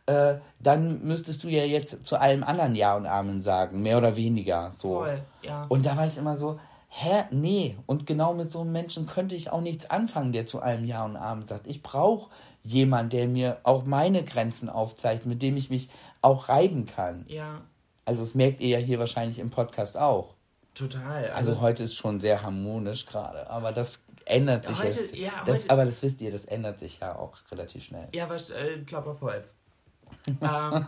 äh, 0.08 0.36
dann 0.60 1.04
müsstest 1.04 1.44
du 1.44 1.48
ja 1.50 1.64
jetzt 1.64 2.06
zu 2.06 2.20
allem 2.20 2.44
anderen 2.44 2.76
Ja 2.76 2.96
und 2.96 3.06
Amen 3.06 3.42
sagen, 3.42 3.82
mehr 3.82 3.98
oder 3.98 4.16
weniger. 4.16 4.72
So. 4.72 4.96
Voll, 5.02 5.22
ja. 5.44 5.66
Und 5.70 5.86
da 5.86 5.96
war 5.96 6.08
ich 6.08 6.18
immer 6.18 6.36
so, 6.38 6.60
hä, 6.90 7.24
nee. 7.32 7.78
Und 7.86 8.08
genau 8.08 8.34
mit 8.34 8.50
so 8.50 8.62
einem 8.62 8.72
Menschen 8.72 9.06
könnte 9.06 9.36
ich 9.36 9.52
auch 9.52 9.62
nichts 9.62 9.90
anfangen, 9.90 10.32
der 10.34 10.46
zu 10.48 10.62
allem 10.62 10.86
Ja 10.86 11.06
und 11.06 11.16
Amen 11.18 11.46
sagt. 11.46 11.68
Ich 11.68 11.84
brauche 11.84 12.30
jemanden, 12.64 13.12
der 13.12 13.28
mir 13.28 13.58
auch 13.64 13.86
meine 13.86 14.24
Grenzen 14.24 14.70
aufzeigt, 14.70 15.26
mit 15.26 15.42
dem 15.42 15.56
ich 15.58 15.70
mich 15.70 15.90
auch 16.22 16.50
reiben 16.50 16.86
kann. 16.86 17.26
ja, 17.28 17.62
Also 18.06 18.22
das 18.22 18.34
merkt 18.36 18.60
ihr 18.62 18.70
ja 18.70 18.78
hier 18.80 19.00
wahrscheinlich 19.00 19.40
im 19.40 19.50
Podcast 19.52 19.98
auch. 19.98 20.34
total. 20.74 21.32
Also 21.32 21.60
heute 21.62 21.84
ist 21.84 21.96
schon 21.96 22.20
sehr 22.20 22.44
harmonisch 22.44 23.06
gerade, 23.06 23.50
aber 23.50 23.72
das 23.72 24.04
ändert 24.26 24.66
sich 24.66 24.78
Heute- 24.80 24.88
jetzt. 24.90 25.16
ja, 25.16 25.32
das, 25.46 25.70
aber 25.70 25.86
das 25.86 26.02
wisst 26.04 26.22
ihr, 26.22 26.32
das 26.32 26.46
ändert 26.46 26.80
sich 26.80 27.00
ja 27.00 27.16
auch 27.16 27.38
relativ 27.52 27.84
schnell. 27.86 28.08
Ja, 28.14 28.30
was, 28.30 28.50
äh, 28.50 28.78
Klopper 28.86 29.12
auf 29.12 29.22
Holz. 29.22 29.56
Ähm, 30.28 30.86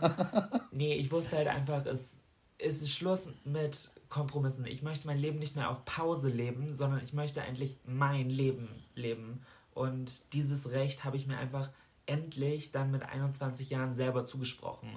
nee, 0.70 0.94
ich 0.94 1.10
wusste 1.10 1.36
halt 1.36 1.48
einfach, 1.48 1.84
es, 1.86 2.16
ist 2.58 2.90
Schluss 2.90 3.26
mit 3.44 3.90
Kompromissen. 4.08 4.66
Ich 4.66 4.82
möchte 4.82 5.06
mein 5.06 5.18
Leben 5.18 5.38
nicht 5.38 5.56
mehr 5.56 5.70
auf 5.70 5.84
Pause 5.84 6.28
leben, 6.28 6.74
sondern 6.74 7.02
ich 7.02 7.12
möchte 7.12 7.40
endlich 7.40 7.76
mein 7.84 8.28
Leben 8.28 8.68
leben. 8.94 9.40
Und 9.72 10.20
dieses 10.32 10.70
Recht 10.70 11.04
habe 11.04 11.16
ich 11.16 11.26
mir 11.26 11.38
einfach 11.38 11.70
endlich 12.06 12.72
dann 12.72 12.90
mit 12.90 13.02
21 13.02 13.70
Jahren 13.70 13.94
selber 13.94 14.24
zugesprochen. 14.24 14.90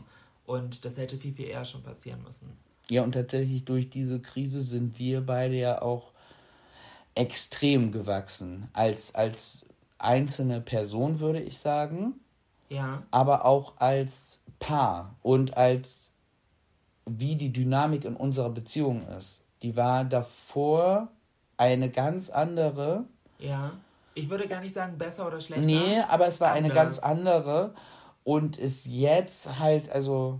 Und 0.46 0.84
das 0.84 0.98
hätte 0.98 1.18
viel, 1.18 1.34
viel 1.34 1.48
eher 1.48 1.64
schon 1.64 1.84
passieren 1.84 2.22
müssen. 2.24 2.52
Ja, 2.90 3.04
und 3.04 3.14
tatsächlich 3.14 3.64
durch 3.64 3.90
diese 3.90 4.20
Krise 4.20 4.62
sind 4.62 5.00
wir 5.00 5.22
beide 5.22 5.56
ja 5.56 5.82
auch 5.82 6.12
extrem 7.16 7.92
gewachsen. 7.92 8.68
Als, 8.74 9.16
als 9.16 9.66
einzelne 9.98 10.60
Person, 10.60 11.20
würde 11.20 11.42
ich 11.42 11.60
sagen, 11.60 12.20
Ja, 12.74 13.04
aber 13.12 13.46
auch 13.46 13.74
als 13.78 14.40
Paar 14.60 15.16
und 15.22 15.58
als 15.58 16.12
wie 17.06 17.36
die 17.36 17.52
Dynamik 17.52 18.06
in 18.06 18.16
unserer 18.16 18.50
Beziehung 18.50 19.06
ist. 19.08 19.42
Die 19.62 19.76
war 19.76 20.06
davor 20.06 21.10
eine 21.58 21.90
ganz 21.90 22.30
andere. 22.30 23.06
ja. 23.40 23.74
Ich 24.16 24.30
würde 24.30 24.48
gar 24.48 24.62
nicht 24.62 24.76
sagen 24.76 25.00
besser 25.00 25.26
oder 25.26 25.42
schlechter. 25.42 25.66
Nee, 25.66 26.00
aber 26.08 26.28
es 26.28 26.40
war 26.40 26.52
eine 26.52 26.70
Anders. 26.70 26.76
ganz 26.76 27.00
andere 27.00 27.74
und 28.24 28.60
ist 28.60 28.86
jetzt 28.86 29.58
halt, 29.58 29.90
also 29.90 30.40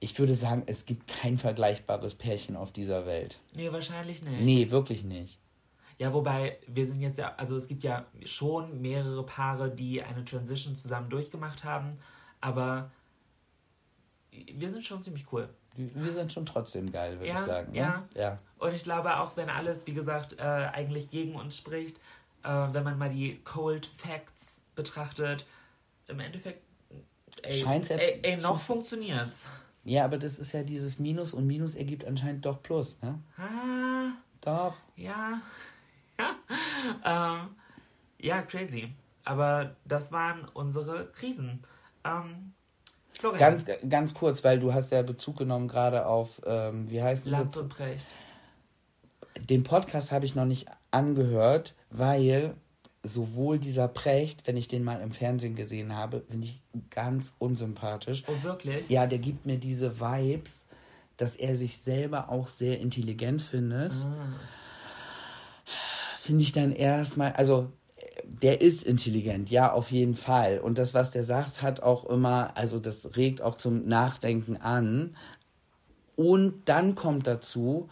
ich 0.00 0.18
würde 0.18 0.32
sagen, 0.32 0.62
es 0.64 0.86
gibt 0.86 1.06
kein 1.06 1.36
vergleichbares 1.36 2.14
Pärchen 2.14 2.56
auf 2.56 2.72
dieser 2.72 3.04
Welt. 3.04 3.38
Nee, 3.54 3.70
wahrscheinlich 3.70 4.22
nicht. 4.22 4.40
Nee, 4.40 4.70
wirklich 4.70 5.04
nicht. 5.04 5.38
Ja, 5.98 6.12
wobei 6.12 6.58
wir 6.66 6.86
sind 6.86 7.00
jetzt 7.00 7.18
ja, 7.18 7.34
also 7.36 7.56
es 7.56 7.68
gibt 7.68 7.82
ja 7.82 8.04
schon 8.24 8.80
mehrere 8.82 9.24
Paare, 9.24 9.70
die 9.70 10.02
eine 10.02 10.24
Transition 10.24 10.76
zusammen 10.76 11.08
durchgemacht 11.08 11.64
haben, 11.64 11.98
aber 12.40 12.90
wir 14.30 14.70
sind 14.70 14.84
schon 14.84 15.02
ziemlich 15.02 15.32
cool. 15.32 15.48
Wir 15.74 16.12
sind 16.12 16.32
schon 16.32 16.46
trotzdem 16.46 16.90
geil, 16.90 17.18
würde 17.18 17.28
Ja, 17.28 17.34
ich 17.34 17.46
sagen. 17.46 17.72
Ne? 17.72 17.78
ja. 17.78 18.04
ja. 18.14 18.38
Und 18.58 18.74
ich 18.74 18.82
glaube, 18.84 19.18
auch 19.18 19.36
wenn 19.36 19.50
alles, 19.50 19.86
wie 19.86 19.92
gesagt, 19.92 20.38
äh, 20.38 20.42
eigentlich 20.42 21.10
gegen 21.10 21.34
uns 21.34 21.56
spricht, 21.56 21.96
äh, 22.42 22.48
wenn 22.48 22.82
man 22.84 22.98
mal 22.98 23.10
die 23.10 23.40
Cold 23.44 23.86
Facts 23.86 24.62
betrachtet, 24.74 25.44
im 26.08 26.20
Endeffekt, 26.20 26.62
ey, 27.42 27.58
Scheint's 27.60 27.88
ja 27.90 27.96
ey, 27.96 28.20
ey 28.22 28.36
noch 28.38 28.60
funktioniert's. 28.60 29.44
Ja, 29.84 30.04
aber 30.04 30.18
das 30.18 30.38
ist 30.38 30.52
ja 30.52 30.62
dieses 30.62 30.98
Minus 30.98 31.34
und 31.34 31.46
Minus 31.46 31.74
ergibt 31.74 32.04
anscheinend 32.04 32.44
doch 32.44 32.62
Plus, 32.62 32.96
ne? 33.02 33.18
Ah, 33.36 34.12
Doch. 34.40 34.74
ja, 34.96 35.40
ja, 36.18 36.36
ähm, 37.44 37.56
ja, 38.18 38.42
crazy. 38.42 38.92
Aber 39.24 39.76
das 39.84 40.12
waren 40.12 40.46
unsere 40.54 41.06
Krisen. 41.12 41.62
Ähm, 42.04 42.52
Florian, 43.18 43.38
Ganz, 43.38 43.66
ganz 43.88 44.14
kurz, 44.14 44.44
weil 44.44 44.60
du 44.60 44.74
hast 44.74 44.92
ja 44.92 45.02
Bezug 45.02 45.38
genommen 45.38 45.68
gerade 45.68 46.06
auf, 46.06 46.40
ähm, 46.46 46.90
wie 46.90 47.02
heißt 47.02 47.26
Lanz 47.26 47.56
und 47.56 47.68
Precht. 47.68 48.06
Den 49.40 49.62
Podcast 49.62 50.12
habe 50.12 50.24
ich 50.24 50.34
noch 50.34 50.44
nicht 50.44 50.66
angehört, 50.90 51.74
weil 51.90 52.54
sowohl 53.02 53.58
dieser 53.58 53.88
Precht, 53.88 54.46
wenn 54.46 54.56
ich 54.56 54.68
den 54.68 54.84
mal 54.84 55.00
im 55.00 55.12
Fernsehen 55.12 55.54
gesehen 55.54 55.94
habe, 55.94 56.22
finde 56.28 56.46
ich 56.46 56.60
ganz 56.90 57.34
unsympathisch. 57.38 58.24
Oh, 58.26 58.42
wirklich? 58.42 58.88
Ja, 58.88 59.06
der 59.06 59.18
gibt 59.18 59.46
mir 59.46 59.58
diese 59.58 60.00
Vibes, 60.00 60.66
dass 61.16 61.36
er 61.36 61.56
sich 61.56 61.78
selber 61.78 62.28
auch 62.30 62.48
sehr 62.48 62.80
intelligent 62.80 63.42
findet. 63.42 63.92
Ah. 63.92 64.34
Finde 66.26 66.42
ich 66.42 66.50
dann 66.50 66.72
erstmal, 66.72 67.34
also 67.34 67.70
der 68.24 68.60
ist 68.60 68.82
intelligent, 68.82 69.48
ja, 69.48 69.70
auf 69.72 69.92
jeden 69.92 70.16
Fall. 70.16 70.58
Und 70.58 70.78
das, 70.78 70.92
was 70.92 71.12
der 71.12 71.22
sagt, 71.22 71.62
hat 71.62 71.84
auch 71.84 72.04
immer, 72.06 72.56
also 72.56 72.80
das 72.80 73.16
regt 73.16 73.40
auch 73.40 73.56
zum 73.56 73.86
Nachdenken 73.86 74.56
an. 74.56 75.16
Und 76.16 76.68
dann 76.68 76.96
kommt 76.96 77.28
dazu, 77.28 77.88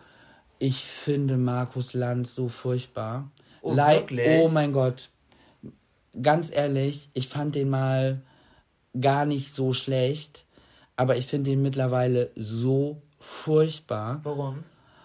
ich 0.58 0.82
finde 0.82 1.36
Markus 1.36 1.94
Lanz 1.94 2.34
so 2.34 2.48
furchtbar. 2.48 3.30
Oh, 3.62 3.76
wirklich? 3.76 4.40
oh 4.40 4.48
mein 4.48 4.72
Gott. 4.72 5.10
Ganz 6.20 6.50
ehrlich, 6.52 7.10
ich 7.14 7.28
fand 7.28 7.54
den 7.54 7.70
mal 7.70 8.22
gar 9.00 9.26
nicht 9.26 9.54
so 9.54 9.72
schlecht, 9.72 10.44
aber 10.96 11.16
ich 11.16 11.26
finde 11.26 11.52
ihn 11.52 11.62
mittlerweile 11.62 12.32
so 12.34 13.00
furchtbar, 13.20 14.20
Warum? 14.24 14.64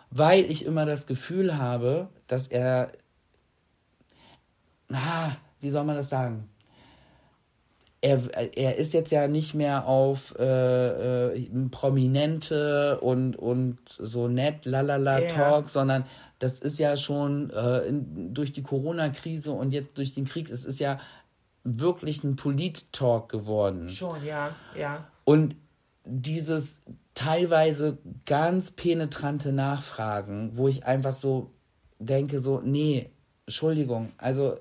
weil 0.09 0.45
ich 0.45 0.65
immer 0.65 0.87
das 0.87 1.05
Gefühl 1.05 1.57
habe, 1.57 2.09
dass 2.25 2.47
er, 2.47 2.91
ah, 4.93 5.31
wie 5.61 5.69
soll 5.69 5.83
man 5.83 5.95
das 5.95 6.09
sagen? 6.09 6.49
Er, 8.01 8.21
er 8.57 8.77
ist 8.77 8.93
jetzt 8.93 9.11
ja 9.11 9.27
nicht 9.27 9.53
mehr 9.53 9.85
auf 9.85 10.33
äh, 10.39 11.33
äh, 11.33 11.49
Prominente 11.69 12.99
und, 13.01 13.35
und 13.35 13.77
so 13.87 14.29
nett, 14.29 14.65
lalala 14.65 15.19
Ja. 15.19 15.27
Talk, 15.27 15.69
sondern 15.69 16.05
das 16.39 16.61
ist 16.61 16.79
ja 16.79 16.95
schon 16.95 17.49
äh, 17.49 17.79
in, 17.79 18.33
durch 18.33 18.53
die 18.53 18.63
Corona-Krise 18.63 19.51
und 19.51 19.73
jetzt 19.73 19.97
durch 19.97 20.13
den 20.13 20.23
Krieg, 20.23 20.49
es 20.49 20.63
ist 20.63 20.79
ja 20.79 20.99
wirklich 21.65 22.23
ein 22.23 22.37
Polit-Talk 22.37 23.29
geworden. 23.29 23.89
Schon, 23.89 24.23
ja, 24.23 24.55
ja. 24.77 25.05
Und 25.25 25.57
dieses 26.05 26.81
teilweise 27.13 27.97
ganz 28.25 28.71
penetrante 28.71 29.51
Nachfragen, 29.51 30.51
wo 30.53 30.69
ich 30.69 30.85
einfach 30.85 31.15
so 31.15 31.51
denke, 31.99 32.39
so, 32.39 32.61
nee, 32.61 33.09
Entschuldigung, 33.45 34.13
also 34.17 34.57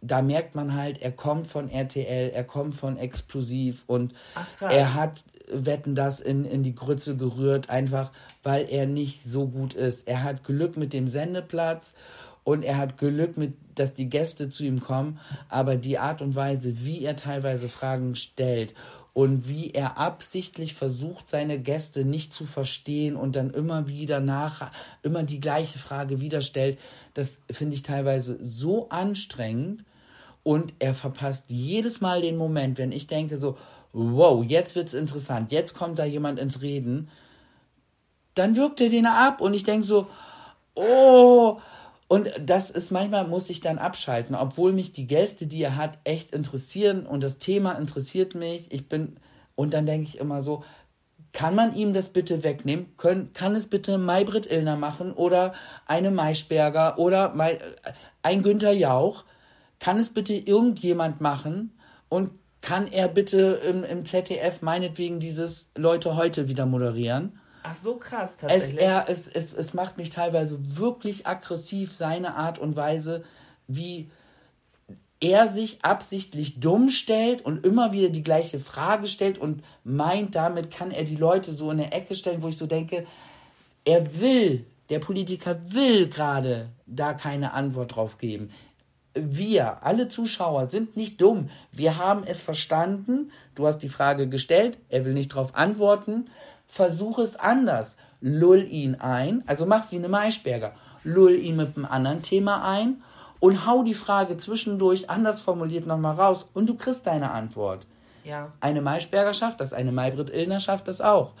da 0.00 0.22
merkt 0.22 0.54
man 0.54 0.74
halt, 0.74 1.02
er 1.02 1.12
kommt 1.12 1.46
von 1.46 1.68
RTL, 1.68 2.30
er 2.30 2.44
kommt 2.44 2.74
von 2.74 2.96
Explosiv 2.96 3.84
und 3.86 4.14
Ach, 4.34 4.70
er 4.70 4.94
hat 4.94 5.24
Wetten 5.52 5.94
das 5.94 6.20
in, 6.20 6.44
in 6.44 6.62
die 6.62 6.74
Grütze 6.74 7.16
gerührt, 7.16 7.70
einfach 7.70 8.12
weil 8.42 8.66
er 8.70 8.86
nicht 8.86 9.22
so 9.22 9.48
gut 9.48 9.74
ist. 9.74 10.08
Er 10.08 10.22
hat 10.22 10.44
Glück 10.44 10.76
mit 10.76 10.92
dem 10.92 11.08
Sendeplatz 11.08 11.94
und 12.44 12.64
er 12.64 12.78
hat 12.78 12.98
Glück 12.98 13.36
mit, 13.36 13.54
dass 13.74 13.92
die 13.92 14.08
Gäste 14.08 14.48
zu 14.48 14.64
ihm 14.64 14.80
kommen, 14.80 15.18
aber 15.48 15.76
die 15.76 15.98
Art 15.98 16.22
und 16.22 16.34
Weise, 16.34 16.84
wie 16.84 17.04
er 17.04 17.16
teilweise 17.16 17.68
Fragen 17.68 18.14
stellt 18.14 18.74
und 19.12 19.48
wie 19.48 19.72
er 19.72 19.98
absichtlich 19.98 20.74
versucht, 20.74 21.28
seine 21.28 21.58
Gäste 21.58 22.04
nicht 22.04 22.32
zu 22.32 22.46
verstehen 22.46 23.16
und 23.16 23.36
dann 23.36 23.50
immer 23.50 23.88
wieder 23.88 24.20
nach, 24.20 24.70
immer 25.02 25.24
die 25.24 25.40
gleiche 25.40 25.78
Frage 25.78 26.20
wieder 26.20 26.42
stellt, 26.42 26.78
das 27.12 27.40
finde 27.50 27.74
ich 27.74 27.82
teilweise 27.82 28.38
so 28.40 28.88
anstrengend 28.88 29.84
und 30.42 30.74
er 30.78 30.94
verpasst 30.94 31.46
jedes 31.48 32.00
Mal 32.00 32.22
den 32.22 32.36
Moment, 32.36 32.78
wenn 32.78 32.92
ich 32.92 33.06
denke 33.06 33.38
so, 33.38 33.56
wow, 33.92 34.44
jetzt 34.44 34.76
wird's 34.76 34.94
interessant, 34.94 35.52
jetzt 35.52 35.74
kommt 35.74 35.98
da 35.98 36.04
jemand 36.04 36.38
ins 36.38 36.62
Reden, 36.62 37.08
dann 38.34 38.56
wirkt 38.56 38.80
er 38.80 38.88
den 38.88 39.06
ab 39.06 39.40
und 39.40 39.54
ich 39.54 39.64
denke 39.64 39.86
so, 39.86 40.06
oh, 40.74 41.58
und 42.08 42.32
das 42.40 42.70
ist 42.70 42.90
manchmal 42.90 43.26
muss 43.28 43.50
ich 43.50 43.60
dann 43.60 43.78
abschalten, 43.78 44.34
obwohl 44.34 44.72
mich 44.72 44.92
die 44.92 45.06
Gäste, 45.06 45.46
die 45.46 45.62
er 45.62 45.76
hat, 45.76 45.98
echt 46.04 46.32
interessieren 46.32 47.06
und 47.06 47.22
das 47.22 47.38
Thema 47.38 47.72
interessiert 47.72 48.34
mich. 48.34 48.72
Ich 48.72 48.88
bin 48.88 49.16
und 49.54 49.74
dann 49.74 49.86
denke 49.86 50.08
ich 50.08 50.18
immer 50.18 50.42
so, 50.42 50.64
kann 51.32 51.54
man 51.54 51.76
ihm 51.76 51.94
das 51.94 52.08
bitte 52.08 52.42
wegnehmen? 52.42 52.96
Können, 52.96 53.32
kann 53.32 53.54
es 53.54 53.68
bitte 53.68 53.98
Maybrit 53.98 54.50
Illner 54.50 54.76
machen 54.76 55.12
oder 55.12 55.52
eine 55.86 56.10
Maischberger 56.10 56.98
oder 56.98 57.34
Mai, 57.34 57.60
ein 58.22 58.42
Günther 58.42 58.72
Jauch? 58.72 59.24
Kann 59.80 59.98
es 59.98 60.10
bitte 60.10 60.34
irgendjemand 60.34 61.20
machen? 61.20 61.72
Und 62.08 62.30
kann 62.60 62.86
er 62.86 63.08
bitte 63.08 63.60
im, 63.66 63.82
im 63.84 64.04
ZDF 64.04 64.62
meinetwegen 64.62 65.18
dieses 65.18 65.70
Leute 65.74 66.16
heute 66.16 66.48
wieder 66.48 66.66
moderieren? 66.66 67.38
Ach 67.62 67.74
so 67.74 67.96
krass, 67.96 68.32
Es, 68.32 68.36
tatsächlich. 68.36 68.82
er, 68.82 69.04
es, 69.08 69.28
es, 69.28 69.52
es 69.52 69.74
macht 69.74 69.96
mich 69.96 70.10
teilweise 70.10 70.58
wirklich 70.78 71.26
aggressiv, 71.26 71.92
seine 71.92 72.36
Art 72.36 72.58
und 72.58 72.76
Weise, 72.76 73.24
wie 73.66 74.10
er 75.20 75.48
sich 75.48 75.84
absichtlich 75.84 76.60
dumm 76.60 76.88
stellt 76.88 77.42
und 77.42 77.66
immer 77.66 77.92
wieder 77.92 78.08
die 78.08 78.22
gleiche 78.22 78.58
Frage 78.58 79.06
stellt 79.06 79.38
und 79.38 79.62
meint, 79.84 80.34
damit 80.34 80.70
kann 80.70 80.90
er 80.90 81.04
die 81.04 81.16
Leute 81.16 81.52
so 81.52 81.70
in 81.70 81.80
eine 81.80 81.92
Ecke 81.92 82.14
stellen, 82.14 82.42
wo 82.42 82.48
ich 82.48 82.56
so 82.56 82.66
denke, 82.66 83.06
er 83.84 84.20
will, 84.20 84.64
der 84.88 84.98
Politiker 84.98 85.60
will 85.72 86.08
gerade 86.08 86.70
da 86.86 87.12
keine 87.12 87.52
Antwort 87.52 87.94
drauf 87.94 88.16
geben. 88.16 88.50
Wir, 89.14 89.84
alle 89.84 90.08
Zuschauer, 90.08 90.68
sind 90.68 90.96
nicht 90.96 91.20
dumm. 91.20 91.50
Wir 91.72 91.96
haben 91.98 92.22
es 92.24 92.42
verstanden. 92.42 93.32
Du 93.54 93.66
hast 93.66 93.78
die 93.78 93.88
Frage 93.88 94.28
gestellt, 94.28 94.78
er 94.88 95.04
will 95.04 95.14
nicht 95.14 95.32
darauf 95.32 95.54
antworten. 95.54 96.30
Versuch 96.66 97.18
es 97.18 97.36
anders. 97.36 97.96
Lull 98.20 98.66
ihn 98.70 98.96
ein, 98.96 99.42
also 99.46 99.66
mach's 99.66 99.92
wie 99.92 99.96
eine 99.96 100.08
Maischberger. 100.08 100.72
Lull 101.04 101.34
ihn 101.34 101.56
mit 101.56 101.76
einem 101.76 101.86
anderen 101.86 102.22
Thema 102.22 102.62
ein 102.62 103.02
und 103.40 103.66
hau 103.66 103.82
die 103.82 103.94
Frage 103.94 104.36
zwischendurch 104.36 105.08
anders 105.08 105.40
formuliert 105.40 105.86
nochmal 105.86 106.14
raus 106.14 106.46
und 106.52 106.68
du 106.68 106.74
kriegst 106.74 107.06
deine 107.06 107.30
Antwort. 107.30 107.86
ja. 108.24 108.52
Eine 108.60 108.82
Maischberger 108.82 109.32
schafft 109.34 109.60
das, 109.60 109.72
eine 109.72 109.90
Maybrit 109.92 110.30
Illner 110.30 110.60
schafft 110.60 110.86
das 110.86 111.00
auch. 111.00 111.32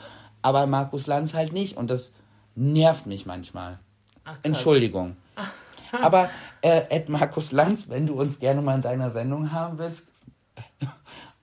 Aber 0.42 0.66
Markus 0.66 1.06
Lanz 1.06 1.34
halt 1.34 1.52
nicht 1.52 1.76
und 1.76 1.90
das 1.90 2.14
nervt 2.54 3.06
mich 3.06 3.26
manchmal. 3.26 3.78
Ach. 4.24 4.38
Entschuldigung. 4.42 5.16
Aber 6.02 6.30
äh, 6.62 6.82
Ed 6.90 7.08
Markus 7.08 7.52
Lanz, 7.52 7.88
wenn 7.88 8.06
du 8.06 8.20
uns 8.20 8.38
gerne 8.38 8.62
mal 8.62 8.76
in 8.76 8.82
deiner 8.82 9.10
Sendung 9.10 9.52
haben 9.52 9.78
willst, 9.78 10.08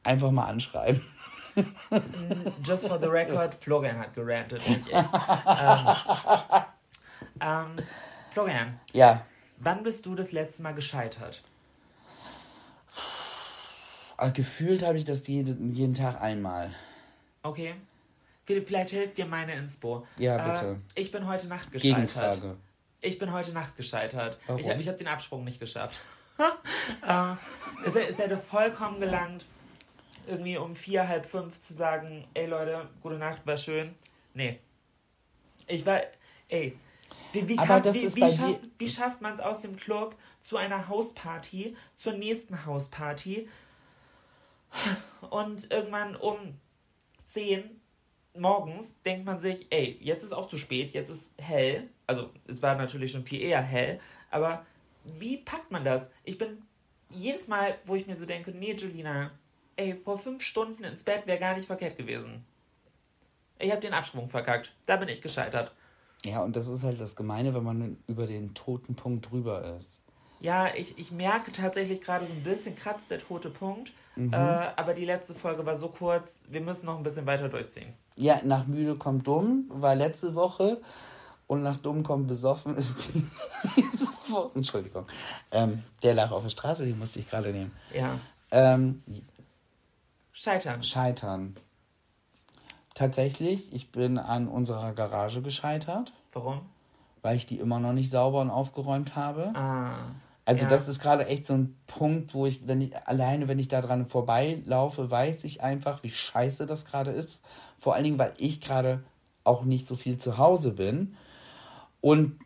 einfach 0.03 0.31
mal 0.31 0.45
anschreiben. 0.45 1.01
Just 2.63 2.87
for 2.87 2.99
the 2.99 3.07
record, 3.07 3.55
Florian 3.55 3.97
hat 3.97 4.13
gerantet, 4.13 4.67
nicht 4.67 4.87
ich. 4.87 4.93
ähm, 4.93 5.87
ähm, 7.41 7.67
Florian, 8.31 8.79
Ja, 8.93 9.25
wann 9.57 9.81
bist 9.81 10.05
du 10.05 10.13
das 10.13 10.31
letzte 10.31 10.61
Mal 10.61 10.73
gescheitert? 10.75 11.41
aber 14.17 14.31
gefühlt 14.31 14.83
habe 14.83 14.97
ich 14.97 15.05
das 15.05 15.27
jeden, 15.27 15.73
jeden 15.73 15.93
Tag 15.93 16.21
einmal. 16.21 16.71
Okay. 17.43 17.75
Philipp, 18.45 18.67
Vielleicht 18.67 18.89
hilft 18.89 19.17
dir 19.17 19.25
meine 19.25 19.53
Inspo. 19.55 20.07
Ja, 20.17 20.37
bitte. 20.37 20.77
Äh, 20.95 21.01
ich 21.01 21.11
bin 21.11 21.27
heute 21.27 21.47
Nacht 21.47 21.71
gescheitert. 21.71 21.97
Gegenfrage. 21.97 22.57
Ich 23.01 23.19
bin 23.19 23.31
heute 23.31 23.51
Nacht 23.51 23.75
gescheitert. 23.77 24.39
Warum? 24.47 24.61
Ich 24.61 24.69
habe 24.69 24.83
hab 24.83 24.97
den 24.97 25.07
Absprung 25.07 25.43
nicht 25.43 25.59
geschafft. 25.59 25.99
äh, 26.37 27.33
es, 27.85 27.95
es 27.95 28.17
hätte 28.17 28.37
vollkommen 28.37 28.99
gelangt, 28.99 29.45
irgendwie 30.27 30.57
um 30.57 30.75
vier, 30.75 31.07
halb 31.07 31.25
fünf 31.25 31.59
zu 31.61 31.73
sagen, 31.73 32.27
ey 32.33 32.47
Leute, 32.47 32.87
gute 33.01 33.17
Nacht, 33.17 33.45
war 33.45 33.57
schön. 33.57 33.95
Nee. 34.33 34.59
Ich 35.67 35.85
war, 35.85 36.01
ey, 36.49 36.77
wie, 37.33 37.47
wie, 37.47 37.55
kann, 37.55 37.83
wie, 37.83 38.15
wie, 38.15 38.35
schafft, 38.35 38.59
wie 38.77 38.89
schafft 38.89 39.21
man 39.21 39.33
es 39.33 39.39
aus 39.39 39.59
dem 39.59 39.77
Club 39.77 40.15
zu 40.43 40.57
einer 40.57 40.87
Hausparty, 40.87 41.75
zur 41.97 42.13
nächsten 42.13 42.65
Hausparty 42.65 43.49
und 45.29 45.71
irgendwann 45.71 46.15
um 46.15 46.59
10 47.33 47.81
morgens 48.35 48.85
denkt 49.03 49.25
man 49.25 49.39
sich, 49.39 49.67
ey, 49.69 49.97
jetzt 50.01 50.23
ist 50.23 50.33
auch 50.33 50.47
zu 50.47 50.57
spät, 50.57 50.93
jetzt 50.93 51.09
ist 51.09 51.29
hell. 51.37 51.89
Also 52.08 52.30
es 52.47 52.62
war 52.62 52.76
natürlich 52.76 53.12
schon 53.12 53.26
viel 53.26 53.41
eher 53.41 53.62
hell, 53.62 53.99
aber 54.32 54.66
wie 55.03 55.38
packt 55.38 55.72
man 55.72 55.86
das? 55.86 56.08
Ich 56.24 56.38
bin 56.38 56.64
jedes 57.10 57.47
Mal, 57.47 57.76
wo 57.86 57.95
ich 57.95 58.08
mir 58.08 58.16
so 58.16 58.26
denke, 58.26 58.51
nee, 58.51 58.74
Julina, 58.74 59.32
ey, 59.76 59.95
vor 59.95 60.20
fünf 60.20 60.41
Stunden 60.41 60.84
ins 60.84 61.03
Bett 61.03 61.28
wäre 61.28 61.39
gar 61.39 61.55
nicht 61.55 61.68
verkehrt 61.68 61.97
gewesen. 61.97 62.45
Ich 63.60 63.72
habe 63.72 63.82
den 63.82 63.93
Absprung 63.93 64.30
verkackt. 64.30 64.74
Da 64.86 64.97
bin 64.97 65.10
ich 65.10 65.22
gescheitert. 65.22 65.72
Ja, 66.26 66.43
und 66.43 66.55
das 66.55 66.68
ist 66.68 66.84
halt 66.84 66.99
das 66.99 67.16
Gemeine, 67.16 67.53
wenn 67.53 67.64
man 67.64 67.97
über 68.08 68.28
den 68.28 68.53
toten 68.53 68.95
Punkt 68.95 69.32
drüber 69.32 69.78
ist. 69.78 69.99
Ja, 70.39 70.74
ich, 70.76 70.97
ich 70.97 71.12
merke 71.12 71.51
tatsächlich 71.51 72.01
gerade 72.01 72.26
so 72.28 72.34
ein 72.34 72.43
bisschen 72.43 72.76
kratzt 72.76 73.10
der 73.10 73.20
tote 73.20 73.49
Punkt. 73.49 73.91
Mhm. 74.16 74.34
Äh, 74.34 74.36
aber 74.36 74.93
die 74.93 75.05
letzte 75.05 75.34
Folge 75.34 75.66
war 75.66 75.78
so 75.78 75.89
kurz, 75.89 76.39
wir 76.47 76.62
müssen 76.62 76.86
noch 76.86 76.97
ein 76.97 77.03
bisschen 77.03 77.26
weiter 77.26 77.49
durchziehen. 77.49 77.93
Ja, 78.16 78.41
nach 78.43 78.68
müde 78.68 78.95
kommt 78.95 79.28
dumm, 79.28 79.66
war 79.70 79.95
letzte 79.95 80.36
Woche. 80.36 80.82
Und 81.47 81.63
nach 81.63 81.77
dumm 81.77 82.03
kommt 82.03 82.27
besoffen 82.27 82.75
ist 82.75 83.13
die 83.13 83.25
Woche. 84.29 84.51
Entschuldigung. 84.55 85.05
Ähm, 85.51 85.83
der 86.03 86.13
lag 86.13 86.31
auf 86.31 86.43
der 86.43 86.49
Straße, 86.49 86.85
die 86.85 86.93
musste 86.93 87.19
ich 87.19 87.29
gerade 87.29 87.51
nehmen. 87.51 87.71
Ja. 87.93 88.19
Ähm, 88.51 89.01
Scheitern. 90.33 90.83
scheitern. 90.83 91.55
Tatsächlich, 92.93 93.73
ich 93.73 93.91
bin 93.91 94.17
an 94.17 94.47
unserer 94.47 94.93
Garage 94.93 95.41
gescheitert, 95.41 96.13
Warum? 96.33 96.61
weil 97.21 97.35
ich 97.37 97.45
die 97.45 97.59
immer 97.59 97.79
noch 97.79 97.93
nicht 97.93 98.11
sauber 98.11 98.41
und 98.41 98.49
aufgeräumt 98.49 99.15
habe. 99.15 99.55
Ah. 99.55 100.11
Also 100.45 100.63
ja. 100.63 100.69
das 100.69 100.87
ist 100.87 100.99
gerade 100.99 101.27
echt 101.27 101.45
so 101.45 101.53
ein 101.53 101.77
Punkt, 101.87 102.33
wo 102.33 102.45
ich, 102.45 102.67
wenn 102.67 102.81
ich, 102.81 102.95
alleine 103.05 103.47
wenn 103.47 103.59
ich 103.59 103.67
da 103.67 103.81
dran 103.81 104.05
vorbeilaufe, 104.05 105.11
weiß 105.11 105.43
ich 105.43 105.61
einfach, 105.61 106.03
wie 106.03 106.09
scheiße 106.09 106.65
das 106.65 106.85
gerade 106.85 107.11
ist. 107.11 107.39
Vor 107.77 107.95
allen 107.95 108.03
Dingen, 108.03 108.19
weil 108.19 108.33
ich 108.37 108.61
gerade 108.61 109.03
auch 109.43 109.63
nicht 109.63 109.87
so 109.87 109.95
viel 109.95 110.17
zu 110.17 110.37
Hause 110.37 110.71
bin. 110.71 111.15
Und 112.01 112.39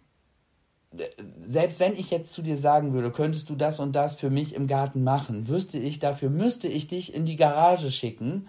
äh, 0.98 1.08
selbst 1.46 1.80
wenn 1.80 1.96
ich 1.96 2.10
jetzt 2.12 2.34
zu 2.34 2.42
dir 2.42 2.58
sagen 2.58 2.94
würde, 2.94 3.12
könntest 3.12 3.50
du 3.50 3.56
das 3.56 3.80
und 3.80 3.94
das 3.94 4.16
für 4.16 4.30
mich 4.30 4.56
im 4.56 4.68
Garten 4.68 5.04
machen, 5.04 5.48
wüsste 5.48 5.78
ich, 5.80 6.00
dafür 6.00 6.30
müsste 6.30 6.68
ich 6.68 6.88
dich 6.88 7.14
in 7.14 7.26
die 7.26 7.36
Garage 7.38 7.92
schicken. 7.92 8.48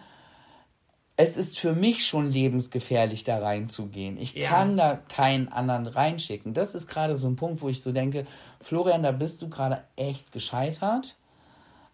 es 1.19 1.37
ist 1.37 1.59
für 1.61 1.75
mich 1.75 2.07
schon 2.07 2.31
lebensgefährlich, 2.31 3.23
da 3.23 3.39
reinzugehen. 3.39 4.17
Ich 4.17 4.35
Ja. 4.35 4.49
kann 4.49 4.77
da 4.77 4.97
keinen 4.97 5.49
anderen 5.49 5.87
reinschicken. 5.87 6.55
Das 6.55 6.75
ist 6.75 6.89
gerade 6.89 7.17
so 7.17 7.29
ein 7.29 7.37
Punkt, 7.37 7.61
wo 7.61 7.69
ich 7.69 7.83
so 7.83 7.93
denke, 7.93 8.27
Florian, 8.61 9.03
da 9.03 9.13
bist 9.13 9.41
du 9.43 9.49
gerade 9.49 9.85
echt 9.95 10.33
gescheitert. 10.33 11.17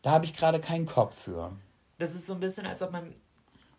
Da 0.03 0.13
habe 0.13 0.25
ich 0.25 0.35
gerade 0.35 0.61
keinen 0.61 0.87
Kopf 0.87 1.15
für. 1.25 1.53
Das 1.99 2.15
ist 2.15 2.27
so 2.29 2.35
ein 2.35 2.41
bisschen, 2.41 2.65
als 2.65 2.81
ob 2.81 2.93
man, 2.93 3.13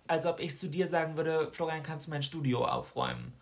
als 0.08 0.26
ob 0.26 0.40
ich 0.42 0.58
zu 0.60 0.68
dir 0.68 0.90
sagen 0.90 1.16
würde, 1.16 1.50
Florian, 1.52 1.84
kannst 1.84 2.08
du 2.08 2.12
mein 2.12 2.22
Studio 2.22 2.66
aufräumen? 2.66 3.34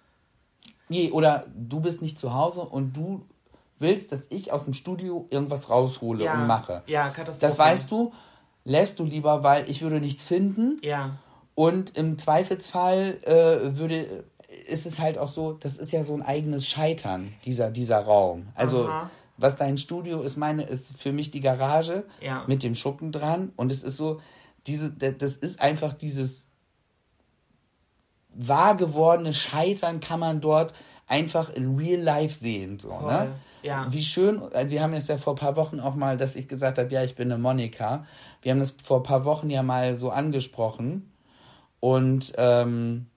Nee, 0.90 1.12
oder 1.12 1.46
du 1.56 1.80
bist 1.82 2.02
nicht 2.02 2.18
zu 2.18 2.34
Hause 2.34 2.62
und 2.62 2.94
du 2.96 3.26
willst, 3.80 4.12
dass 4.12 4.28
ich 4.30 4.52
aus 4.52 4.64
dem 4.64 4.74
Studio 4.74 5.28
irgendwas 5.30 5.70
raushole 5.70 6.26
Ja, 6.26 6.34
und 6.34 6.48
mache. 6.48 6.84
ja, 6.88 7.10
Katastrophe. 7.10 7.46
Das 7.46 7.60
weißt 7.60 7.92
du, 7.92 8.14
lässt 8.64 9.00
du 9.00 9.04
lieber, 9.04 9.44
weil 9.44 9.70
ich 9.70 9.82
würde 9.82 10.00
nichts 10.00 10.24
finden. 10.24 10.80
Ja, 10.84 11.18
Und 11.56 11.96
im 11.98 12.18
Zweifelsfall 12.18 13.18
äh, 13.24 13.78
würde, 13.78 14.24
ist 14.68 14.86
es 14.86 14.98
halt 15.00 15.18
auch 15.18 15.30
so, 15.30 15.54
das 15.54 15.78
ist 15.78 15.92
ja 15.92 16.04
so 16.04 16.14
ein 16.14 16.22
eigenes 16.24 16.66
Scheitern, 16.68 17.34
dieser, 17.46 17.70
dieser 17.70 18.00
Raum. 18.00 18.48
Also, 18.56 18.88
Aha. 18.88 19.10
was 19.38 19.58
dein 19.58 19.78
Studio 19.78 20.22
ist, 20.22 20.38
meine, 20.38 20.64
ist 20.64 20.98
für 20.98 21.12
mich 21.12 21.30
die 21.32 21.42
Garage 21.42 22.06
Ja. 22.22 22.44
mit 22.48 22.64
dem 22.64 22.74
Schuppen 22.74 23.12
dran. 23.12 23.52
Und 23.58 23.72
es 23.72 23.84
ist 23.84 23.98
so, 23.98 24.20
diese, 24.66 24.92
das 24.92 25.38
ist 25.38 25.62
einfach 25.62 25.94
dieses 25.94 26.47
wahr 28.38 28.78
gewordene 28.78 29.34
Scheitern 29.34 30.00
kann 30.00 30.20
man 30.20 30.42
dort 30.42 30.74
einfach 31.08 31.50
in 31.50 31.78
real 31.78 32.02
life 32.02 32.34
sehen. 32.34 32.80
So, 32.80 32.90
Voll, 32.90 33.12
ne? 33.12 33.36
ja. 33.64 33.88
Wie 33.90 34.04
schön, 34.04 34.42
äh, 34.54 34.70
wir 34.70 34.82
haben 34.82 34.94
jetzt 34.94 35.10
ja 35.10 35.18
vor 35.18 35.34
ein 35.34 35.40
paar 35.40 35.56
Wochen 35.56 35.80
auch 35.80 35.96
mal, 35.96 36.18
dass 36.18 36.36
ich 36.36 36.48
gesagt 36.48 36.78
habe, 36.78 36.94
ja, 36.94 37.04
ich 37.04 37.16
bin 37.16 37.32
eine 37.32 37.42
Monika. 37.42 38.06
Wir 38.42 38.52
haben 38.52 38.60
das 38.60 38.76
vor 38.84 38.98
ein 38.98 39.04
paar 39.04 39.26
Wochen 39.26 39.50
ja 39.50 39.64
mal 39.64 39.98
so 39.98 40.10
angesprochen. 40.10 41.12
Und 41.80 42.34
ähm, 42.38 43.08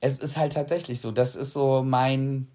es 0.00 0.18
ist 0.18 0.36
halt 0.36 0.52
tatsächlich 0.52 1.00
so, 1.00 1.10
das 1.10 1.36
ist 1.36 1.52
so 1.52 1.82
mein, 1.82 2.48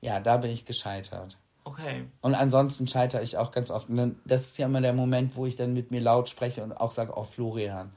ja, 0.00 0.20
da 0.20 0.36
bin 0.36 0.50
ich 0.50 0.64
gescheitert. 0.64 1.36
okay. 1.64 2.04
Und 2.20 2.34
ansonsten 2.34 2.86
scheitere 2.86 3.22
ich 3.22 3.36
auch 3.36 3.50
ganz 3.50 3.70
oft. 3.70 3.88
Und 3.88 4.16
das 4.24 4.42
ist 4.42 4.58
ja 4.58 4.66
immer 4.66 4.80
der 4.80 4.92
Moment, 4.92 5.36
wo 5.36 5.46
ich 5.46 5.56
dann 5.56 5.72
mit 5.72 5.90
mir 5.90 6.00
laut 6.00 6.28
spreche 6.28 6.62
und 6.62 6.72
auch 6.72 6.92
sage, 6.92 7.12
oh 7.16 7.24
Florian, 7.24 7.92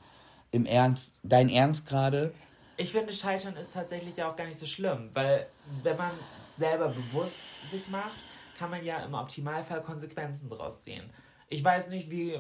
im 0.52 0.66
Ernst, 0.66 1.12
dein 1.24 1.50
Ernst 1.50 1.86
gerade? 1.86 2.34
Ich 2.78 2.92
finde, 2.92 3.14
Scheitern 3.14 3.56
ist 3.56 3.74
tatsächlich 3.74 4.18
ja 4.18 4.30
auch 4.30 4.36
gar 4.36 4.46
nicht 4.46 4.60
so 4.60 4.66
schlimm, 4.66 5.10
weil 5.14 5.48
wenn 5.84 5.98
man 5.98 6.12
selber 6.58 6.90
bewusst 6.90 7.36
sich 7.72 7.88
macht, 7.88 8.12
kann 8.58 8.70
man 8.70 8.84
ja 8.84 9.04
im 9.04 9.14
Optimalfall 9.14 9.82
Konsequenzen 9.82 10.50
draus 10.50 10.84
ziehen. 10.84 11.10
Ich 11.50 11.64
weiß 11.64 11.88
nicht, 11.88 12.10
wie 12.10 12.40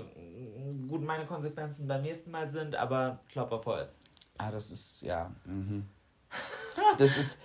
gut 0.90 1.04
meine 1.04 1.26
Konsequenzen 1.26 1.88
beim 1.88 2.02
nächsten 2.02 2.32
Mal 2.32 2.50
sind, 2.50 2.76
aber 2.76 3.20
Klopf 3.30 3.52
auf 3.52 3.66
Holz. 3.66 4.00
Ah, 4.38 4.52
das 4.52 4.72
ist, 4.72 5.02
ja, 5.02 5.32
mhm. 5.46 5.86
Das 6.98 7.18
ist, 7.18 7.38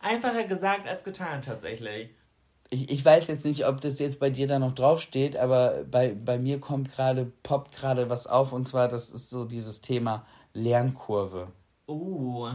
Einfacher 0.00 0.44
gesagt 0.44 0.86
als 0.86 1.02
getan, 1.02 1.42
tatsächlich. 1.42 2.10
ich, 2.70 2.90
ich 2.90 3.04
weiß 3.04 3.26
jetzt 3.28 3.44
nicht, 3.44 3.66
ob 3.66 3.80
das 3.80 3.98
jetzt 3.98 4.20
bei 4.20 4.30
dir 4.30 4.46
da 4.46 4.58
noch 4.58 4.74
draufsteht, 4.74 5.36
aber 5.36 5.84
bei, 5.90 6.14
bei 6.14 6.38
mir 6.38 6.60
kommt 6.60 6.92
gerade, 6.92 7.32
poppt 7.42 7.76
gerade 7.76 8.10
was 8.10 8.26
auf 8.26 8.52
und 8.52 8.68
zwar, 8.68 8.88
das 8.88 9.10
ist 9.10 9.30
so 9.30 9.44
dieses 9.44 9.80
Thema 9.80 10.26
Lernkurve. 10.52 11.48
Uh, 11.86 12.50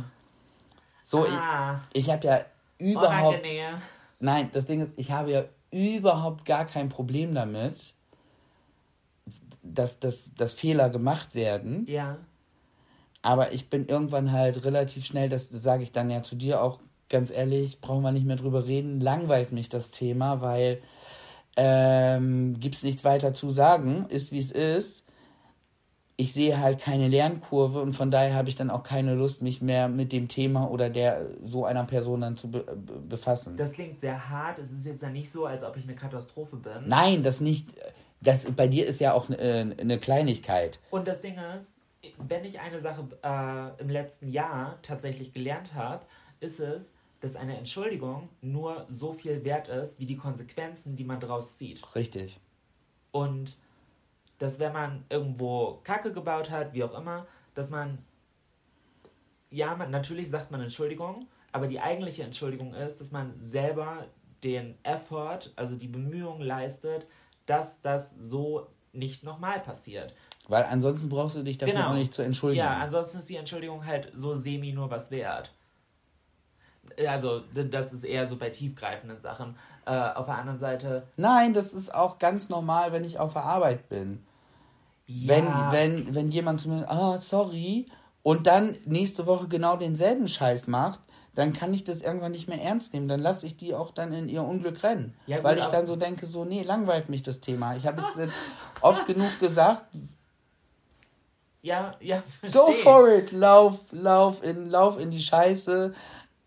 So, 1.06 1.26
ah, 1.28 1.82
ich, 1.94 2.06
ich 2.06 2.10
habe 2.12 2.28
ja 2.28 2.46
überhaupt, 2.78 3.40
unangenehm. 3.40 3.82
nein, 4.20 4.50
das 4.54 4.66
Ding 4.66 4.82
ist, 4.82 4.94
ich 4.98 5.12
habe 5.12 5.32
ja 5.32 5.44
überhaupt 5.72 6.46
gar 6.46 6.66
kein 6.66 6.90
Problem 6.90 7.34
damit, 7.34 7.94
dass, 9.64 10.00
dass, 10.00 10.34
dass 10.36 10.54
Fehler 10.54 10.90
gemacht 10.90 11.36
werden. 11.36 11.86
Ja, 11.88 12.18
Aber 13.22 13.52
ich 13.54 13.70
bin 13.70 13.88
irgendwann 13.88 14.32
halt 14.32 14.64
relativ 14.66 15.06
schnell, 15.06 15.30
das 15.30 15.50
sage 15.50 15.84
ich 15.84 15.92
dann 15.92 16.10
ja 16.10 16.24
zu 16.24 16.36
dir 16.36 16.62
auch 16.62 16.80
ganz 17.10 17.32
ehrlich, 17.32 17.82
brauchen 17.82 18.04
wir 18.04 18.12
nicht 18.12 18.26
mehr 18.26 18.36
drüber 18.38 18.66
reden, 18.68 19.02
langweilt 19.02 19.52
mich 19.52 19.68
das 19.70 19.92
Thema, 19.92 20.42
weil 20.42 20.82
ähm, 21.58 22.60
gibt 22.60 22.76
es 22.76 22.84
nichts 22.84 23.04
weiter 23.04 23.34
zu 23.34 23.50
sagen, 23.50 24.06
ist 24.10 24.32
wie 24.32 24.38
es 24.40 24.52
ist. 24.52 25.06
Ich 26.22 26.34
sehe 26.34 26.60
halt 26.60 26.80
keine 26.82 27.08
Lernkurve 27.08 27.82
und 27.82 27.94
von 27.94 28.12
daher 28.12 28.34
habe 28.36 28.50
ich 28.50 28.56
dann 28.58 28.70
auch 28.70 28.84
keine 28.84 29.14
Lust, 29.16 29.42
mich 29.42 29.62
mehr 29.62 29.88
mit 29.88 30.12
dem 30.12 30.28
Thema 30.28 30.70
oder 30.70 30.90
der 30.90 31.28
so 31.46 31.64
einer 31.64 31.86
Person 31.86 32.20
dann 32.20 32.36
zu 32.36 32.52
be 32.52 32.60
be- 32.64 33.00
befassen. 33.00 33.56
das 33.56 33.72
klingt 33.72 34.02
sehr 34.02 34.30
hart. 34.30 34.60
Es 34.60 34.70
ist 34.70 34.86
jetzt 34.86 35.02
ja 35.02 35.10
nicht 35.10 35.32
so, 35.32 35.46
als 35.46 35.64
ob 35.64 35.78
ich 35.78 35.84
eine 35.86 35.96
Katastrophe 35.96 36.58
bin. 36.58 36.74
Nein, 36.88 37.24
das 37.24 37.40
nicht. 37.40 37.70
Das 38.20 38.46
bei 38.52 38.68
dir 38.68 38.86
ist 38.86 39.00
ja 39.00 39.14
auch 39.14 39.30
äh, 39.30 39.74
eine 39.80 39.98
Kleinigkeit. 39.98 40.78
Und 40.92 41.08
das 41.08 41.22
Ding 41.22 41.36
ist, 41.36 41.68
wenn 42.28 42.44
ich 42.44 42.60
eine 42.60 42.82
Sache 42.82 43.08
äh, 43.24 43.82
im 43.82 43.90
letzten 43.90 44.28
Jahr 44.30 44.78
tatsächlich 44.82 45.32
gelernt 45.32 45.74
habe, 45.74 46.04
ist 46.42 46.60
es, 46.60 46.92
dass 47.22 47.38
eine 47.38 47.58
Entschuldigung 47.58 48.28
nur 48.42 48.86
so 48.90 49.14
viel 49.14 49.46
wert 49.46 49.70
ist, 49.70 50.00
wie 50.02 50.06
die 50.06 50.18
Konsequenzen, 50.18 50.98
die 50.98 51.06
man 51.06 51.22
draus 51.22 51.56
zieht. 51.56 51.82
Richtig. 51.96 52.38
Und 53.14 53.56
dass 54.40 54.58
wenn 54.60 54.74
man 54.74 55.06
irgendwo 55.10 55.82
Kacke 55.84 56.12
gebaut 56.12 56.50
hat, 56.50 56.74
wie 56.74 56.84
auch 56.84 56.98
immer, 56.98 57.28
dass 57.54 57.70
man, 57.70 58.00
ja, 59.52 59.76
man, 59.76 59.92
natürlich 59.92 60.30
sagt 60.30 60.50
man 60.50 60.62
Entschuldigung, 60.62 61.28
aber 61.52 61.68
die 61.68 61.80
eigentliche 61.80 62.24
Entschuldigung 62.24 62.74
ist, 62.74 63.00
dass 63.00 63.12
man 63.12 63.34
selber 63.42 64.06
den 64.44 64.76
Effort, 64.84 65.52
also 65.56 65.76
die 65.76 65.88
Bemühungen 65.88 66.42
leistet, 66.42 67.06
dass 67.46 67.82
das 67.82 68.14
so 68.20 68.68
nicht 68.94 69.24
nochmal 69.24 69.60
passiert. 69.60 70.14
Weil 70.48 70.64
ansonsten 70.64 71.10
brauchst 71.10 71.36
du 71.36 71.44
dich 71.44 71.58
dafür 71.58 71.90
auch 71.90 71.94
nicht 71.94 72.14
zu 72.14 72.22
entschuldigen. 72.22 72.64
Genau. 72.64 72.78
Ja, 72.78 72.84
ansonsten 72.84 73.20
ist 73.20 73.30
die 73.30 73.36
Entschuldigung 73.36 73.86
halt 73.86 74.12
so 74.16 74.38
semi 74.40 74.72
nur 74.72 74.90
was 74.90 75.12
wert. 75.12 75.54
Also, 77.08 77.42
das 77.54 77.94
ist 77.94 78.04
eher 78.04 78.28
so 78.28 78.36
bei 78.36 78.50
tiefgreifenden 78.50 79.22
Sachen. 79.22 79.56
Äh, 79.86 79.92
auf 79.92 80.26
der 80.26 80.36
anderen 80.36 80.60
Seite, 80.60 81.08
Nein, 81.18 81.54
das 81.54 81.74
ist 81.74 81.94
auch 81.94 82.18
ganz 82.18 82.50
normal, 82.50 82.92
wenn 82.92 83.04
ich 83.04 83.20
auf 83.20 83.34
der 83.34 83.44
Arbeit 83.44 83.90
bin. 83.90 84.26
Wenn, 85.26 85.46
ja, 85.46 85.72
wenn, 85.72 86.14
wenn 86.14 86.32
jemand 86.32 86.62
zu 86.62 86.70
mir, 86.70 86.90
ah, 86.90 87.20
sorry, 87.20 87.88
und 88.22 88.46
dann 88.46 88.78
nächste 88.86 89.26
Woche 89.26 89.48
genau 89.48 89.76
denselben 89.76 90.28
Scheiß 90.28 90.68
macht, 90.68 91.02
dann 91.34 91.54
kann 91.54 91.74
ich 91.74 91.84
das 91.84 92.02
irgendwann 92.02 92.32
nicht 92.34 92.48
mehr 92.48 92.62
ernst 92.62 92.94
nehmen. 92.94 93.08
Dann 93.08 93.20
lasse 93.20 93.46
ich 93.48 93.58
die 93.58 93.74
auch 93.74 93.92
dann 93.92 94.12
in 94.14 94.30
ihr 94.30 94.44
Unglück 94.44 94.84
rennen. 94.84 95.16
Ja, 95.26 95.38
gut, 95.38 95.46
weil 95.46 95.58
ich 95.58 95.66
dann 95.68 95.88
so 95.88 95.96
denke, 95.96 96.26
so, 96.26 96.46
nee, 96.46 96.64
langweilt 96.64 97.10
mich 97.10 97.24
das 97.24 97.40
Thema. 97.40 97.76
Ich 97.76 97.88
habe 97.88 98.02
es 98.02 98.16
jetzt 98.18 98.42
oft 98.82 99.06
genug 99.08 99.40
gesagt, 99.40 99.84
ja, 101.62 101.96
ja, 102.00 102.24
go 102.54 102.68
versteh. 102.68 102.84
for 102.84 103.10
it, 103.10 103.32
lauf, 103.32 103.80
lauf 103.92 104.44
in, 104.44 104.70
lauf 104.70 105.00
in 105.00 105.12
die 105.12 105.20
Scheiße. 105.22 105.94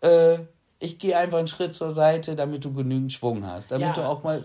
Äh, 0.01 0.39
ich 0.79 0.99
gehe 0.99 1.17
einfach 1.17 1.37
einen 1.37 1.47
Schritt 1.47 1.73
zur 1.73 1.91
Seite, 1.91 2.35
damit 2.35 2.65
du 2.65 2.73
genügend 2.73 3.13
Schwung 3.13 3.45
hast. 3.45 3.71
Damit 3.71 3.87
Ja. 3.87 3.93
du 3.93 4.01
auch 4.07 4.23
mal 4.23 4.43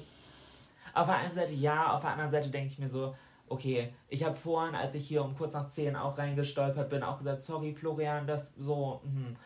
Auf 0.95 1.07
der 1.07 1.17
einen 1.17 1.35
Seite 1.35 1.53
ja, 1.53 1.93
auf 1.95 2.01
der 2.01 2.11
anderen 2.11 2.31
Seite 2.31 2.49
denke 2.51 2.73
ich 2.73 2.79
mir 2.79 2.89
so, 2.89 3.15
okay, 3.51 3.93
ich 4.09 4.25
habe 4.25 4.37
vorhin, 4.37 4.75
als 4.75 4.95
ich 4.95 5.07
hier 5.07 5.25
um 5.25 5.37
kurz 5.37 5.55
nach 5.55 5.69
10 5.69 5.97
auch 5.97 6.17
reingestolpert 6.19 6.89
bin, 6.91 7.03
auch 7.03 7.19
gesagt, 7.19 7.43
sorry 7.43 7.75
Florian, 7.75 8.27
das 8.27 8.51
so, 8.57 9.01
hm, 9.05 9.37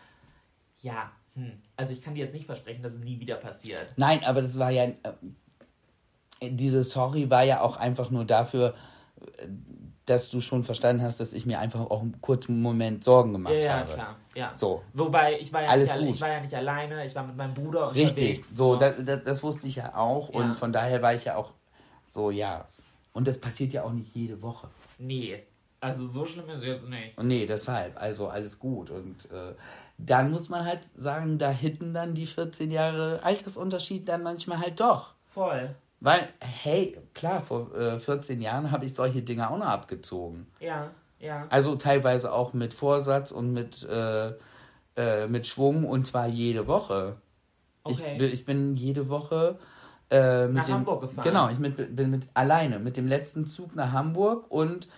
ja, 0.80 1.10
hm. 1.34 1.52
Also 1.76 1.92
ich 1.92 2.02
kann 2.02 2.14
dir 2.14 2.24
jetzt 2.24 2.34
nicht 2.34 2.46
versprechen, 2.46 2.82
dass 2.82 2.92
es 2.92 3.00
nie 3.00 3.18
wieder 3.18 3.36
passiert. 3.36 3.86
Nein, 3.96 4.22
aber 4.24 4.42
das 4.42 4.58
war 4.58 4.70
ja. 4.70 4.84
Äh, 4.84 4.94
diese 6.50 6.82
Sorry 6.84 7.30
war 7.30 7.44
ja 7.44 7.60
auch 7.60 7.76
einfach 7.76 8.10
nur 8.10 8.24
dafür, 8.24 8.74
dass 10.06 10.28
du 10.30 10.40
schon 10.40 10.64
verstanden 10.64 11.02
hast, 11.02 11.20
dass 11.20 11.32
ich 11.32 11.46
mir 11.46 11.60
einfach 11.60 11.80
auch 11.80 12.00
einen 12.02 12.20
kurzen 12.20 12.60
Moment 12.60 13.04
Sorgen 13.04 13.32
gemacht 13.32 13.54
Ja, 13.54 13.60
ja, 13.60 13.72
habe. 13.78 13.92
klar. 13.92 14.16
Ja. 14.34 14.52
So. 14.56 14.82
Wobei, 14.92 15.38
ich 15.38 15.52
war, 15.52 15.62
ja 15.62 15.68
Alles 15.68 15.94
nicht, 15.94 16.06
gut. 16.06 16.14
ich 16.16 16.20
war 16.20 16.28
ja 16.28 16.40
nicht 16.40 16.54
alleine, 16.54 17.06
ich 17.06 17.14
war 17.14 17.24
mit 17.24 17.36
meinem 17.36 17.54
Bruder 17.54 17.94
Richtig, 17.94 18.38
unterwegs. 18.40 18.56
so, 18.56 18.76
das, 18.76 18.94
das, 19.04 19.24
das 19.24 19.42
wusste 19.44 19.68
ich 19.68 19.76
ja 19.76 19.94
auch 19.94 20.32
Ja. 20.34 20.40
und 20.40 20.54
von 20.56 20.72
daher 20.72 21.00
war 21.00 21.14
ich 21.14 21.24
ja 21.24 21.36
auch 21.36 21.52
so, 22.12 22.30
ja. 22.30 22.66
Und 23.12 23.26
das 23.26 23.38
passiert 23.38 23.72
ja 23.72 23.84
auch 23.84 23.92
nicht 23.92 24.14
jede 24.14 24.40
Woche. 24.42 24.68
Nee, 24.98 25.42
also 25.82 26.06
so 26.06 26.24
schlimm 26.24 26.48
ist 26.48 26.58
es 26.58 26.64
jetzt 26.64 26.88
nicht. 26.88 27.18
Und 27.18 27.26
nee, 27.26 27.44
deshalb, 27.44 28.00
also 28.00 28.28
alles 28.28 28.58
gut. 28.58 28.90
Und 28.90 29.30
äh, 29.32 29.54
dann 29.98 30.30
muss 30.30 30.48
man 30.48 30.64
halt 30.64 30.80
sagen, 30.96 31.38
da 31.38 31.50
hitten 31.50 31.92
dann 31.92 32.14
die 32.14 32.26
14 32.26 32.70
Jahre 32.70 33.20
Altersunterschied 33.24 34.08
dann 34.08 34.22
manchmal 34.22 34.60
halt 34.60 34.78
doch. 34.78 35.14
Voll. 35.34 35.74
Weil, 35.98 36.28
hey, 36.40 36.98
klar, 37.14 37.40
vor 37.40 37.74
äh, 37.74 37.98
14 37.98 38.40
Jahren 38.40 38.70
habe 38.70 38.84
ich 38.84 38.94
solche 38.94 39.22
Dinge 39.22 39.50
auch 39.50 39.58
noch 39.58 39.66
abgezogen. 39.66 40.46
Ja, 40.60 40.90
ja. 41.18 41.46
Also 41.50 41.74
teilweise 41.76 42.32
auch 42.32 42.52
mit 42.52 42.74
Vorsatz 42.74 43.32
und 43.32 43.52
mit, 43.52 43.82
äh, 43.88 44.32
äh, 44.96 45.26
mit 45.26 45.46
Schwung 45.48 45.84
und 45.84 46.06
zwar 46.06 46.28
jede 46.28 46.68
Woche. 46.68 47.16
Okay. 47.84 48.18
Ich, 48.20 48.32
ich 48.32 48.44
bin 48.44 48.76
jede 48.76 49.08
Woche 49.08 49.58
äh, 50.12 50.46
mit 50.46 50.56
Nach 50.56 50.64
dem, 50.64 50.74
Hamburg 50.74 51.00
gefahren. 51.00 51.24
Genau, 51.24 51.48
ich 51.48 51.58
mit, 51.58 51.96
bin 51.96 52.10
mit 52.10 52.28
alleine 52.34 52.78
mit 52.78 52.96
dem 52.96 53.08
letzten 53.08 53.46
Zug 53.46 53.74
nach 53.74 53.92
Hamburg 53.92 54.50
und 54.50 54.88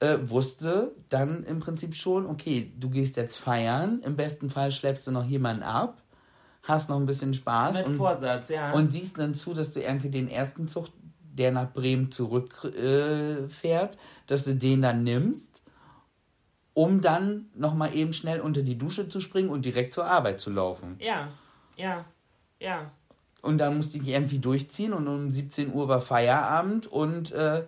äh, 0.00 0.18
wusste 0.22 0.92
dann 1.08 1.44
im 1.44 1.60
Prinzip 1.60 1.94
schon, 1.94 2.26
okay, 2.26 2.72
du 2.76 2.90
gehst 2.90 3.16
jetzt 3.16 3.36
feiern, 3.36 4.00
im 4.04 4.16
besten 4.16 4.50
Fall 4.50 4.70
schleppst 4.72 5.06
du 5.06 5.12
noch 5.12 5.24
jemanden 5.24 5.62
ab, 5.62 6.02
hast 6.62 6.88
noch 6.88 6.96
ein 6.96 7.06
bisschen 7.06 7.34
Spaß 7.34 7.74
Mit 7.74 7.86
und, 7.86 7.96
Vorsatz, 7.96 8.48
ja. 8.50 8.72
und 8.72 8.92
siehst 8.92 9.18
dann 9.18 9.34
zu, 9.34 9.54
dass 9.54 9.72
du 9.72 9.80
irgendwie 9.80 10.10
den 10.10 10.28
ersten 10.28 10.68
Zug, 10.68 10.88
der 11.20 11.52
nach 11.52 11.72
Bremen 11.72 12.10
zurückfährt, 12.10 13.94
äh, 13.94 13.98
dass 14.26 14.44
du 14.44 14.54
den 14.56 14.82
dann 14.82 15.04
nimmst 15.04 15.62
um 16.78 17.00
dann 17.00 17.46
nochmal 17.56 17.92
eben 17.92 18.12
schnell 18.12 18.40
unter 18.40 18.62
die 18.62 18.78
Dusche 18.78 19.08
zu 19.08 19.20
springen 19.20 19.48
und 19.48 19.64
direkt 19.64 19.92
zur 19.92 20.04
Arbeit 20.04 20.38
zu 20.38 20.48
laufen. 20.48 20.94
Ja, 21.00 21.26
ja, 21.74 22.04
ja. 22.60 22.92
Und 23.42 23.58
dann 23.58 23.76
musste 23.76 23.98
ich 23.98 24.08
irgendwie 24.08 24.38
durchziehen 24.38 24.92
und 24.92 25.06
um 25.06 25.30
17 25.30 25.72
Uhr 25.72 25.88
war 25.88 26.00
Feierabend 26.00 26.86
und 26.86 27.32
äh, 27.32 27.64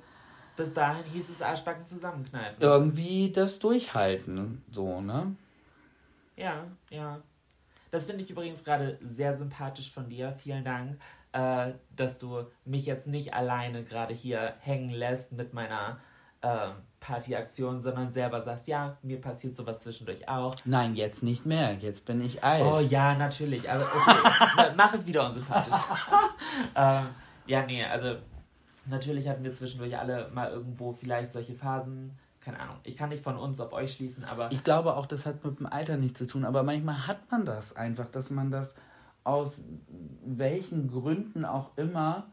Bis 0.57 0.75
dahin 0.75 1.05
hieß 1.05 1.31
es 1.31 1.41
Arschbacken 1.41 1.87
zusammenkneifen. 1.87 2.57
irgendwie 2.61 3.31
das 3.31 3.59
durchhalten. 3.61 4.63
So, 4.71 5.01
ne? 5.01 5.35
Ja, 6.37 6.65
ja. 6.91 7.21
Das 7.91 8.05
finde 8.07 8.23
ich 8.25 8.31
übrigens 8.31 8.63
gerade 8.65 8.99
sehr 9.09 9.37
sympathisch 9.37 9.93
von 9.93 10.09
dir. 10.09 10.35
Vielen 10.43 10.65
Dank, 10.65 10.99
äh, 11.33 11.73
dass 11.97 12.19
du 12.19 12.45
mich 12.65 12.87
jetzt 12.87 13.07
nicht 13.07 13.35
alleine 13.35 13.85
gerade 13.85 14.15
hier 14.15 14.55
hängen 14.61 14.91
lässt 14.91 15.33
mit 15.33 15.55
meiner 15.55 15.99
ähm, 16.43 16.73
Partyaktion, 17.01 17.81
sondern 17.83 18.13
selber 18.13 18.43
sagst, 18.43 18.67
ja, 18.69 18.97
mir 19.03 19.21
passiert 19.21 19.57
sowas 19.57 19.81
zwischendurch 19.81 20.29
auch. 20.29 20.55
Nein, 20.65 20.95
jetzt 20.95 21.23
nicht 21.23 21.47
mehr. 21.47 21.75
Jetzt 21.75 22.05
bin 22.05 22.23
ich 22.25 22.45
alt. 22.45 22.65
Oh 22.65 22.81
ja, 22.81 23.15
natürlich. 23.15 23.71
Aber 23.71 23.85
okay, 23.85 24.17
ma- 24.57 24.73
mach 24.77 24.95
es 24.95 25.07
wieder 25.07 25.27
unsympathisch. 25.27 25.75
ähm, 26.77 27.07
ja, 27.47 27.63
nee, 27.67 27.85
also 27.85 28.17
natürlich 28.87 29.29
hatten 29.29 29.43
wir 29.45 29.55
zwischendurch 29.55 29.97
alle 29.99 30.29
mal 30.35 30.51
irgendwo 30.51 30.93
vielleicht 30.93 31.33
solche 31.33 31.55
Phasen. 31.55 32.19
Keine 32.43 32.59
Ahnung. 32.61 32.77
Ich 32.85 32.97
kann 32.97 33.11
nicht 33.11 33.23
von 33.23 33.37
uns 33.37 33.61
auf 33.61 33.73
euch 33.73 33.95
schließen, 33.95 34.25
aber 34.25 34.51
Ich 34.51 34.65
glaube 34.65 34.97
auch, 34.97 35.05
das 35.07 35.27
hat 35.27 35.45
mit 35.45 35.59
dem 35.59 35.67
Alter 35.67 35.97
nichts 35.99 36.19
zu 36.19 36.27
tun, 36.27 36.45
aber 36.47 36.63
manchmal 36.63 37.07
hat 37.07 37.31
man 37.31 37.45
das 37.45 37.77
einfach, 37.77 38.07
dass 38.07 38.31
man 38.31 38.51
das 38.51 38.77
aus 39.25 39.61
welchen 40.25 40.89
Gründen 40.89 41.45
auch 41.45 41.71
immer 41.77 42.29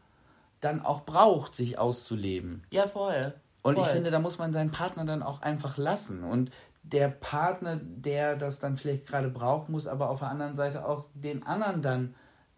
dann 0.60 0.82
auch 0.84 1.02
braucht, 1.04 1.54
sich 1.54 1.78
auszuleben. 1.78 2.64
ja, 2.70 2.88
voll. 2.88 3.34
Und 3.68 3.78
ich 3.78 3.84
voll. 3.84 3.92
finde, 3.92 4.10
da 4.10 4.18
muss 4.18 4.38
man 4.38 4.52
seinen 4.52 4.70
Partner 4.70 5.04
dann 5.04 5.22
auch 5.22 5.42
einfach 5.42 5.76
lassen. 5.76 6.24
Und 6.24 6.50
der 6.82 7.08
Partner, 7.08 7.78
der 7.82 8.36
das 8.36 8.58
dann 8.58 8.76
vielleicht 8.76 9.06
gerade 9.06 9.28
braucht, 9.28 9.68
muss 9.68 9.86
aber 9.86 10.08
auf 10.08 10.20
der 10.20 10.30
anderen 10.30 10.56
Seite 10.56 10.86
auch 10.86 11.06
den 11.14 11.42
anderen 11.46 11.82
dann 11.82 12.14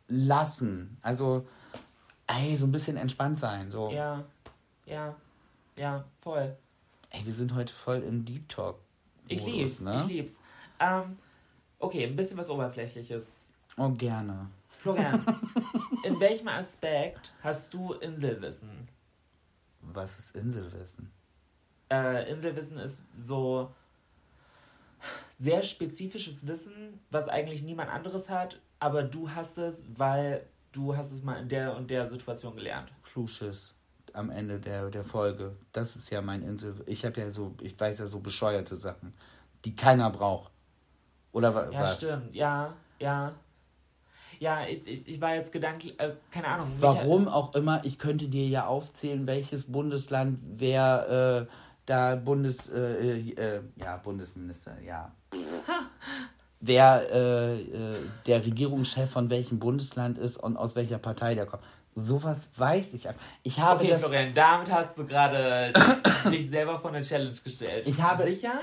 lassen. 0.09 0.99
Also, 1.03 1.47
ey, 2.27 2.57
so 2.57 2.67
ein 2.67 2.73
bisschen 2.73 2.97
entspannt 2.97 3.41
sein. 3.41 3.71
So, 3.71 3.91
Ja, 3.91 4.25
ja, 4.87 5.15
ja, 5.79 6.05
voll. 6.21 6.57
ey, 7.11 7.25
wir 7.25 7.33
sind 7.33 7.55
heute 7.55 7.73
voll 7.73 7.99
im 8.03 8.25
Deep 8.25 8.49
Talk. 8.49 8.79
Ich 9.29 9.45
lieb's, 9.45 9.81
ne? 9.81 9.97
ich 10.03 10.07
lieb's. 10.07 10.39
Ähm, 10.81 11.19
okay, 11.79 12.05
ein 12.07 12.17
bisschen 12.17 12.37
was 12.37 12.51
Oberflächliches. 12.51 13.31
Oh, 13.77 13.89
gerne. 13.91 14.47
Florian, 14.83 15.25
in 16.05 16.19
welchem 16.19 16.49
Aspekt 16.49 17.33
hast 17.43 17.73
du 17.75 17.93
Inselwissen? 17.95 18.89
Was 19.95 20.19
ist 20.19 20.37
Inselwissen? 20.37 21.11
Äh, 21.91 22.31
Inselwissen 22.31 22.79
ist 22.79 23.03
so 23.17 23.75
sehr 25.39 25.63
spezifisches 25.63 26.47
Wissen, 26.47 27.01
was 27.11 27.29
eigentlich 27.29 27.63
niemand 27.63 27.91
anderes 27.91 28.29
hat, 28.29 28.61
aber 28.79 29.03
du 29.03 29.31
hast 29.31 29.59
es, 29.59 29.83
weil 29.97 30.47
du 30.73 30.97
hast 30.97 31.13
es 31.13 31.23
mal 31.23 31.41
in 31.41 31.49
der 31.49 31.77
und 31.77 31.91
der 31.91 32.07
Situation 32.07 32.55
gelernt. 32.55 32.93
Klusches 33.03 33.75
am 34.13 34.31
Ende 34.31 34.59
der, 34.59 34.91
der 34.91 35.05
Folge. 35.05 35.57
Das 35.73 35.97
ist 35.97 36.11
ja 36.11 36.21
mein 36.21 36.43
Insel. 36.43 36.83
Ich 36.87 37.05
habe 37.05 37.21
ja 37.21 37.31
so, 37.31 37.55
ich 37.61 37.79
weiß 37.79 37.99
ja 38.01 38.07
so 38.07 38.21
bescheuerte 38.21 38.77
Sachen, 38.77 39.15
die 39.65 39.75
keiner 39.75 40.11
braucht. 40.11 40.53
Oder 41.33 41.55
wa 41.55 41.71
Ja, 41.71 41.81
was? 41.81 41.97
stimmt. 41.97 42.35
Ja, 42.35 42.75
ja. 42.99 43.33
Ja, 44.41 44.67
ich, 44.67 44.87
ich, 44.87 45.07
ich 45.07 45.21
war 45.21 45.35
jetzt 45.35 45.53
gedanklich, 45.53 46.01
äh, 46.01 46.13
keine 46.31 46.49
Ahnung. 46.49 46.73
Warum 46.79 47.29
auch 47.29 47.55
immer, 47.55 47.83
ich 47.85 47.99
könnte 47.99 48.27
dir 48.29 48.49
ja 48.49 48.67
aufzählen, 48.67 49.27
welches 49.27 49.71
Bundesland 49.71 50.39
wer 50.57 51.47
äh, 51.47 51.55
da 51.85 52.17
Bundes, 52.17 52.71
äh, 52.71 53.19
äh, 53.19 53.61
ja, 53.77 53.99
Bundesminister, 53.99 54.81
ja. 54.81 55.13
wer 56.61 57.07
äh, 57.13 57.61
äh, 57.61 57.97
der 58.27 58.45
Regierungschef 58.47 59.11
von 59.11 59.29
welchem 59.29 59.59
Bundesland 59.59 60.17
ist 60.17 60.39
und 60.39 60.57
aus 60.57 60.75
welcher 60.75 60.99
Partei 60.99 61.35
der 61.35 61.45
kommt. 61.45 61.63
Sowas 61.95 62.51
weiß 62.57 62.95
ich. 62.95 63.09
einfach. 63.11 63.21
Ich 63.43 63.59
habe 63.61 63.81
Okay, 63.81 63.91
das. 63.91 64.03
Florian, 64.05 64.33
damit 64.33 64.71
hast 64.73 64.97
du 64.97 65.05
gerade 65.05 65.73
dich 66.31 66.49
selber 66.49 66.79
vor 66.79 66.93
eine 66.93 67.03
Challenge 67.05 67.37
gestellt. 67.45 67.87
Ich 67.87 68.01
habe- 68.01 68.23
Sicher? 68.25 68.59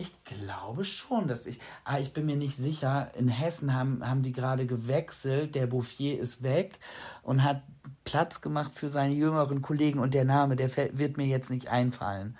Ich 0.00 0.24
glaube 0.24 0.86
schon, 0.86 1.28
dass 1.28 1.44
ich. 1.44 1.60
Ah, 1.84 1.98
ich 1.98 2.14
bin 2.14 2.24
mir 2.24 2.36
nicht 2.36 2.56
sicher. 2.56 3.10
In 3.18 3.28
Hessen 3.28 3.74
haben, 3.74 4.00
haben 4.08 4.22
die 4.22 4.32
gerade 4.32 4.64
gewechselt. 4.64 5.54
Der 5.54 5.66
Bouffier 5.66 6.18
ist 6.18 6.42
weg 6.42 6.78
und 7.22 7.44
hat 7.44 7.60
Platz 8.04 8.40
gemacht 8.40 8.74
für 8.74 8.88
seine 8.88 9.12
jüngeren 9.12 9.60
Kollegen 9.60 9.98
und 9.98 10.14
der 10.14 10.24
Name, 10.24 10.56
der 10.56 10.70
fällt, 10.70 10.96
wird 10.96 11.18
mir 11.18 11.26
jetzt 11.26 11.50
nicht 11.50 11.68
einfallen. 11.68 12.38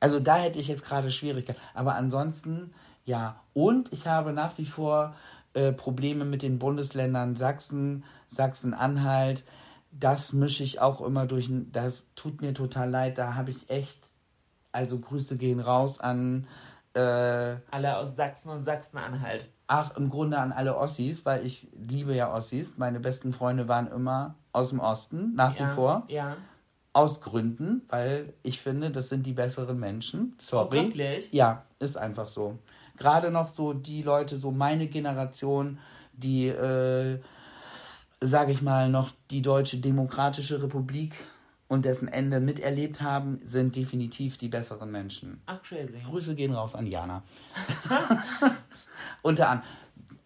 Also 0.00 0.20
da 0.20 0.38
hätte 0.38 0.58
ich 0.58 0.68
jetzt 0.68 0.86
gerade 0.86 1.10
Schwierigkeiten. 1.10 1.60
Aber 1.74 1.96
ansonsten, 1.96 2.72
ja. 3.04 3.42
Und 3.52 3.92
ich 3.92 4.06
habe 4.06 4.32
nach 4.32 4.56
wie 4.56 4.64
vor 4.64 5.14
äh, 5.52 5.70
Probleme 5.70 6.24
mit 6.24 6.40
den 6.40 6.58
Bundesländern 6.58 7.36
Sachsen, 7.36 8.04
Sachsen-Anhalt. 8.28 9.44
Das 9.90 10.32
mische 10.32 10.64
ich 10.64 10.80
auch 10.80 11.02
immer 11.02 11.26
durch. 11.26 11.50
Das 11.72 12.06
tut 12.14 12.40
mir 12.40 12.54
total 12.54 12.88
leid. 12.88 13.18
Da 13.18 13.34
habe 13.34 13.50
ich 13.50 13.68
echt 13.68 13.98
also 14.72 14.98
Grüße 14.98 15.36
gehen 15.36 15.60
raus 15.60 16.00
an, 16.00 16.46
äh, 16.94 17.56
Alle 17.70 17.96
aus 17.96 18.16
Sachsen 18.16 18.50
und 18.50 18.64
Sachsen-Anhalt. 18.64 19.48
ach, 19.66 19.96
im 19.96 20.10
Grunde 20.10 20.38
an 20.38 20.52
alle 20.52 20.76
Ossis, 20.76 21.24
weil 21.24 21.46
ich 21.46 21.68
liebe 21.88 22.14
ja 22.14 22.32
Ossis. 22.34 22.74
Meine 22.76 23.00
besten 23.00 23.32
Freunde 23.32 23.68
waren 23.68 23.86
immer 23.90 24.34
aus 24.52 24.70
dem 24.70 24.80
Osten, 24.80 25.34
nach 25.34 25.58
Ja, 25.58 25.70
wie 25.70 25.74
vor. 25.74 26.02
Ja. 26.08 26.36
Aus 26.94 27.22
Gründen, 27.22 27.82
weil 27.88 28.34
ich 28.42 28.60
finde, 28.60 28.90
das 28.90 29.08
sind 29.08 29.24
die 29.24 29.32
besseren 29.32 29.80
Menschen. 29.80 30.34
Sorry. 30.38 30.78
Oh, 30.78 30.82
wirklich? 30.82 31.32
Ja, 31.32 31.62
ist 31.78 31.96
einfach 31.96 32.28
so. 32.28 32.58
Gerade 32.98 33.30
noch 33.30 33.48
so 33.48 33.72
die 33.72 34.02
Leute, 34.02 34.36
so 34.36 34.50
meine 34.50 34.86
Generation, 34.88 35.78
die, 36.12 36.48
äh, 36.48 37.18
sage 38.20 38.52
ich 38.52 38.60
mal, 38.60 38.90
noch 38.90 39.10
die 39.30 39.40
Deutsche 39.40 39.78
Demokratische 39.78 40.62
Republik 40.62 41.14
und 41.72 41.86
dessen 41.86 42.06
Ende 42.06 42.38
miterlebt 42.38 43.00
haben, 43.00 43.40
sind 43.46 43.76
definitiv 43.76 44.36
die 44.36 44.48
besseren 44.48 44.92
Menschen. 44.92 45.40
Ach, 45.46 45.62
crazy. 45.62 46.02
Grüße 46.04 46.34
gehen 46.34 46.52
raus 46.52 46.74
an 46.74 46.86
Jana. 46.86 47.22
Unter 49.22 49.48
anderem. 49.48 49.70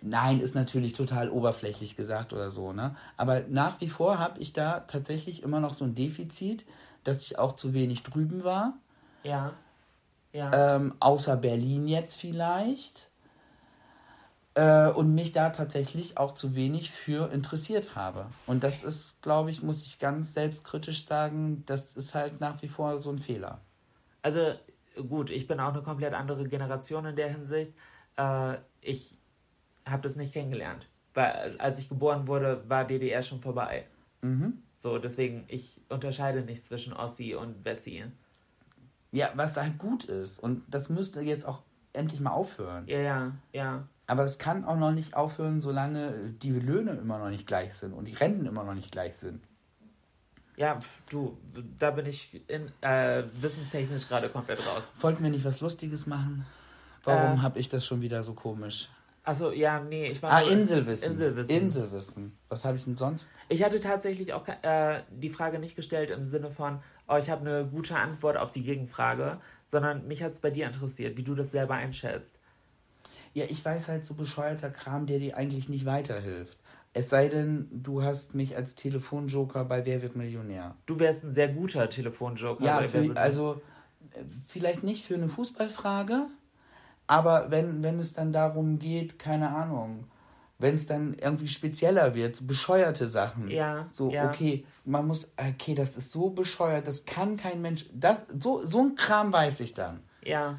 Nein, 0.03 0.41
ist 0.41 0.57
natürlich 0.57 0.95
total 0.95 1.31
oberflächlich 1.31 1.95
gesagt 1.95 2.33
oder 2.33 2.51
so, 2.51 2.73
ne? 2.73 2.97
Aber 3.17 3.45
nach 3.49 3.81
wie 3.81 3.89
vor 3.89 4.19
habe 4.19 4.41
ich 4.41 4.55
da 4.55 4.81
tatsächlich 4.81 5.45
immer 5.45 5.61
noch 5.61 5.75
so 5.75 5.85
ein 5.85 5.95
Defizit, 5.95 6.67
dass 7.05 7.23
ich 7.23 7.39
auch 7.39 7.55
zu 7.55 7.75
wenig 7.75 8.03
drüben 8.03 8.43
war. 8.43 8.75
Ja. 9.23 9.53
Ja. 10.33 10.75
Ähm, 10.75 10.95
außer 10.99 11.37
Berlin 11.37 11.87
jetzt 11.87 12.17
vielleicht. 12.17 13.09
Äh, 14.57 14.89
und 14.89 15.15
mich 15.15 15.33
da 15.33 15.51
tatsächlich 15.51 16.17
auch 16.17 16.33
zu 16.33 16.55
wenig 16.55 16.91
für 16.91 17.31
interessiert 17.31 17.95
habe. 17.95 18.25
Und 18.47 18.65
das 18.65 18.85
ist, 18.85 19.21
glaube 19.21 19.51
ich, 19.51 19.63
muss 19.63 19.83
ich 19.83 19.99
ganz 19.99 20.33
selbstkritisch 20.33 21.05
sagen, 21.05 21.63
das 21.67 21.95
ist 21.95 22.15
halt 22.15 22.41
nach 22.41 22.63
wie 22.63 22.69
vor 22.69 22.97
so 22.99 23.11
ein 23.11 23.19
Fehler. 23.19 23.61
Also, 24.23 24.55
gut, 25.11 25.29
ich 25.29 25.47
bin 25.47 25.61
auch 25.61 25.75
eine 25.75 25.83
komplett 25.83 26.15
andere 26.15 26.49
Generation 26.49 27.05
in 27.05 27.17
der 27.17 27.31
Hinsicht. 27.31 27.75
Äh, 28.17 28.55
ich 28.81 29.19
habe 29.85 30.03
das 30.03 30.17
nicht 30.17 30.33
kennengelernt. 30.33 30.89
Weil, 31.13 31.57
als 31.59 31.79
ich 31.79 31.91
geboren 31.91 32.27
wurde, 32.27 32.65
war 32.67 32.87
DDR 32.87 33.23
schon 33.23 33.43
vorbei. 33.43 33.85
Mhm. 34.23 34.63
So, 34.83 34.97
deswegen, 34.97 35.45
ich 35.49 35.83
unterscheide 35.91 36.41
nicht 36.41 36.67
zwischen 36.67 36.95
Ossi 36.95 37.35
und 37.35 37.63
Bessie. 37.63 38.05
Ja, 39.13 39.31
was 39.35 39.59
halt 39.59 39.77
gut 39.77 40.05
ist. 40.05 40.39
Und 40.39 40.63
das 40.69 40.89
müsste 40.89 41.21
jetzt 41.21 41.47
auch 41.47 41.61
endlich 41.93 42.21
mal 42.21 42.31
aufhören. 42.31 42.87
Ja, 42.87 43.01
ja, 43.01 43.33
ja. 43.53 43.89
Aber 44.07 44.25
es 44.25 44.39
kann 44.39 44.65
auch 44.65 44.77
noch 44.77 44.93
nicht 44.93 45.17
aufhören, 45.17 45.61
solange 45.61 46.13
die 46.43 46.53
Löhne 46.53 46.93
immer 46.93 47.19
noch 47.19 47.29
nicht 47.31 47.47
gleich 47.47 47.75
sind 47.75 47.93
und 47.93 48.07
die 48.07 48.15
Renten 48.15 48.47
immer 48.47 48.63
noch 48.65 48.75
nicht 48.75 48.93
gleich 48.93 49.17
sind. 49.17 49.43
Ja, 50.57 50.81
du, 51.11 51.37
da 51.79 51.91
bin 51.91 52.07
ich 52.07 52.41
in, 52.49 52.73
äh, 52.81 53.25
wissenstechnisch 53.41 54.09
gerade 54.09 54.29
komplett 54.31 54.61
raus. 54.61 54.85
Wollten 55.01 55.23
wir 55.23 55.31
nicht 55.31 55.45
was 55.45 55.61
Lustiges 55.61 56.07
machen? 56.07 56.47
Warum 57.05 57.39
Äh. 57.39 57.43
habe 57.43 57.59
ich 57.59 57.69
das 57.69 57.85
schon 57.85 58.01
wieder 58.01 58.23
so 58.23 58.33
komisch? 58.33 58.89
Achso, 59.23 59.51
ja, 59.51 59.81
nee, 59.81 60.07
ich 60.13 60.23
war. 60.23 60.31
Ah, 60.31 60.41
Inselwissen. 60.41 61.13
Inselwissen. 61.13 61.51
Inselwissen. 61.51 62.39
Was 62.49 62.65
habe 62.65 62.77
ich 62.77 62.85
denn 62.85 62.97
sonst? 62.97 63.29
Ich 63.49 63.65
hatte 63.65 63.81
tatsächlich 63.81 64.33
auch 64.33 64.47
äh, 64.63 65.03
die 65.11 65.31
Frage 65.31 65.59
nicht 65.59 65.75
gestellt 65.75 66.11
im 66.11 66.25
Sinne 66.25 66.51
von, 66.53 66.79
oh, 67.09 67.17
ich 67.17 67.29
habe 67.29 67.41
eine 67.41 67.67
gute 67.67 67.97
Antwort 67.97 68.37
auf 68.37 68.53
die 68.53 68.63
Gegenfrage, 68.63 69.39
sondern 69.67 70.07
mich 70.07 70.23
hat 70.23 70.35
es 70.35 70.41
bei 70.41 70.51
dir 70.51 70.69
interessiert, 70.69 71.17
wie 71.17 71.25
du 71.25 71.35
das 71.35 71.51
selber 71.51 71.75
einschätzt. 71.75 72.39
Ja, 73.37 73.45
ich 73.51 73.63
weiß 73.63 73.89
halt 73.89 74.07
so 74.07 74.15
bescheuerter 74.15 74.71
Kram, 74.71 75.05
der 75.05 75.19
dir 75.19 75.37
eigentlich 75.37 75.69
nicht 75.69 75.85
weiterhilft. 75.85 76.57
Es 76.95 77.11
sei 77.11 77.29
denn, 77.29 77.69
du 77.71 78.03
hast 78.03 78.35
mich 78.35 78.57
als 78.57 78.75
Telefonjoker 78.75 79.67
bei 79.67 79.85
Wer 79.85 80.01
wird 80.01 80.17
Millionär. 80.17 80.75
Du 80.87 80.99
wärst 80.99 81.23
ein 81.23 81.35
sehr 81.35 81.49
guter 81.49 81.91
Telefonjoker. 81.91 82.65
Ja, 82.65 82.77
bei 82.77 82.85
Wer 82.85 82.89
für, 82.89 83.09
wird- 83.09 83.19
also 83.19 83.61
äh, 84.13 84.23
vielleicht 84.47 84.83
nicht 84.85 85.05
für 85.05 85.17
eine 85.17 85.29
Fußballfrage, 85.29 86.29
aber 87.07 87.51
wenn, 87.51 87.83
wenn 87.83 87.99
es 87.99 88.15
dann 88.15 88.33
darum 88.33 88.79
geht, 88.79 89.19
keine 89.19 89.51
Ahnung, 89.51 90.07
wenn 90.59 90.75
es 90.75 90.87
dann 90.87 91.13
irgendwie 91.13 91.49
spezieller 91.49 92.15
wird, 92.15 92.37
so 92.37 92.47
bescheuerte 92.47 93.07
Sachen. 93.07 93.51
Ja, 93.51 93.87
So, 93.93 94.11
ja. 94.13 94.31
okay, 94.31 94.65
man 94.87 95.07
muss, 95.07 95.29
okay, 95.37 95.75
das 95.75 95.95
ist 95.99 96.11
so 96.11 96.31
bescheuert, 96.31 96.89
das 96.89 97.05
kann 97.05 97.37
kein 97.37 97.61
Mensch, 97.61 97.85
das, 97.93 98.17
so, 98.41 98.67
so 98.67 98.81
ein 98.81 98.95
Kram 98.95 99.31
weiß 99.31 99.61
ich 99.61 99.75
dann. 99.75 100.01
Ja, 100.25 100.59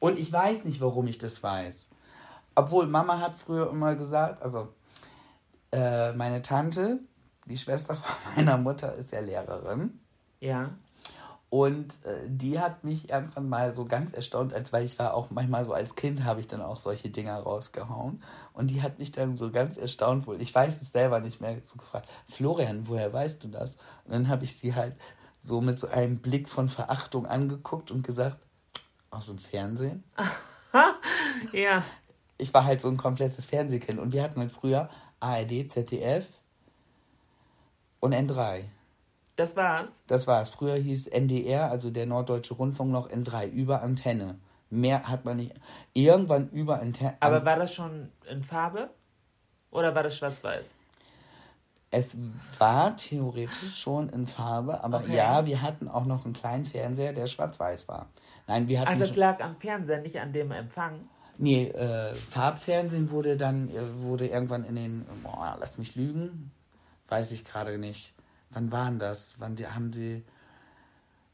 Und 0.00 0.18
ich 0.18 0.32
weiß 0.32 0.64
nicht, 0.64 0.80
warum 0.80 1.06
ich 1.06 1.18
das 1.18 1.40
weiß. 1.44 1.87
Obwohl 2.58 2.88
Mama 2.88 3.20
hat 3.20 3.36
früher 3.36 3.70
immer 3.70 3.94
gesagt, 3.94 4.42
also 4.42 4.74
äh, 5.70 6.12
meine 6.14 6.42
Tante, 6.42 6.98
die 7.44 7.56
Schwester 7.56 7.94
von 7.94 8.16
meiner 8.36 8.56
Mutter, 8.56 8.96
ist 8.96 9.12
ja 9.12 9.20
Lehrerin. 9.20 10.00
Ja. 10.40 10.70
Und 11.50 12.04
äh, 12.04 12.26
die 12.26 12.58
hat 12.58 12.82
mich 12.82 13.10
irgendwann 13.10 13.48
mal 13.48 13.72
so 13.74 13.84
ganz 13.84 14.12
erstaunt, 14.12 14.52
als 14.52 14.72
weil 14.72 14.84
ich 14.84 14.98
war 14.98 15.14
auch 15.14 15.30
manchmal 15.30 15.66
so 15.66 15.72
als 15.72 15.94
Kind 15.94 16.24
habe 16.24 16.40
ich 16.40 16.48
dann 16.48 16.60
auch 16.60 16.78
solche 16.78 17.10
Dinger 17.10 17.38
rausgehauen. 17.38 18.24
Und 18.54 18.66
die 18.66 18.82
hat 18.82 18.98
mich 18.98 19.12
dann 19.12 19.36
so 19.36 19.52
ganz 19.52 19.76
erstaunt 19.76 20.26
wohl. 20.26 20.42
Ich 20.42 20.52
weiß 20.52 20.82
es 20.82 20.90
selber 20.90 21.20
nicht 21.20 21.40
mehr 21.40 21.58
so 21.62 21.76
gefragt. 21.76 22.08
Florian, 22.28 22.88
woher 22.88 23.12
weißt 23.12 23.44
du 23.44 23.48
das? 23.48 23.70
Und 24.04 24.14
dann 24.14 24.26
habe 24.26 24.42
ich 24.42 24.58
sie 24.58 24.74
halt 24.74 24.96
so 25.38 25.60
mit 25.60 25.78
so 25.78 25.86
einem 25.86 26.18
Blick 26.18 26.48
von 26.48 26.68
Verachtung 26.68 27.24
angeguckt 27.24 27.92
und 27.92 28.04
gesagt, 28.04 28.38
aus 29.10 29.26
dem 29.26 29.38
Fernsehen. 29.38 30.02
ja. 31.52 31.84
Ich 32.38 32.54
war 32.54 32.64
halt 32.64 32.80
so 32.80 32.88
ein 32.88 32.96
komplettes 32.96 33.44
Fernsehkind. 33.44 33.98
Und 33.98 34.12
wir 34.12 34.22
hatten 34.22 34.40
halt 34.40 34.52
früher 34.52 34.88
ARD, 35.20 35.70
ZDF 35.70 36.26
und 38.00 38.14
N3. 38.14 38.64
Das 39.36 39.56
war's? 39.56 39.90
Das 40.06 40.26
war's. 40.26 40.50
Früher 40.50 40.76
hieß 40.76 41.08
NDR, 41.08 41.70
also 41.70 41.90
der 41.90 42.06
Norddeutsche 42.06 42.54
Rundfunk, 42.54 42.90
noch 42.90 43.08
N3, 43.08 43.48
über 43.48 43.82
Antenne. 43.82 44.38
Mehr 44.70 45.08
hat 45.08 45.24
man 45.24 45.36
nicht. 45.36 45.54
Irgendwann 45.92 46.48
über 46.50 46.80
Antenne. 46.80 47.16
Aber 47.20 47.44
war 47.44 47.56
das 47.56 47.72
schon 47.72 48.10
in 48.30 48.42
Farbe? 48.42 48.90
Oder 49.70 49.94
war 49.94 50.02
das 50.02 50.16
schwarz-weiß? 50.16 50.74
Es 51.90 52.18
war 52.58 52.96
theoretisch 52.96 53.80
schon 53.80 54.10
in 54.10 54.26
Farbe, 54.26 54.84
aber 54.84 54.98
okay. 54.98 55.16
ja, 55.16 55.46
wir 55.46 55.62
hatten 55.62 55.88
auch 55.88 56.04
noch 56.04 56.24
einen 56.24 56.34
kleinen 56.34 56.66
Fernseher, 56.66 57.14
der 57.14 57.26
schwarz-weiß 57.26 57.88
war. 57.88 58.10
Nein, 58.46 58.68
wir 58.68 58.80
hatten. 58.80 58.90
Ach, 58.92 58.98
das 58.98 59.16
lag 59.16 59.40
am 59.42 59.56
Fernseher, 59.56 60.02
nicht 60.02 60.20
an 60.20 60.32
dem 60.32 60.50
Empfang? 60.50 61.08
Nee, 61.38 61.68
äh, 61.68 62.14
Farbfernsehen 62.14 63.10
wurde 63.10 63.36
dann, 63.36 63.68
äh, 63.70 64.02
wurde 64.02 64.26
irgendwann 64.26 64.64
in 64.64 64.74
den, 64.74 65.06
boah, 65.22 65.56
lass 65.58 65.78
mich 65.78 65.94
lügen, 65.94 66.50
weiß 67.08 67.32
ich 67.32 67.44
gerade 67.44 67.78
nicht 67.78 68.12
wann 68.50 68.72
waren 68.72 68.98
das? 68.98 69.36
Wann 69.38 69.56
die, 69.56 69.66
haben 69.66 69.92
sie, 69.92 70.22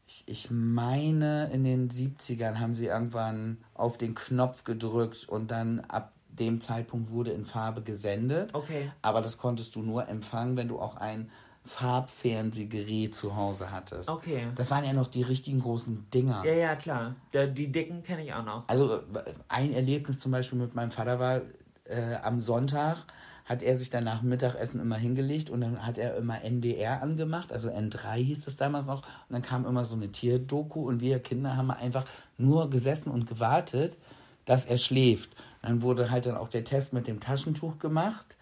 ich, 0.07 0.25
ich 0.27 0.51
meine, 0.51 1.51
in 1.53 1.65
den 1.65 1.91
70ern 1.91 2.59
haben 2.59 2.75
sie 2.75 2.87
irgendwann 2.87 3.59
auf 3.75 3.99
den 3.99 4.15
Knopf 4.15 4.65
gedrückt 4.65 5.29
und 5.29 5.51
dann 5.51 5.81
ab 5.81 6.13
dem 6.29 6.61
Zeitpunkt 6.61 7.11
wurde 7.11 7.31
in 7.31 7.47
Farbe 7.47 7.83
gesendet. 7.83 8.55
Okay. 8.55 8.91
Aber 9.03 9.21
das 9.21 9.39
konntest 9.39 9.77
du 9.77 9.83
nur 9.83 10.09
empfangen, 10.09 10.57
wenn 10.57 10.69
du 10.69 10.81
auch 10.81 10.97
ein 10.97 11.31
Farbfernsehgerät 11.65 13.15
zu 13.15 13.37
Hause 13.37 13.71
hattest. 13.71 14.09
Okay. 14.09 14.49
Das 14.55 14.71
waren 14.71 14.85
ja 14.85 14.93
noch 14.93 15.09
die 15.09 15.23
richtigen 15.23 15.61
großen 15.61 16.11
Dinger. 16.13 16.45
Ja, 16.45 16.53
ja, 16.53 16.77
klar. 16.77 17.15
Die 17.33 17.73
dicken 17.73 18.03
kenne 18.03 18.25
ich 18.25 18.35
auch 18.35 18.45
noch. 18.45 18.69
Also 18.69 19.01
ein 19.49 19.73
Erlebnis 19.73 20.19
zum 20.19 20.33
Beispiel 20.33 20.59
mit 20.59 20.75
meinem 20.75 20.91
Vater 20.91 21.19
war 21.19 21.41
äh, 21.85 22.17
am 22.23 22.41
Sonntag 22.41 23.07
hat 23.45 23.63
er 23.63 23.77
sich 23.77 23.91
dann 23.91 24.05
nach 24.05 24.21
dem 24.21 24.31
Mittagessen 24.31 24.81
immer 24.81 24.97
hingelegt 24.97 25.51
und 25.51 25.61
dann 25.61 25.87
hat 25.87 25.99
er 25.99 26.17
immer 26.17 26.43
NDR 26.43 27.03
angemacht, 27.03 27.53
also 27.53 27.69
N3 27.69 28.15
hieß 28.15 28.47
es 28.47 28.57
damals 28.57 28.87
noch. 28.87 29.03
Und 29.03 29.33
dann 29.33 29.43
kam 29.43 29.67
immer 29.67 29.85
so 29.85 29.97
eine 29.97 30.11
Tierdoku 30.11 30.89
und 30.89 31.01
wir 31.01 31.19
Kinder 31.19 31.57
haben 31.57 31.71
einfach 31.71 32.07
nur 32.39 32.71
gesessen 32.71 33.11
und 33.11 33.27
gewartet, 33.27 33.99
dass 34.47 34.65
er 34.65 34.79
schläft. 34.79 35.31
Dann 35.63 35.83
wurde 35.83 36.11
halt 36.11 36.27
dann 36.27 36.37
auch 36.37 36.49
der 36.49 36.65
Test 36.65 36.93
mit 36.93 37.07
dem 37.07 37.21
Taschentuch 37.21 37.79
gemacht. 37.79 38.37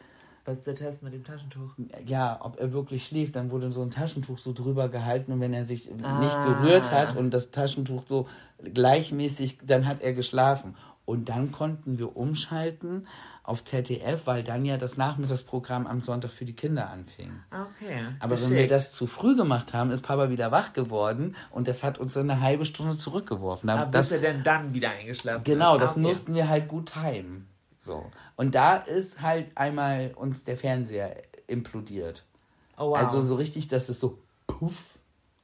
Was 0.45 0.59
ist 0.59 0.66
der 0.66 0.74
Test 0.74 1.03
mit 1.03 1.12
dem 1.12 1.24
Taschentuch? 1.24 1.70
Ja, 2.05 2.38
ob 2.40 2.59
er 2.59 2.72
wirklich 2.72 3.05
schläft. 3.07 3.36
Dann 3.36 3.51
wurde 3.51 3.70
so 3.70 3.82
ein 3.82 3.90
Taschentuch 3.90 4.38
so 4.38 4.53
drüber 4.53 4.88
gehalten 4.88 5.32
und 5.32 5.40
wenn 5.40 5.55
er 5.55 5.64
sich 5.64 5.88
ah. 6.03 6.18
nicht 6.18 6.36
gerührt 6.45 6.90
hat 6.90 7.16
und 7.16 7.30
das 7.32 7.53
Taschentuch 7.53 8.03
so 8.07 8.28
gleichmäßig, 8.62 9.59
dann 9.64 9.86
hat 9.86 10.03
er 10.03 10.14
geschlafen. 10.14 10.74
Und 11.05 11.28
dann 11.28 11.53
konnten 11.53 11.99
wir 11.99 12.16
umschalten 12.16 13.07
auf 13.45 13.64
ZDF, 13.64 14.26
weil 14.26 14.45
dann 14.45 14.64
ja 14.64 14.76
das 14.76 14.97
Nachmittagsprogramm 14.97 15.86
am 15.86 16.03
Sonntag 16.03 16.30
für 16.30 16.45
die 16.45 16.55
Kinder 16.55 16.90
anfing. 16.90 17.32
Okay. 17.51 18.07
Aber 18.20 18.36
geschickt. 18.36 18.51
wenn 18.51 18.59
wir 18.59 18.68
das 18.68 18.93
zu 18.93 19.07
früh 19.07 19.34
gemacht 19.34 19.74
haben, 19.74 19.90
ist 19.90 20.03
Papa 20.03 20.30
wieder 20.30 20.53
wach 20.53 20.72
geworden 20.72 21.34
und 21.51 21.66
das 21.66 21.82
hat 21.82 21.99
uns 21.99 22.14
dann 22.14 22.30
eine 22.30 22.40
halbe 22.40 22.64
Stunde 22.64 22.99
zurückgeworfen. 22.99 23.68
Aber 23.68 23.90
das, 23.90 24.11
bis 24.11 24.22
er 24.22 24.32
denn 24.32 24.45
dann 24.45 24.72
wieder 24.74 24.90
eingeschlafen 24.90 25.43
Genau, 25.45 25.76
das 25.76 25.93
okay. 25.93 26.01
mussten 26.01 26.34
wir 26.34 26.49
halt 26.49 26.68
gut 26.68 26.93
timen. 26.93 27.49
So. 27.80 28.07
Und 28.37 28.55
da 28.55 28.76
ist 28.76 29.20
halt 29.20 29.51
einmal 29.57 30.12
uns 30.16 30.45
der 30.45 30.57
Fernseher 30.57 31.22
implodiert. 31.47 32.24
Oh, 32.76 32.91
wow. 32.91 32.99
Also 32.99 33.22
so 33.22 33.37
richtig, 33.37 33.68
dass 33.68 33.89
es 33.89 34.01
so 34.01 34.18
puff 34.47 34.99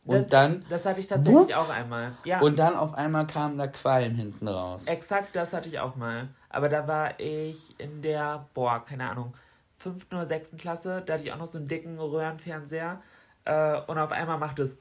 und 0.09 0.23
das, 0.23 0.27
dann. 0.29 0.65
Das 0.71 0.87
hatte 0.87 1.01
ich 1.01 1.07
tatsächlich 1.07 1.49
wupp, 1.49 1.55
auch 1.55 1.69
einmal. 1.69 2.13
Ja. 2.25 2.41
Und 2.41 2.59
dann 2.59 2.75
auf 2.75 2.95
einmal 2.95 3.27
kamen 3.27 3.59
da 3.59 3.67
Quallen 3.67 4.15
hinten 4.15 4.49
raus. 4.49 4.87
Exakt, 4.87 5.37
das 5.37 5.53
hatte 5.53 5.69
ich 5.69 5.79
auch 5.79 5.97
mal. 5.97 6.29
Aber 6.49 6.71
da 6.71 6.89
war 6.89 7.21
ich 7.21 7.79
in 7.79 8.01
der, 8.01 8.47
boah, 8.55 8.83
keine 8.83 9.11
Ahnung, 9.11 9.35
fünften 9.77 10.15
oder 10.15 10.25
sechsten 10.25 10.57
Klasse. 10.57 11.03
Da 11.05 11.15
hatte 11.15 11.25
ich 11.25 11.33
auch 11.33 11.37
noch 11.39 11.51
so 11.51 11.59
einen 11.59 11.69
dicken 11.69 11.99
Röhrenfernseher. 11.99 13.03
Äh, 13.45 13.81
und 13.87 13.99
auf 13.99 14.11
einmal 14.11 14.39
macht 14.39 14.59
es 14.61 14.79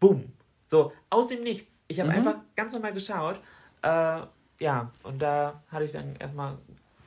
Bumm. 0.00 0.32
So, 0.66 0.92
aus 1.10 1.28
dem 1.28 1.44
Nichts. 1.44 1.82
Ich 1.86 2.00
habe 2.00 2.10
mhm. 2.10 2.16
einfach 2.16 2.34
ganz 2.56 2.72
normal 2.72 2.92
geschaut. 2.92 3.40
Äh, 3.82 4.22
ja, 4.58 4.90
und 5.04 5.22
da 5.22 5.62
hatte 5.70 5.84
ich 5.84 5.92
dann 5.92 6.16
erstmal 6.16 6.58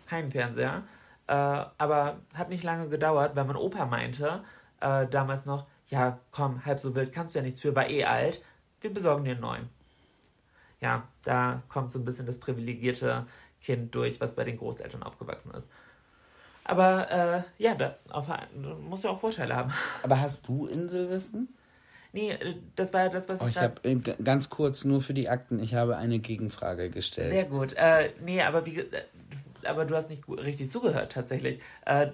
keinen 0.08 0.32
Fernseher. 0.32 0.84
Äh, 1.28 1.34
aber 1.34 2.20
hat 2.34 2.50
nicht 2.50 2.64
lange 2.64 2.88
gedauert, 2.90 3.36
weil 3.36 3.46
mein 3.46 3.56
Opa 3.56 3.86
meinte, 3.86 4.44
äh, 4.80 5.08
damals 5.08 5.46
noch, 5.46 5.68
ja, 5.90 6.20
komm, 6.32 6.66
halb 6.66 6.80
so 6.80 6.96
wild 6.96 7.14
kannst 7.14 7.36
du 7.36 7.40
ja 7.40 7.46
nichts 7.46 7.62
für, 7.62 7.76
war 7.76 7.90
eh 7.90 8.06
alt. 8.06 8.42
Wir 8.82 8.94
besorgen 8.94 9.24
dir 9.24 9.32
einen 9.32 9.42
neuen. 9.42 9.70
Ja, 10.80 11.08
da 11.24 11.64
kommt 11.70 11.92
so 11.92 12.00
ein 12.00 12.06
bisschen 12.06 12.26
das 12.26 12.40
privilegierte 12.40 13.26
Kind 13.62 13.94
durch, 13.96 14.22
was 14.22 14.36
bei 14.36 14.44
den 14.44 14.58
Großeltern 14.58 15.04
aufgewachsen 15.04 15.52
ist. 15.52 15.68
Aber 16.64 17.10
äh, 17.10 17.64
ja, 17.64 17.76
da 17.76 17.96
auf, 18.10 18.28
muss 18.82 19.04
ja 19.04 19.10
auch 19.10 19.20
Vorteile 19.20 19.56
haben. 19.56 19.74
Aber 20.04 20.20
hast 20.20 20.48
du 20.48 20.68
Inselwissen? 20.68 21.50
Nee, 22.12 22.32
äh, 22.32 22.56
das 22.76 22.94
war 22.94 23.04
ja 23.04 23.10
das, 23.10 23.30
was 23.30 23.42
oh, 23.42 23.48
ich. 23.48 23.56
Ich 23.56 23.62
habe 23.62 23.82
äh, 23.84 23.96
ganz 24.24 24.50
kurz 24.50 24.84
nur 24.84 25.02
für 25.02 25.14
die 25.14 25.30
Akten, 25.30 25.60
ich 25.60 25.76
habe 25.76 25.98
eine 25.98 26.20
Gegenfrage 26.20 26.90
gestellt. 26.90 27.30
Sehr 27.30 27.46
gut. 27.46 27.74
Äh, 27.74 28.12
nee, 28.22 28.42
aber 28.42 28.66
wie 28.66 28.80
äh, 28.80 29.04
aber 29.68 29.86
du 29.86 29.96
hast 29.96 30.10
nicht 30.10 30.28
richtig 30.28 30.72
zugehört 30.72 31.12
tatsächlich. 31.12 31.62
Äh, 31.86 32.08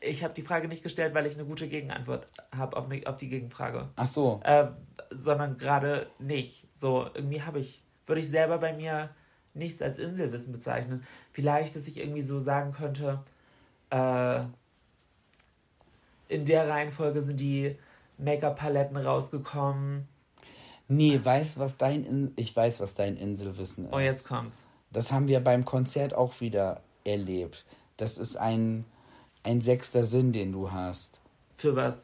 ich 0.00 0.22
habe 0.22 0.34
die 0.34 0.42
Frage 0.42 0.68
nicht 0.68 0.82
gestellt, 0.82 1.14
weil 1.14 1.26
ich 1.26 1.34
eine 1.34 1.44
gute 1.44 1.68
Gegenantwort 1.68 2.28
habe 2.54 2.76
auf, 2.76 2.88
ne, 2.88 3.02
auf 3.06 3.16
die 3.16 3.28
Gegenfrage. 3.28 3.88
Ach 3.96 4.06
so. 4.06 4.40
Äh, 4.44 4.68
sondern 5.10 5.58
gerade 5.58 6.08
nicht. 6.18 6.66
So, 6.76 7.08
irgendwie 7.14 7.42
habe 7.42 7.60
ich, 7.60 7.82
würde 8.06 8.20
ich 8.20 8.28
selber 8.28 8.58
bei 8.58 8.72
mir 8.72 9.10
nichts 9.54 9.80
als 9.82 9.98
Inselwissen 9.98 10.52
bezeichnen. 10.52 11.04
Vielleicht, 11.32 11.76
dass 11.76 11.88
ich 11.88 11.98
irgendwie 11.98 12.22
so 12.22 12.40
sagen 12.40 12.72
könnte, 12.72 13.22
äh, 13.90 14.40
in 16.28 16.44
der 16.44 16.68
Reihenfolge 16.68 17.22
sind 17.22 17.40
die 17.40 17.76
Make-up-Paletten 18.18 18.96
rausgekommen. 18.96 20.08
Nee, 20.88 21.20
weiß, 21.22 21.58
was 21.58 21.76
dein 21.76 22.04
In 22.04 22.32
ich 22.36 22.54
weiß, 22.54 22.80
was 22.80 22.94
dein 22.94 23.16
Inselwissen 23.16 23.86
ist. 23.86 23.92
Oh, 23.92 23.98
jetzt 23.98 24.28
kommt's. 24.28 24.56
Das 24.96 25.12
haben 25.12 25.28
wir 25.28 25.40
beim 25.40 25.66
Konzert 25.66 26.14
auch 26.14 26.40
wieder 26.40 26.80
erlebt. 27.04 27.66
Das 27.98 28.16
ist 28.16 28.38
ein, 28.38 28.86
ein 29.42 29.60
sechster 29.60 30.04
Sinn, 30.04 30.32
den 30.32 30.52
du 30.52 30.72
hast. 30.72 31.20
Für 31.58 31.76
was? 31.76 31.96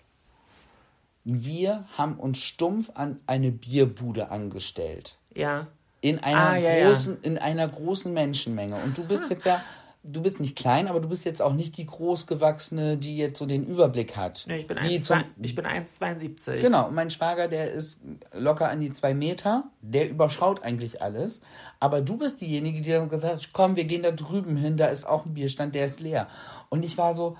Wir 1.24 1.86
haben 1.96 2.18
uns 2.18 2.36
stumpf 2.36 2.90
an 2.92 3.18
eine 3.26 3.50
Bierbude 3.50 4.30
angestellt. 4.30 5.16
Ja 5.34 5.68
in 6.02 6.18
einer 6.18 6.50
ah, 6.50 6.56
ja, 6.56 6.88
großen, 6.88 7.18
ja. 7.22 7.30
in 7.30 7.38
einer 7.38 7.68
großen 7.68 8.12
Menschenmenge. 8.12 8.74
Und 8.74 8.98
du 8.98 9.04
bist 9.04 9.22
ah. 9.22 9.30
jetzt 9.30 9.46
ja, 9.46 9.62
du 10.04 10.22
bist 10.22 10.40
nicht 10.40 10.56
klein, 10.56 10.88
aber 10.88 11.00
du 11.00 11.08
bist 11.08 11.24
jetzt 11.24 11.40
auch 11.40 11.52
nicht 11.52 11.76
die 11.76 11.86
großgewachsene, 11.86 12.96
die 12.96 13.16
jetzt 13.16 13.38
so 13.38 13.46
den 13.46 13.64
Überblick 13.64 14.16
hat. 14.16 14.44
Nee, 14.48 14.58
ich 14.58 14.66
bin 14.66 14.78
1,72. 14.78 16.58
Genau, 16.58 16.90
mein 16.90 17.10
Schwager, 17.10 17.48
der 17.48 17.70
ist 17.72 18.00
locker 18.32 18.68
an 18.68 18.80
die 18.80 18.90
zwei 18.90 19.14
Meter, 19.14 19.64
der 19.80 20.10
überschaut 20.10 20.62
eigentlich 20.64 21.02
alles. 21.02 21.40
Aber 21.78 22.00
du 22.00 22.16
bist 22.16 22.40
diejenige, 22.40 22.80
die 22.80 22.90
dann 22.90 23.08
gesagt 23.08 23.34
hat, 23.34 23.52
komm, 23.52 23.76
wir 23.76 23.84
gehen 23.84 24.02
da 24.02 24.10
drüben 24.10 24.56
hin, 24.56 24.76
da 24.76 24.86
ist 24.86 25.04
auch 25.04 25.24
ein 25.24 25.34
Bierstand, 25.34 25.74
der 25.74 25.84
ist 25.84 26.00
leer. 26.00 26.28
Und 26.68 26.84
ich 26.84 26.98
war 26.98 27.14
so, 27.14 27.36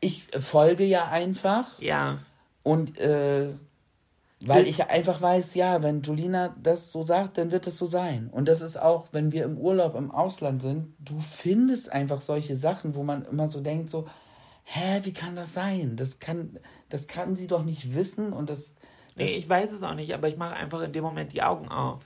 ich 0.00 0.26
folge 0.38 0.84
ja 0.84 1.08
einfach. 1.08 1.78
Ja. 1.78 2.18
Und 2.62 2.98
äh, 2.98 3.50
weil 4.46 4.66
ich 4.66 4.84
einfach 4.88 5.20
weiß, 5.20 5.54
ja, 5.54 5.82
wenn 5.82 6.02
Julina 6.02 6.54
das 6.62 6.92
so 6.92 7.02
sagt, 7.02 7.38
dann 7.38 7.50
wird 7.50 7.66
es 7.66 7.78
so 7.78 7.86
sein. 7.86 8.28
Und 8.30 8.48
das 8.48 8.62
ist 8.62 8.78
auch, 8.78 9.06
wenn 9.12 9.32
wir 9.32 9.44
im 9.44 9.58
Urlaub 9.58 9.94
im 9.94 10.10
Ausland 10.10 10.62
sind, 10.62 10.94
du 10.98 11.18
findest 11.20 11.90
einfach 11.90 12.20
solche 12.20 12.56
Sachen, 12.56 12.94
wo 12.94 13.02
man 13.02 13.24
immer 13.24 13.48
so 13.48 13.60
denkt, 13.60 13.90
so, 13.90 14.06
hä, 14.64 15.00
wie 15.02 15.12
kann 15.12 15.36
das 15.36 15.54
sein? 15.54 15.96
Das 15.96 16.18
kann, 16.18 16.58
das 16.88 17.06
kann 17.06 17.36
sie 17.36 17.46
doch 17.46 17.64
nicht 17.64 17.94
wissen 17.94 18.32
und 18.32 18.50
das. 18.50 18.74
das 18.74 19.16
nee, 19.16 19.36
ich 19.36 19.48
weiß 19.48 19.72
es 19.72 19.82
auch 19.82 19.94
nicht, 19.94 20.12
aber 20.14 20.28
ich 20.28 20.36
mache 20.36 20.54
einfach 20.54 20.82
in 20.82 20.92
dem 20.92 21.04
Moment 21.04 21.32
die 21.32 21.42
Augen 21.42 21.68
auf. 21.68 22.04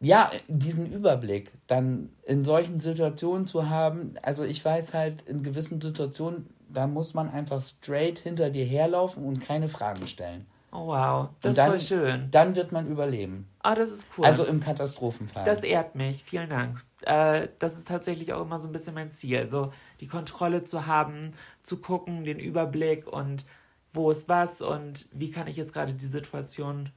Ja, 0.00 0.30
diesen 0.46 0.92
Überblick 0.92 1.52
dann 1.66 2.10
in 2.24 2.44
solchen 2.44 2.78
Situationen 2.78 3.48
zu 3.48 3.68
haben. 3.68 4.14
Also 4.22 4.44
ich 4.44 4.64
weiß 4.64 4.94
halt, 4.94 5.22
in 5.22 5.42
gewissen 5.42 5.80
Situationen, 5.80 6.54
da 6.68 6.86
muss 6.86 7.14
man 7.14 7.28
einfach 7.28 7.62
straight 7.64 8.20
hinter 8.20 8.50
dir 8.50 8.64
herlaufen 8.64 9.24
und 9.24 9.40
keine 9.40 9.68
Fragen 9.68 10.06
stellen. 10.06 10.46
Oh 10.70 10.88
wow, 10.88 11.30
das 11.40 11.56
dann, 11.56 11.72
ist 11.72 11.88
voll 11.88 11.98
schön. 11.98 12.30
Dann 12.30 12.54
wird 12.54 12.72
man 12.72 12.86
überleben. 12.86 13.48
Ah, 13.60 13.74
das 13.74 13.90
ist 13.90 14.04
cool. 14.16 14.26
Also 14.26 14.44
im 14.44 14.60
Katastrophenfall. 14.60 15.44
Das 15.44 15.62
ehrt 15.62 15.94
mich. 15.94 16.22
Vielen 16.24 16.50
Dank. 16.50 16.84
Äh, 17.02 17.48
das 17.58 17.74
ist 17.74 17.88
tatsächlich 17.88 18.32
auch 18.32 18.42
immer 18.42 18.58
so 18.58 18.68
ein 18.68 18.72
bisschen 18.72 18.94
mein 18.94 19.12
Ziel. 19.12 19.46
So 19.48 19.72
die 20.00 20.06
Kontrolle 20.08 20.64
zu 20.64 20.86
haben, 20.86 21.32
zu 21.62 21.78
gucken, 21.78 22.24
den 22.24 22.38
Überblick 22.38 23.06
und 23.06 23.44
wo 23.94 24.10
ist 24.10 24.28
was 24.28 24.60
und 24.60 25.08
wie 25.12 25.30
kann 25.30 25.46
ich 25.46 25.56
jetzt 25.56 25.72
gerade 25.72 25.94
die 25.94 26.06
Situation 26.06 26.90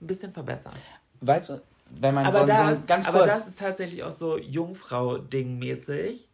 ein 0.00 0.06
bisschen 0.06 0.32
verbessern. 0.32 0.74
weißt 1.20 1.48
du, 1.50 1.62
wenn 1.88 2.14
man 2.14 2.26
Aber, 2.26 2.40
so, 2.40 2.46
das, 2.46 2.76
so 2.76 2.86
ganz 2.86 3.06
aber 3.06 3.18
kurz, 3.20 3.30
das 3.30 3.48
ist 3.48 3.58
tatsächlich 3.58 4.02
auch 4.02 4.12
so 4.12 4.38
Jungfrau-Ding-mäßig. 4.38 6.28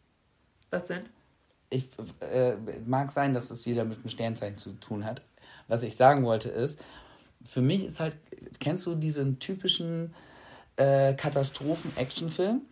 Was 0.71 0.87
denn? 0.87 1.09
ich 1.71 1.89
äh, 2.21 2.55
mag 2.87 3.13
sein, 3.13 3.35
dass 3.35 3.51
es 3.51 3.67
wieder 3.67 3.85
mit 3.85 3.99
einem 3.99 4.09
Sternzeichen 4.09 4.59
zu 4.59 4.73
tun 4.73 5.05
hat. 5.05 5.23
Was 5.69 5.83
ich 5.83 5.97
sagen 5.97 6.25
wollte 6.25 6.49
ist, 6.49 6.79
für 7.45 7.61
mich 7.61 7.85
ist 7.85 8.01
halt, 8.01 8.17
kennst 8.61 8.87
du 8.87 8.95
diesen 8.95 9.39
typischen 9.39 10.15
äh, 10.77 11.15
Katastrophen-Actionfilm? 11.15 12.63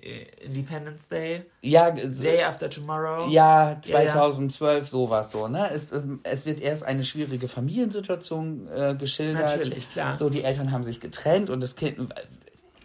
Äh, 0.00 0.26
Independence 0.44 1.08
Day, 1.08 1.44
Ja, 1.60 1.90
Day 1.90 2.42
After 2.42 2.68
Tomorrow. 2.68 3.28
Ja, 3.30 3.80
Ja, 3.84 4.02
ja. 4.02 4.12
2012, 4.12 4.88
sowas 4.88 5.30
so, 5.30 5.46
ne? 5.48 5.70
Es, 5.70 5.92
ähm, 5.92 6.20
es 6.24 6.44
wird 6.44 6.60
erst 6.60 6.84
eine 6.84 7.04
schwierige 7.04 7.46
Familiensituation 7.46 8.68
äh, 8.74 8.96
geschildert. 8.98 9.58
Natürlich, 9.58 9.90
klar. 9.92 10.16
So, 10.18 10.28
die 10.28 10.42
Eltern 10.42 10.72
haben 10.72 10.82
sich 10.84 10.98
getrennt 10.98 11.50
und 11.50 11.60
das 11.60 11.76
Kind 11.76 12.12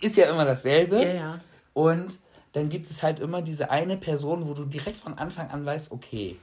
ist 0.01 0.16
ja 0.18 0.30
immer 0.30 0.45
dasselbe. 0.45 1.01
Ja, 1.01 1.14
ja. 1.14 1.39
Und 1.74 2.20
dann 2.53 2.70
gibt 2.70 2.89
es 2.89 3.03
halt 3.03 3.20
immer 3.20 3.41
diese 3.41 3.72
eine 3.72 3.97
Person, 3.97 4.47
wo 4.47 4.53
du 4.53 4.66
direkt 4.66 4.99
von 4.99 5.18
Anfang 5.18 5.49
an 5.49 5.66
weißt, 5.66 5.91
okay, 5.91 6.38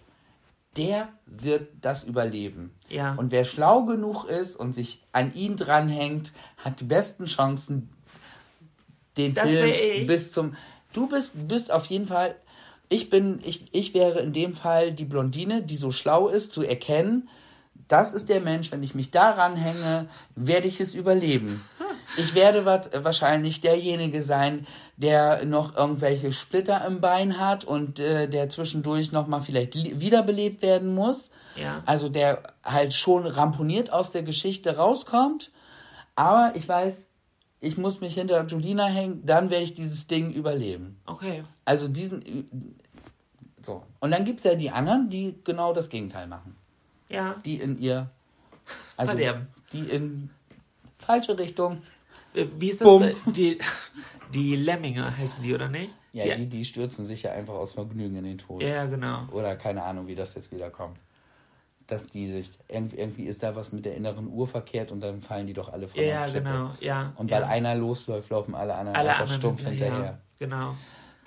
der 0.76 1.08
wird 1.26 1.68
das 1.80 2.04
überleben. 2.04 2.74
Ja. 2.88 3.14
Und 3.14 3.30
wer 3.30 3.44
schlau 3.44 3.84
genug 3.84 4.24
ist 4.24 4.56
und 4.56 4.74
sich 4.74 5.02
an 5.12 5.34
ihn 5.34 5.56
dranhängt, 5.56 6.32
hat 6.58 6.80
die 6.80 6.84
besten 6.84 7.26
Chancen, 7.26 7.90
den 9.16 9.34
Das 9.34 9.44
Film 9.44 10.06
bis 10.06 10.32
zum. 10.32 10.56
Du 10.92 11.08
bist, 11.08 11.48
bist 11.48 11.72
auf 11.72 11.86
jeden 11.86 12.06
Fall. 12.06 12.36
Ich 12.88 13.10
bin, 13.10 13.40
ich, 13.44 13.68
ich 13.72 13.94
wäre 13.94 14.20
in 14.20 14.32
dem 14.32 14.54
Fall 14.54 14.92
die 14.92 15.04
Blondine, 15.04 15.62
die 15.62 15.76
so 15.76 15.90
schlau 15.90 16.28
ist, 16.28 16.52
zu 16.52 16.62
erkennen, 16.62 17.28
das 17.88 18.14
ist 18.14 18.28
der 18.28 18.40
Mensch, 18.40 18.72
wenn 18.72 18.82
ich 18.82 18.94
mich 18.94 19.10
daran 19.10 19.56
hänge, 19.56 20.08
werde 20.34 20.68
ich 20.68 20.80
es 20.80 20.94
überleben. 20.94 21.64
Ich 22.16 22.34
werde 22.34 22.64
wahrscheinlich 22.64 23.60
derjenige 23.60 24.22
sein, 24.22 24.66
der 24.96 25.44
noch 25.44 25.76
irgendwelche 25.76 26.30
Splitter 26.32 26.84
im 26.86 27.00
Bein 27.00 27.38
hat 27.38 27.64
und 27.64 27.98
äh, 27.98 28.28
der 28.28 28.48
zwischendurch 28.48 29.10
nochmal 29.12 29.42
vielleicht 29.42 29.74
wiederbelebt 29.74 30.62
werden 30.62 30.94
muss. 30.94 31.30
Ja. 31.56 31.82
Also 31.86 32.08
der 32.08 32.54
halt 32.62 32.94
schon 32.94 33.26
ramponiert 33.26 33.92
aus 33.92 34.10
der 34.10 34.22
Geschichte 34.22 34.76
rauskommt. 34.76 35.50
Aber 36.16 36.52
ich 36.54 36.68
weiß, 36.68 37.10
ich 37.60 37.76
muss 37.76 38.00
mich 38.00 38.14
hinter 38.14 38.44
Julina 38.46 38.86
hängen, 38.86 39.24
dann 39.26 39.50
werde 39.50 39.64
ich 39.64 39.74
dieses 39.74 40.06
Ding 40.06 40.32
überleben. 40.32 41.00
Okay. 41.06 41.44
Also 41.64 41.88
diesen. 41.88 42.48
So. 43.62 43.82
Und 44.00 44.10
dann 44.10 44.24
gibt 44.24 44.38
es 44.40 44.44
ja 44.44 44.54
die 44.54 44.70
anderen, 44.70 45.08
die 45.10 45.36
genau 45.44 45.72
das 45.72 45.88
Gegenteil 45.88 46.26
machen. 46.26 46.54
Ja. 47.08 47.36
Die 47.44 47.56
in 47.56 47.80
ihr. 47.80 48.10
Also 48.96 49.10
Verderben. 49.12 49.48
die 49.72 49.80
in 49.88 50.30
falsche 50.98 51.36
Richtung. 51.38 51.82
Äh, 52.34 52.46
Wie 52.58 52.70
ist 52.70 52.80
das? 52.80 52.86
Bumm. 52.86 53.00
bei- 53.02 53.14
Die, 53.32 53.58
die 54.34 54.56
Lemminge 54.56 55.16
heißen 55.16 55.42
die, 55.42 55.54
oder 55.54 55.68
nicht? 55.68 55.94
Ja, 56.12 56.24
die, 56.24 56.42
die, 56.42 56.58
die 56.58 56.64
stürzen 56.64 57.06
sich 57.06 57.22
ja 57.22 57.32
einfach 57.32 57.54
aus 57.54 57.74
Vergnügen 57.74 58.16
in 58.16 58.24
den 58.24 58.38
Tod. 58.38 58.62
ja, 58.62 58.68
ja, 58.68 58.84
genau. 58.86 59.26
Oder 59.32 59.56
keine 59.56 59.82
Ahnung, 59.82 60.06
wie 60.06 60.14
das 60.14 60.34
jetzt 60.34 60.52
wieder 60.52 60.70
kommt. 60.70 60.98
Dass 61.86 62.06
die 62.06 62.30
sich. 62.32 62.50
Irgendwie, 62.68 63.24
ist 63.24 63.42
da 63.42 63.54
was 63.56 63.72
mit 63.72 63.84
der 63.84 63.94
inneren 63.94 64.28
Uhr 64.28 64.46
verkehrt 64.46 64.90
und 64.90 65.00
dann 65.00 65.20
fallen 65.20 65.46
die 65.46 65.52
doch 65.52 65.72
alle 65.72 65.86
von 65.88 66.00
Ja, 66.00 66.06
der 66.06 66.14
ja, 66.14 66.24
Klippe. 66.26 66.44
genau. 66.44 66.70
Ja. 66.80 67.12
Und 67.16 67.30
ja. 67.30 67.36
weil 67.36 67.44
einer 67.44 67.74
losläuft, 67.74 68.30
laufen 68.30 68.54
alle 68.54 68.74
anderen 68.74 68.96
alle 68.96 69.10
einfach 69.10 69.22
anderen 69.22 69.40
stumpf 69.40 69.64
hinterher. 69.64 69.92
hinterher. 69.92 70.20
Genau. 70.38 70.74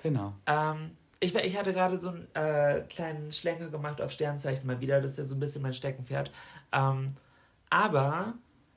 Genau. 0.02 0.34
Ähm, 0.46 0.90
ich, 1.20 1.34
ich 1.34 1.56
hatte 1.58 1.72
gerade 1.72 2.00
so 2.00 2.08
einen 2.10 2.28
äh, 2.34 2.82
kleinen 2.88 3.32
Schlenker 3.32 3.68
gemacht 3.68 4.00
auf 4.00 4.10
Sternzeichen 4.12 4.66
mal 4.66 4.80
wieder. 4.80 5.00
Das 5.00 5.12
ist 5.12 5.18
ja 5.18 5.24
so 5.24 5.34
ein 5.34 5.40
bisschen 5.40 5.62
mein 5.62 5.74
Steckenpferd. 5.74 6.30
Ähm, 6.72 7.16
aber 7.70 8.34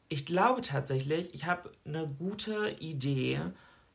ich 0.10 0.26
glaube 0.26 0.62
tatsächlich, 0.62 1.34
ich 1.34 1.46
habe 1.46 1.72
eine 1.86 2.08
gute 2.08 2.76
Idee 2.80 3.40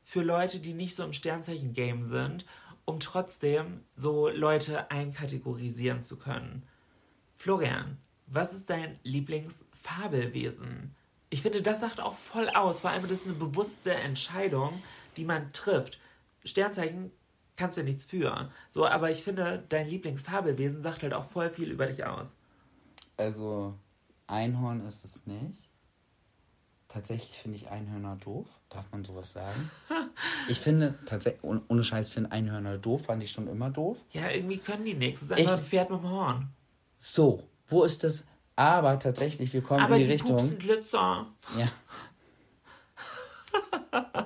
für 0.07 0.23
Leute, 0.23 0.61
die 0.61 0.73
nicht 0.73 0.95
so 0.95 1.03
im 1.03 1.13
Sternzeichen-Game 1.13 2.05
sind, 2.05 2.47
um 2.85 3.01
trotzdem 3.01 3.81
so 3.97 4.29
Leute 4.29 4.89
einkategorisieren 4.89 6.05
zu 6.05 6.17
können. 6.17 6.63
Florian, 7.37 7.99
was 8.29 8.55
ist 8.55 8.71
dein 8.71 9.01
Lieblingsfabelwesen? 9.03 10.95
Ich 11.29 11.43
finde, 11.43 11.61
das 11.61 11.81
sagt 11.81 11.99
auch 11.99 12.15
voll 12.15 12.49
aus. 12.51 12.79
Vor 12.81 12.91
allem, 12.91 13.03
das 13.03 13.19
ist 13.19 13.27
eine 13.27 13.35
bewusste 13.35 13.95
Entscheidung, 13.95 14.81
die 15.17 15.25
man 15.25 15.53
trifft. 15.53 15.99
Sternzeichen 16.45 17.11
kannst 17.57 17.77
du 17.77 17.83
nichts 17.83 18.05
für. 18.05 18.53
So, 18.71 18.87
aber 18.87 19.11
ich 19.11 19.25
finde, 19.25 19.65
dein 19.69 19.89
Lieblingsfabelwesen 19.89 20.83
sagt 20.83 21.03
halt 21.03 21.15
auch 21.15 21.27
voll 21.27 21.51
viel 21.51 21.73
über 21.73 21.87
dich 21.87 22.05
aus. 22.05 22.29
Also, 23.17 23.75
Einhorn 24.29 24.87
ist 24.87 25.05
es 25.05 25.27
nicht. 25.27 25.69
Tatsächlich 26.97 27.37
finde 27.37 27.59
ich 27.59 27.69
Einhörner 27.69 28.17
doof. 28.25 28.47
Darf 28.71 28.87
man 28.91 29.05
sowas 29.05 29.31
sagen? 29.35 29.71
Ich 30.49 30.59
finde, 30.61 30.95
tatsächlich, 31.05 31.45
ohne, 31.69 31.83
Scheiß, 31.85 32.09
finde 32.09 32.33
Einhörner 32.33 32.79
doof. 32.79 33.05
Fand 33.07 33.23
ich 33.23 33.33
schon 33.33 33.49
immer 33.49 33.69
doof. 33.69 33.99
Ja, 34.13 34.31
irgendwie 34.31 34.57
können 34.57 34.87
die 34.87 34.95
nichts. 34.95 35.21
Das 35.21 35.31
ist 35.33 35.39
Ich- 35.39 35.41
einfach 35.51 35.59
ein 35.59 35.65
Pferd 35.69 35.91
mit 35.91 36.01
dem 36.01 36.09
Horn. 36.11 36.49
So, 36.99 37.43
wo 37.69 37.85
ist 37.85 38.03
das? 38.03 38.25
Aber 38.55 38.99
tatsächlich, 38.99 39.53
wir 39.53 39.61
kommen 39.61 39.83
Aber 39.85 39.97
in 39.97 40.01
die, 40.03 40.07
die, 40.07 40.13
Richtung. 40.13 40.57
Glitzer. 40.59 41.27
Ja. 41.59 41.69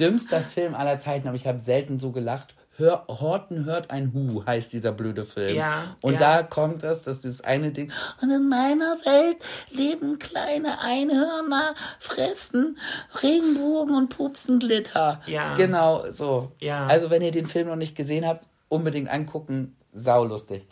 Dümmster 0.00 0.40
Film 0.42 0.74
aller 0.74 0.98
Zeiten, 0.98 1.28
aber 1.28 1.36
ich 1.36 1.46
habe 1.46 1.60
selten 1.60 2.00
so 2.00 2.10
gelacht. 2.10 2.54
Hör, 2.82 3.04
Horten 3.06 3.64
hört 3.64 3.92
ein 3.92 4.12
Hu, 4.12 4.44
heißt 4.44 4.72
dieser 4.72 4.90
blöde 4.90 5.24
Film. 5.24 5.54
Ja, 5.54 5.96
Und 6.00 6.14
ja. 6.14 6.18
da 6.18 6.42
kommt 6.42 6.82
das, 6.82 7.02
dass 7.02 7.20
das 7.20 7.40
eine 7.40 7.70
Ding. 7.70 7.92
Und 8.20 8.30
in 8.30 8.48
meiner 8.48 8.96
Welt 9.04 9.36
leben 9.70 10.18
kleine 10.18 10.80
Einhörner, 10.80 11.76
fressen 12.00 12.76
Regenbogen 13.22 13.94
und 13.94 14.08
pupsen 14.08 14.58
Glitter. 14.58 15.20
Ja. 15.26 15.54
Genau, 15.54 16.10
so. 16.10 16.50
Ja. 16.58 16.86
Also, 16.86 17.08
wenn 17.10 17.22
ihr 17.22 17.30
den 17.30 17.46
Film 17.46 17.68
noch 17.68 17.76
nicht 17.76 17.94
gesehen 17.94 18.26
habt, 18.26 18.48
unbedingt 18.68 19.08
angucken. 19.08 19.76
Saulustig. 19.92 20.66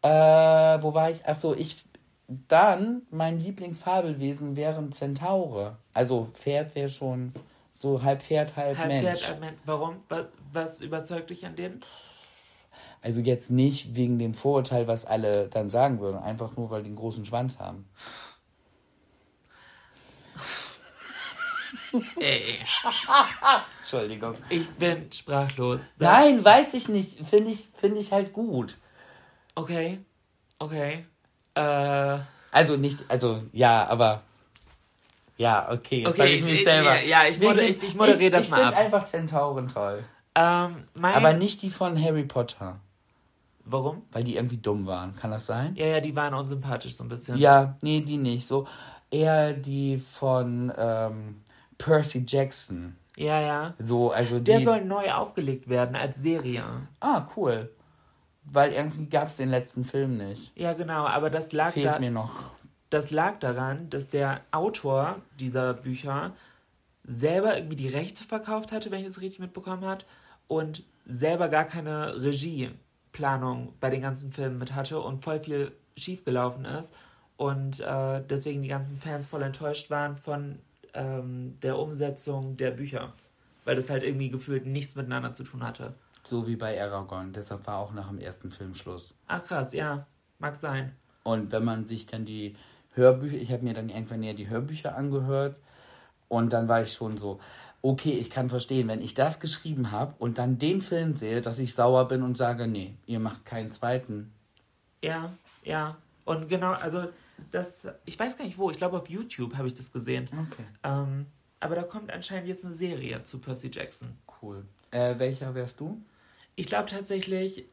Äh, 0.00 0.08
wo 0.08 0.94
war 0.94 1.10
ich? 1.10 1.20
Ach 1.26 1.36
so, 1.36 1.54
ich. 1.54 1.84
Dann, 2.48 3.02
mein 3.10 3.38
Lieblingsfabelwesen 3.38 4.56
wären 4.56 4.92
Zentaure. 4.92 5.76
Also, 5.92 6.28
Pferd 6.32 6.74
wäre 6.74 6.88
schon 6.88 7.34
so 7.78 8.02
halb 8.02 8.22
Pferd, 8.22 8.56
halb, 8.56 8.78
Halb 8.78 8.88
Mensch. 8.88 9.20
Pferd, 9.20 9.28
halb 9.28 9.40
Mensch. 9.40 9.58
Warum? 9.66 9.96
Was, 10.52 10.80
überzeugt 10.80 11.30
dich 11.30 11.44
an 11.46 11.56
denen? 11.56 11.84
Also, 13.02 13.20
jetzt 13.22 13.50
nicht 13.50 13.94
wegen 13.96 14.18
dem 14.18 14.34
Vorurteil, 14.34 14.86
was 14.88 15.06
alle 15.06 15.48
dann 15.48 15.70
sagen 15.70 16.00
würden. 16.00 16.18
Einfach 16.18 16.56
nur, 16.56 16.70
weil 16.70 16.82
die 16.82 16.88
einen 16.88 16.96
großen 16.96 17.24
Schwanz 17.24 17.58
haben. 17.58 17.88
Ey, 22.20 22.58
Entschuldigung. 23.80 24.34
ich 24.48 24.68
bin 24.70 25.12
sprachlos. 25.12 25.80
Das- 25.98 26.08
Nein, 26.08 26.44
weiß 26.44 26.74
ich 26.74 26.88
nicht. 26.88 27.24
Finde 27.26 27.50
ich, 27.50 27.66
finde 27.80 28.00
ich 28.00 28.12
halt 28.12 28.32
gut. 28.32 28.76
Okay. 29.54 30.00
Okay. 30.58 31.04
Äh. 31.54 32.18
Also 32.52 32.76
nicht, 32.76 32.98
also 33.08 33.42
ja, 33.52 33.86
aber 33.88 34.22
ja, 35.36 35.70
okay, 35.70 36.00
jetzt 36.02 36.18
Okay, 36.18 36.34
ich 36.36 36.42
mich 36.42 36.52
ich- 36.54 36.64
selber. 36.64 37.00
ja, 37.02 37.24
ich 37.26 37.40
moder- 37.40 37.62
ich- 37.62 37.82
ich 37.82 37.94
moderiere 37.94 38.30
das 38.32 38.42
ich, 38.44 38.50
mal 38.50 38.58
Ich 38.60 38.66
ab. 38.66 38.74
finde 38.76 38.84
einfach 38.96 39.06
Zentauren 39.06 39.68
toll. 39.68 40.04
Ähm, 40.34 40.84
mein, 40.94 41.14
Aber 41.14 41.32
nicht 41.32 41.62
die 41.62 41.70
von 41.70 42.00
Harry 42.02 42.24
Potter, 42.24 42.80
Warum? 43.64 44.02
weil 44.12 44.24
die 44.24 44.36
irgendwie 44.36 44.56
dumm 44.58 44.86
waren. 44.86 45.14
Kann 45.16 45.30
das 45.30 45.46
sein? 45.46 45.74
Ja, 45.76 45.86
ja, 45.86 46.00
die 46.00 46.14
waren 46.14 46.34
unsympathisch 46.34 46.96
so 46.96 47.04
ein 47.04 47.08
bisschen. 47.08 47.36
Ja, 47.36 47.76
nee, 47.82 48.00
die 48.00 48.16
nicht. 48.16 48.46
So 48.46 48.66
eher 49.10 49.52
die 49.54 49.98
von 49.98 50.72
ähm, 50.76 51.40
Percy 51.78 52.24
Jackson. 52.26 52.96
Ja, 53.16 53.40
ja. 53.40 53.74
So, 53.78 54.12
also 54.12 54.38
die. 54.38 54.44
Der 54.44 54.60
soll 54.62 54.84
neu 54.84 55.10
aufgelegt 55.12 55.68
werden 55.68 55.96
als 55.96 56.18
Serie. 56.22 56.64
ah, 57.00 57.26
cool. 57.36 57.70
Weil 58.44 58.72
irgendwie 58.72 59.06
gab 59.06 59.28
es 59.28 59.36
den 59.36 59.50
letzten 59.50 59.84
Film 59.84 60.16
nicht. 60.16 60.56
Ja, 60.56 60.72
genau, 60.72 61.04
aber 61.06 61.28
das 61.28 61.52
lag, 61.52 61.72
Fehlt 61.72 61.86
da, 61.86 61.98
mir 61.98 62.10
noch. 62.10 62.30
das 62.88 63.10
lag 63.10 63.38
daran, 63.38 63.90
dass 63.90 64.08
der 64.08 64.40
Autor 64.50 65.16
dieser 65.38 65.74
Bücher 65.74 66.32
selber 67.10 67.56
irgendwie 67.56 67.76
die 67.76 67.88
Rechte 67.88 68.24
verkauft 68.24 68.72
hatte, 68.72 68.90
wenn 68.90 69.00
ich 69.00 69.06
das 69.06 69.20
richtig 69.20 69.40
mitbekommen 69.40 69.84
habe, 69.84 70.04
und 70.46 70.82
selber 71.06 71.48
gar 71.48 71.64
keine 71.64 72.20
Regieplanung 72.22 73.74
bei 73.80 73.90
den 73.90 74.02
ganzen 74.02 74.32
Filmen 74.32 74.58
mit 74.58 74.74
hatte 74.74 75.00
und 75.00 75.22
voll 75.24 75.40
viel 75.40 75.72
schiefgelaufen 75.96 76.64
ist 76.64 76.92
und 77.36 77.80
äh, 77.80 78.22
deswegen 78.28 78.62
die 78.62 78.68
ganzen 78.68 78.96
Fans 78.96 79.26
voll 79.26 79.42
enttäuscht 79.42 79.90
waren 79.90 80.16
von 80.16 80.58
ähm, 80.94 81.58
der 81.62 81.78
Umsetzung 81.78 82.56
der 82.56 82.72
Bücher, 82.72 83.12
weil 83.64 83.76
das 83.76 83.90
halt 83.90 84.02
irgendwie 84.02 84.30
gefühlt 84.30 84.66
nichts 84.66 84.96
miteinander 84.96 85.34
zu 85.34 85.44
tun 85.44 85.62
hatte. 85.62 85.94
So 86.24 86.46
wie 86.46 86.56
bei 86.56 86.80
Aragorn. 86.80 87.32
Deshalb 87.32 87.66
war 87.66 87.78
auch 87.78 87.92
nach 87.92 88.08
dem 88.08 88.18
ersten 88.18 88.50
Film 88.50 88.74
Schluss. 88.74 89.14
Ach 89.26 89.44
krass, 89.44 89.72
ja, 89.72 90.06
mag 90.38 90.56
sein. 90.56 90.94
Und 91.22 91.52
wenn 91.52 91.64
man 91.64 91.86
sich 91.86 92.06
dann 92.06 92.24
die 92.24 92.56
Hörbücher, 92.94 93.36
ich 93.36 93.52
habe 93.52 93.64
mir 93.64 93.74
dann 93.74 93.88
irgendwann 93.88 94.22
ja 94.22 94.32
die 94.32 94.48
Hörbücher 94.48 94.96
angehört 94.96 95.56
und 96.30 96.52
dann 96.52 96.68
war 96.68 96.82
ich 96.82 96.92
schon 96.92 97.18
so, 97.18 97.40
okay, 97.82 98.12
ich 98.12 98.30
kann 98.30 98.48
verstehen, 98.48 98.88
wenn 98.88 99.02
ich 99.02 99.14
das 99.14 99.40
geschrieben 99.40 99.90
habe 99.90 100.14
und 100.18 100.38
dann 100.38 100.58
den 100.58 100.80
Film 100.80 101.16
sehe, 101.16 101.42
dass 101.42 101.58
ich 101.58 101.74
sauer 101.74 102.08
bin 102.08 102.22
und 102.22 102.38
sage, 102.38 102.66
nee, 102.66 102.94
ihr 103.06 103.18
macht 103.18 103.44
keinen 103.44 103.72
zweiten. 103.72 104.32
Ja, 105.02 105.32
ja. 105.64 105.96
Und 106.24 106.48
genau, 106.48 106.72
also 106.72 107.08
das, 107.50 107.88
ich 108.04 108.18
weiß 108.18 108.38
gar 108.38 108.44
nicht 108.44 108.58
wo, 108.58 108.70
ich 108.70 108.76
glaube 108.76 108.96
auf 108.98 109.10
YouTube 109.10 109.56
habe 109.56 109.66
ich 109.66 109.74
das 109.74 109.92
gesehen. 109.92 110.28
Okay. 110.32 110.64
Ähm, 110.84 111.26
aber 111.58 111.74
da 111.74 111.82
kommt 111.82 112.12
anscheinend 112.12 112.48
jetzt 112.48 112.64
eine 112.64 112.74
Serie 112.74 113.24
zu 113.24 113.38
Percy 113.38 113.70
Jackson. 113.72 114.16
Cool. 114.40 114.64
Äh, 114.92 115.18
welcher 115.18 115.54
wärst 115.54 115.80
du? 115.80 116.00
Ich 116.54 116.66
glaube 116.66 116.88
tatsächlich 116.88 117.64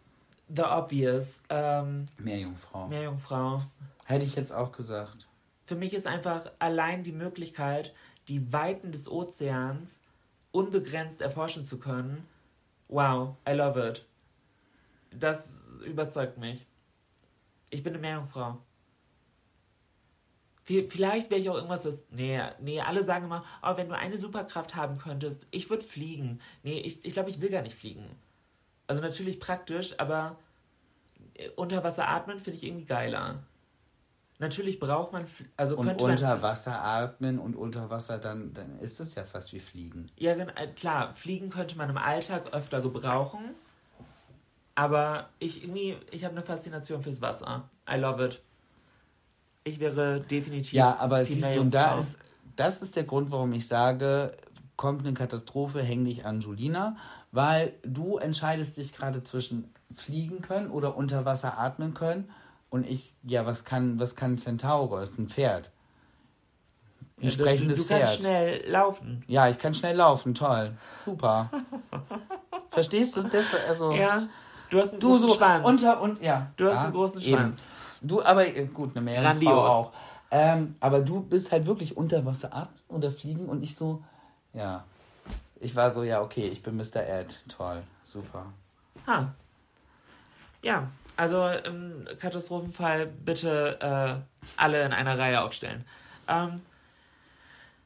The 0.53 0.63
Obvious. 0.63 1.39
Ähm, 1.49 2.07
Meerjungfrau. 2.17 2.87
Meerjungfrau. 2.87 3.61
Hätte 4.05 4.25
ich 4.25 4.35
jetzt 4.35 4.51
auch 4.51 4.71
gesagt. 4.71 5.27
Für 5.65 5.75
mich 5.75 5.93
ist 5.93 6.07
einfach 6.07 6.49
allein 6.59 7.03
die 7.03 7.11
Möglichkeit, 7.11 7.93
die 8.27 8.51
Weiten 8.53 8.91
des 8.91 9.07
Ozeans 9.09 9.99
unbegrenzt 10.51 11.21
erforschen 11.21 11.65
zu 11.65 11.79
können. 11.79 12.25
Wow, 12.87 13.35
I 13.47 13.51
love 13.53 13.87
it. 13.87 14.05
Das 15.11 15.49
überzeugt 15.85 16.37
mich. 16.37 16.65
Ich 17.69 17.83
bin 17.83 17.93
eine 17.93 18.01
Meerjungfrau. 18.01 18.57
Vi- 20.65 20.89
Vielleicht 20.89 21.29
wäre 21.29 21.39
ich 21.39 21.49
auch 21.49 21.55
irgendwas, 21.55 21.85
was. 21.85 22.03
Nee, 22.11 22.41
nee, 22.59 22.81
alle 22.81 23.03
sagen 23.03 23.25
immer, 23.25 23.43
oh, 23.63 23.77
wenn 23.77 23.87
du 23.89 23.95
eine 23.95 24.17
Superkraft 24.19 24.75
haben 24.75 24.97
könntest, 24.97 25.47
ich 25.51 25.69
würde 25.69 25.83
fliegen. 25.85 26.39
Nee, 26.63 26.79
ich, 26.79 27.03
ich 27.05 27.13
glaube, 27.13 27.29
ich 27.29 27.39
will 27.41 27.49
gar 27.49 27.61
nicht 27.61 27.75
fliegen. 27.77 28.05
Also 28.85 29.01
natürlich 29.01 29.39
praktisch, 29.39 29.95
aber 29.99 30.37
äh, 31.35 31.49
unter 31.51 31.83
Wasser 31.83 32.07
atmen 32.07 32.39
finde 32.39 32.57
ich 32.57 32.63
irgendwie 32.63 32.85
geiler. 32.85 33.43
Natürlich 34.39 34.79
braucht 34.79 35.13
man, 35.13 35.25
also 35.55 35.75
Und 35.77 35.87
könnte 35.87 36.03
unter 36.03 36.27
man, 36.27 36.41
Wasser 36.43 36.79
atmen 36.83 37.39
und 37.39 37.55
unter 37.55 37.89
Wasser 37.89 38.19
dann, 38.19 38.53
dann 38.53 38.77
ist 38.79 38.99
es 38.99 39.15
ja 39.15 39.23
fast 39.23 39.51
wie 39.51 39.59
Fliegen. 39.59 40.11
ja 40.15 40.33
äh, 40.33 40.67
klar, 40.75 41.15
fliegen 41.15 41.49
könnte 41.49 41.75
man 41.75 41.89
im 41.89 41.97
Alltag 41.97 42.53
öfter 42.53 42.81
gebrauchen, 42.81 43.55
aber 44.75 45.29
ich 45.39 45.63
irgendwie, 45.63 45.97
ich 46.11 46.23
habe 46.23 46.35
eine 46.35 46.45
Faszination 46.45 47.01
fürs 47.01 47.19
Wasser. 47.19 47.67
I 47.89 47.95
love 47.95 48.23
it. 48.23 48.41
Ich 49.63 49.79
wäre 49.79 50.21
definitiv. 50.21 50.71
Ja, 50.71 50.97
aber 50.99 51.25
siehst 51.25 51.55
du, 51.55 51.59
und 51.59 51.73
da 51.73 51.97
ist, 51.97 52.19
das 52.55 52.83
ist 52.83 52.95
der 52.95 53.05
Grund, 53.05 53.31
warum 53.31 53.53
ich 53.53 53.67
sage, 53.67 54.37
kommt 54.75 55.01
eine 55.01 55.15
Katastrophe, 55.15 55.81
häng 55.81 56.05
dich 56.05 56.25
an 56.25 56.41
Julina, 56.41 56.95
weil 57.31 57.73
du 57.83 58.17
entscheidest 58.17 58.77
dich 58.77 58.93
gerade 58.93 59.23
zwischen 59.23 59.73
fliegen 59.95 60.41
können 60.41 60.69
oder 60.69 60.95
unter 60.95 61.25
Wasser 61.25 61.57
atmen 61.57 61.95
können 61.95 62.29
und 62.69 62.85
ich, 62.87 63.13
ja, 63.23 63.45
was 63.45 63.63
kann, 63.65 63.99
was 63.99 64.15
kann 64.15 64.33
ein 64.33 64.37
Centaurus, 64.37 65.11
ein 65.17 65.27
Pferd? 65.29 65.71
Ein 67.19 67.25
Ja, 67.25 67.31
sprechendes 67.31 67.77
du, 67.79 67.83
du 67.83 67.89
kannst 67.89 68.03
Pferd. 68.05 68.19
schnell 68.19 68.69
laufen. 68.69 69.23
Ja, 69.27 69.47
ich 69.49 69.57
kann 69.57 69.73
schnell 69.73 69.95
laufen, 69.95 70.35
toll, 70.35 70.73
super. 71.03 71.49
Verstehst 72.69 73.15
du 73.15 73.23
das? 73.23 73.45
Also, 73.67 73.91
Ja, 73.91 74.27
du 74.69 74.79
hast 74.79 74.91
einen 74.91 74.99
du 74.99 75.09
großen 75.11 75.29
so 75.29 75.35
Schwanz. 75.35 75.67
unter 75.67 76.01
und 76.01 76.21
ja. 76.21 76.51
Du 76.57 76.65
hast 76.67 76.75
ja, 76.75 76.83
einen 76.83 76.93
großen 76.93 77.21
eben. 77.21 77.29
Schwanz. 77.37 77.59
Du, 78.01 78.21
aber 78.23 78.45
äh, 78.45 78.65
gut, 78.65 78.91
eine 78.95 79.03
Meerjungfrau 79.03 79.65
auch. 79.67 79.91
Ähm, 80.29 80.75
aber 80.79 80.99
du 80.99 81.21
bist 81.21 81.51
halt 81.51 81.65
wirklich 81.65 81.95
unter 81.97 82.23
Wasser 82.25 82.53
atmen 82.53 82.77
oder 82.89 83.09
fliegen 83.11 83.47
und 83.47 83.63
ich 83.63 83.75
so, 83.75 84.03
ja. 84.53 84.83
Ich 85.59 85.75
war 85.75 85.89
so, 85.91 86.03
ja, 86.03 86.21
okay, 86.21 86.47
ich 86.49 86.61
bin 86.61 86.75
Mr. 86.77 86.97
Ed. 87.07 87.39
Toll, 87.47 87.81
super. 88.05 88.45
Ha. 89.07 89.33
Ja, 90.61 90.87
also 91.17 91.47
im 91.47 92.07
Katastrophenfall 92.19 93.07
bitte 93.07 93.77
äh, 93.81 94.21
alle 94.55 94.85
in 94.85 94.93
einer 94.93 95.17
Reihe 95.17 95.41
aufstellen. 95.41 95.83
Ähm, 96.27 96.61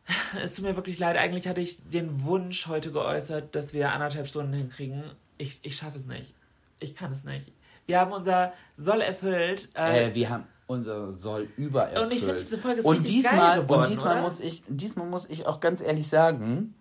es 0.44 0.56
tut 0.56 0.66
mir 0.66 0.76
wirklich 0.76 1.00
leid. 1.00 1.18
Eigentlich 1.18 1.48
hatte 1.48 1.62
ich 1.62 1.78
den 1.90 2.24
Wunsch 2.24 2.68
heute 2.68 2.92
geäußert, 2.92 3.56
dass 3.56 3.74
wir 3.74 3.92
anderthalb 3.92 4.28
Stunden 4.28 4.54
hinkriegen. 4.54 5.04
Ich, 5.38 5.60
ich 5.64 5.76
schaffe 5.76 5.98
es 5.98 6.06
nicht. 6.06 6.34
Ich 6.80 6.96
kann 6.96 7.12
es 7.12 7.24
nicht. 7.24 7.52
Wir 7.86 8.00
haben 8.00 8.12
unser 8.12 8.54
Soll 8.78 9.02
erfüllt. 9.02 9.70
Äh, 9.76 10.08
Äh, 10.10 10.16
wir 10.16 10.30
haben 10.30 10.46
unser 10.68 11.14
Soll 11.16 11.50
übererfüllt. 11.58 12.06
Und 12.06 12.12
ich 12.12 12.20
finde, 12.20 12.36
diese 12.36 12.58
Folge 12.58 12.80
ist 12.80 12.86
und 12.86 13.08
diesmal, 13.08 13.62
geworden, 13.62 13.82
Und 13.84 13.90
diesmal 13.90 14.14
oder? 14.14 14.22
muss 14.22 14.40
ich, 14.40 14.64
diesmal 14.68 15.08
muss 15.08 15.26
ich 15.30 15.46
auch 15.46 15.60
ganz 15.60 15.82
ehrlich 15.82 16.08
sagen, 16.08 16.74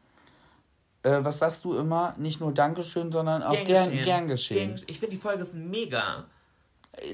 äh, 1.03 1.19
was 1.23 1.39
sagst 1.39 1.65
du 1.65 1.75
immer? 1.77 2.15
Nicht 2.19 2.41
nur 2.41 2.53
Dankeschön, 2.53 3.11
sondern 3.11 3.43
auch 3.43 3.65
gern, 3.65 3.91
gern 3.91 4.29
geschehen. 4.29 4.75
Gern- 4.77 4.85
Ich 4.87 4.99
finde, 5.01 5.17
die 5.17 5.21
Folge 5.21 5.43
ist 5.43 5.55
mega. 5.55 6.25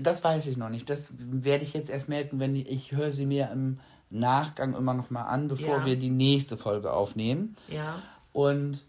Das 0.01 0.24
weiß 0.24 0.47
ich 0.47 0.57
noch 0.57 0.70
nicht. 0.70 0.89
Das 0.89 1.12
werde 1.18 1.64
ich 1.64 1.74
jetzt 1.74 1.91
erst 1.91 2.09
merken, 2.09 2.41
wenn 2.41 2.57
ich, 2.57 2.68
ich 2.68 2.93
höre 2.93 3.12
sie 3.12 3.27
mir 3.27 3.51
im 3.53 3.79
Nachgang 4.11 4.74
immer 4.74 4.95
noch 4.95 5.11
mal 5.11 5.24
an, 5.24 5.49
bevor 5.49 5.79
Ja. 5.79 5.85
wir 5.85 5.97
die 5.97 6.11
nächste 6.11 6.57
Folge 6.57 6.93
aufnehmen. 6.93 7.57
Ja. 7.68 8.03
Und 8.33 8.85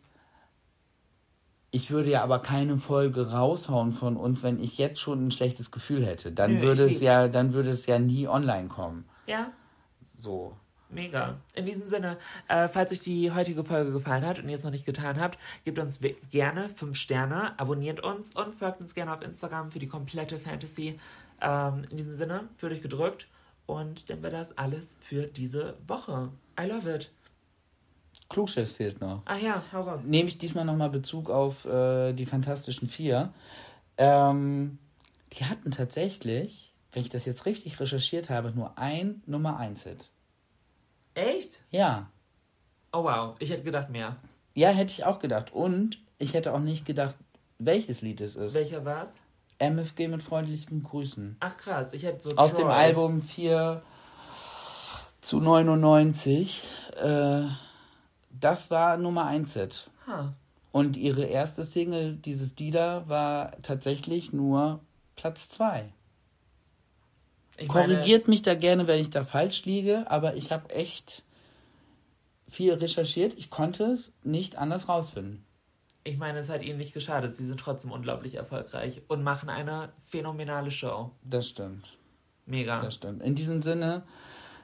ich 1.71 1.91
würde 1.91 2.09
ja 2.09 2.23
aber 2.23 2.39
keine 2.39 2.77
Folge 2.77 3.31
raushauen 3.31 3.91
von 3.91 4.15
uns, 4.15 4.41
wenn 4.43 4.59
ich 4.61 4.77
jetzt 4.77 4.99
schon 4.99 5.27
ein 5.27 5.31
schlechtes 5.31 5.71
Gefühl 5.71 6.05
hätte. 6.05 6.31
Dann 6.31 6.55
Nö, 6.55 6.61
würde 6.61 6.85
es 6.85 7.01
ja, 7.01 7.27
dann 7.27 7.53
würde 7.53 7.71
es 7.71 7.85
ja 7.85 7.99
nie 7.99 8.27
online 8.27 8.69
kommen. 8.69 9.05
Ja. 9.25 9.51
So. 10.19 10.55
Mega. 10.89 11.37
In 11.53 11.65
diesem 11.65 11.89
Sinne, 11.89 12.17
äh, 12.47 12.69
falls 12.69 12.91
euch 12.91 12.99
die 12.99 13.31
heutige 13.31 13.63
Folge 13.63 13.91
gefallen 13.91 14.25
hat 14.25 14.39
und 14.39 14.47
ihr 14.47 14.55
es 14.55 14.63
noch 14.63 14.71
nicht 14.71 14.85
getan 14.85 15.19
habt, 15.19 15.37
gebt 15.65 15.79
uns 15.79 15.99
gerne 16.31 16.69
5 16.69 16.95
Sterne, 16.95 17.59
abonniert 17.59 18.01
uns 18.01 18.33
und 18.33 18.55
folgt 18.55 18.79
uns 18.79 18.95
gerne 18.95 19.13
auf 19.13 19.21
Instagram 19.21 19.71
für 19.71 19.79
die 19.79 19.87
komplette 19.87 20.39
Fantasy. 20.39 20.99
Ähm, 21.41 21.85
in 21.89 21.97
diesem 21.97 22.15
Sinne, 22.15 22.47
fühlt 22.57 22.71
euch 22.71 22.81
gedrückt 22.81 23.27
und 23.65 24.09
dann 24.09 24.23
wäre 24.23 24.37
das 24.37 24.57
alles 24.57 24.97
für 25.01 25.27
diese 25.27 25.75
Woche. 25.87 26.29
I 26.59 26.65
love 26.65 26.89
it. 26.91 27.11
Klugschiss 28.29 28.71
fehlt 28.71 29.01
noch. 29.01 29.21
Ah 29.25 29.37
ja, 29.37 29.63
hau 29.71 29.81
raus. 29.81 30.01
Nehme 30.03 30.29
ich 30.29 30.37
diesmal 30.37 30.65
nochmal 30.65 30.89
Bezug 30.89 31.29
auf 31.29 31.65
äh, 31.65 32.13
die 32.13 32.25
Fantastischen 32.25 32.89
Vier. 32.89 33.33
Ähm, 33.97 34.79
die 35.33 35.45
hatten 35.45 35.71
tatsächlich, 35.71 36.73
wenn 36.91 37.03
ich 37.03 37.09
das 37.09 37.25
jetzt 37.25 37.45
richtig 37.45 37.79
recherchiert 37.79 38.29
habe, 38.29 38.51
nur 38.51 38.77
ein 38.77 39.21
Nummer 39.25 39.57
1 39.57 39.83
Hit. 39.83 40.09
Echt? 41.17 41.61
Ja. 41.71 42.11
Oh 42.91 43.03
wow, 43.03 43.35
ich 43.39 43.49
hätte 43.49 43.63
gedacht 43.63 43.89
mehr. 43.89 44.17
Ja, 44.53 44.69
hätte 44.69 44.91
ich 44.91 45.03
auch 45.03 45.17
gedacht. 45.17 45.51
Und 45.51 45.99
ich 46.19 46.33
hätte 46.35 46.53
auch 46.53 46.59
nicht 46.59 46.85
gedacht, 46.85 47.15
welches 47.57 48.01
Lied 48.01 48.21
es 48.21 48.35
ist. 48.35 48.53
Welcher 48.53 48.85
war's? 48.85 49.09
MFG 49.59 50.09
mit 50.09 50.21
freundlichen 50.21 50.83
Grüßen. 50.83 51.37
Ach 51.39 51.57
krass, 51.57 51.93
ich 51.93 52.03
hätte 52.03 52.29
so 52.29 52.35
Aus 52.35 52.51
Troy. 52.51 52.61
dem 52.61 52.69
Album 52.69 53.21
4 53.23 53.81
zu 55.21 55.39
99. 55.39 56.61
Äh, 57.01 57.45
das 58.29 58.69
war 58.69 58.97
Nummer 58.97 59.25
1 59.25 59.53
Hit. 59.55 59.89
Ha. 60.05 60.33
Und 60.71 60.97
ihre 60.97 61.25
erste 61.25 61.63
Single, 61.63 62.15
dieses 62.17 62.53
Dida, 62.53 63.09
war 63.09 63.59
tatsächlich 63.63 64.33
nur 64.33 64.81
Platz 65.15 65.49
2. 65.49 65.91
Ich 67.57 67.67
meine, 67.69 67.95
Korrigiert 67.95 68.27
mich 68.27 68.41
da 68.43 68.55
gerne, 68.55 68.87
wenn 68.87 69.01
ich 69.01 69.09
da 69.09 69.23
falsch 69.23 69.65
liege, 69.65 70.09
aber 70.09 70.35
ich 70.35 70.51
habe 70.51 70.69
echt 70.69 71.23
viel 72.47 72.73
recherchiert. 72.73 73.33
Ich 73.37 73.49
konnte 73.49 73.85
es 73.85 74.11
nicht 74.23 74.57
anders 74.57 74.87
rausfinden. 74.87 75.43
ich 76.03 76.17
meine, 76.17 76.39
es 76.39 76.49
hat 76.49 76.63
ihnen 76.63 76.77
nicht 76.77 76.93
geschadet. 76.93 77.35
Sie 77.35 77.45
sind 77.45 77.59
trotzdem 77.59 77.91
unglaublich 77.91 78.35
erfolgreich 78.35 79.01
und 79.07 79.23
machen 79.23 79.49
eine 79.49 79.89
phänomenale 80.05 80.71
Show. 80.71 81.11
Das 81.23 81.47
stimmt. 81.49 81.97
Mega. 82.45 82.81
Das 82.81 82.95
stimmt. 82.95 83.21
In 83.21 83.35
diesem 83.35 83.61
Sinne, 83.61 84.03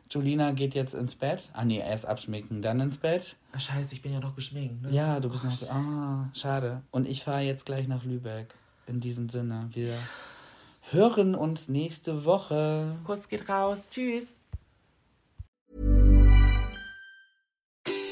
Julina 0.09 0.51
geht 0.51 0.73
jetzt 0.73 0.93
ins 0.93 1.15
Bett. 1.15 1.49
Ah 1.51 1.65
nee, 1.65 1.79
erst 1.79 2.05
abschminken, 2.05 2.61
dann 2.61 2.79
ins 2.79 2.97
Bett. 2.97 3.35
Ach, 3.51 3.59
scheiße, 3.59 3.93
ich 3.93 4.01
bin 4.01 4.13
ja 4.13 4.19
noch 4.21 4.35
geschminkt. 4.35 4.83
Ne? 4.83 4.91
Ja, 4.91 5.19
du 5.19 5.29
bist 5.29 5.43
noch. 5.43 5.69
Ah, 5.69 6.29
schade. 6.33 6.81
Und 6.91 7.07
ich 7.07 7.23
fahre 7.23 7.41
jetzt 7.41 7.65
gleich 7.65 7.87
nach 7.87 8.05
Lübeck. 8.05 8.53
In 8.87 8.99
diesem 9.01 9.27
Sinne, 9.29 9.69
wir 9.73 9.95
hören 10.93 11.35
uns 11.35 11.69
nächste 11.69 12.25
Woche. 12.25 12.95
Kuss 13.05 13.27
geht 13.27 13.49
raus. 13.49 13.87
Tschüss. 13.89 14.35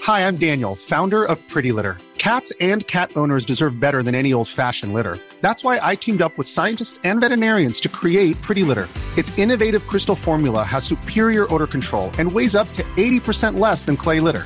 Hi, 0.04 0.22
I'm 0.28 0.38
Daniel, 0.38 0.76
founder 0.76 1.24
of 1.24 1.38
Pretty 1.48 1.72
Litter. 1.72 1.98
Cats 2.18 2.54
and 2.60 2.86
cat 2.88 3.12
owners 3.16 3.46
deserve 3.46 3.80
better 3.80 4.04
than 4.04 4.14
any 4.14 4.34
old 4.34 4.48
fashioned 4.48 4.94
litter. 4.94 5.18
That's 5.42 5.64
why 5.64 5.80
I 5.82 5.96
teamed 5.96 6.22
up 6.22 6.38
with 6.38 6.48
scientists 6.48 7.00
and 7.04 7.20
veterinarians 7.20 7.80
to 7.82 7.90
create 7.90 8.40
Pretty 8.42 8.64
Litter. 8.64 8.88
Its 9.18 9.36
innovative 9.38 9.88
crystal 9.88 10.16
formula 10.16 10.64
has 10.64 10.86
superior 10.86 11.52
odor 11.54 11.68
control 11.68 12.12
and 12.20 12.32
weighs 12.32 12.56
up 12.56 12.68
to 12.74 12.84
80% 12.98 13.60
less 13.60 13.86
than 13.86 13.98
clay 13.98 14.20
litter. 14.20 14.46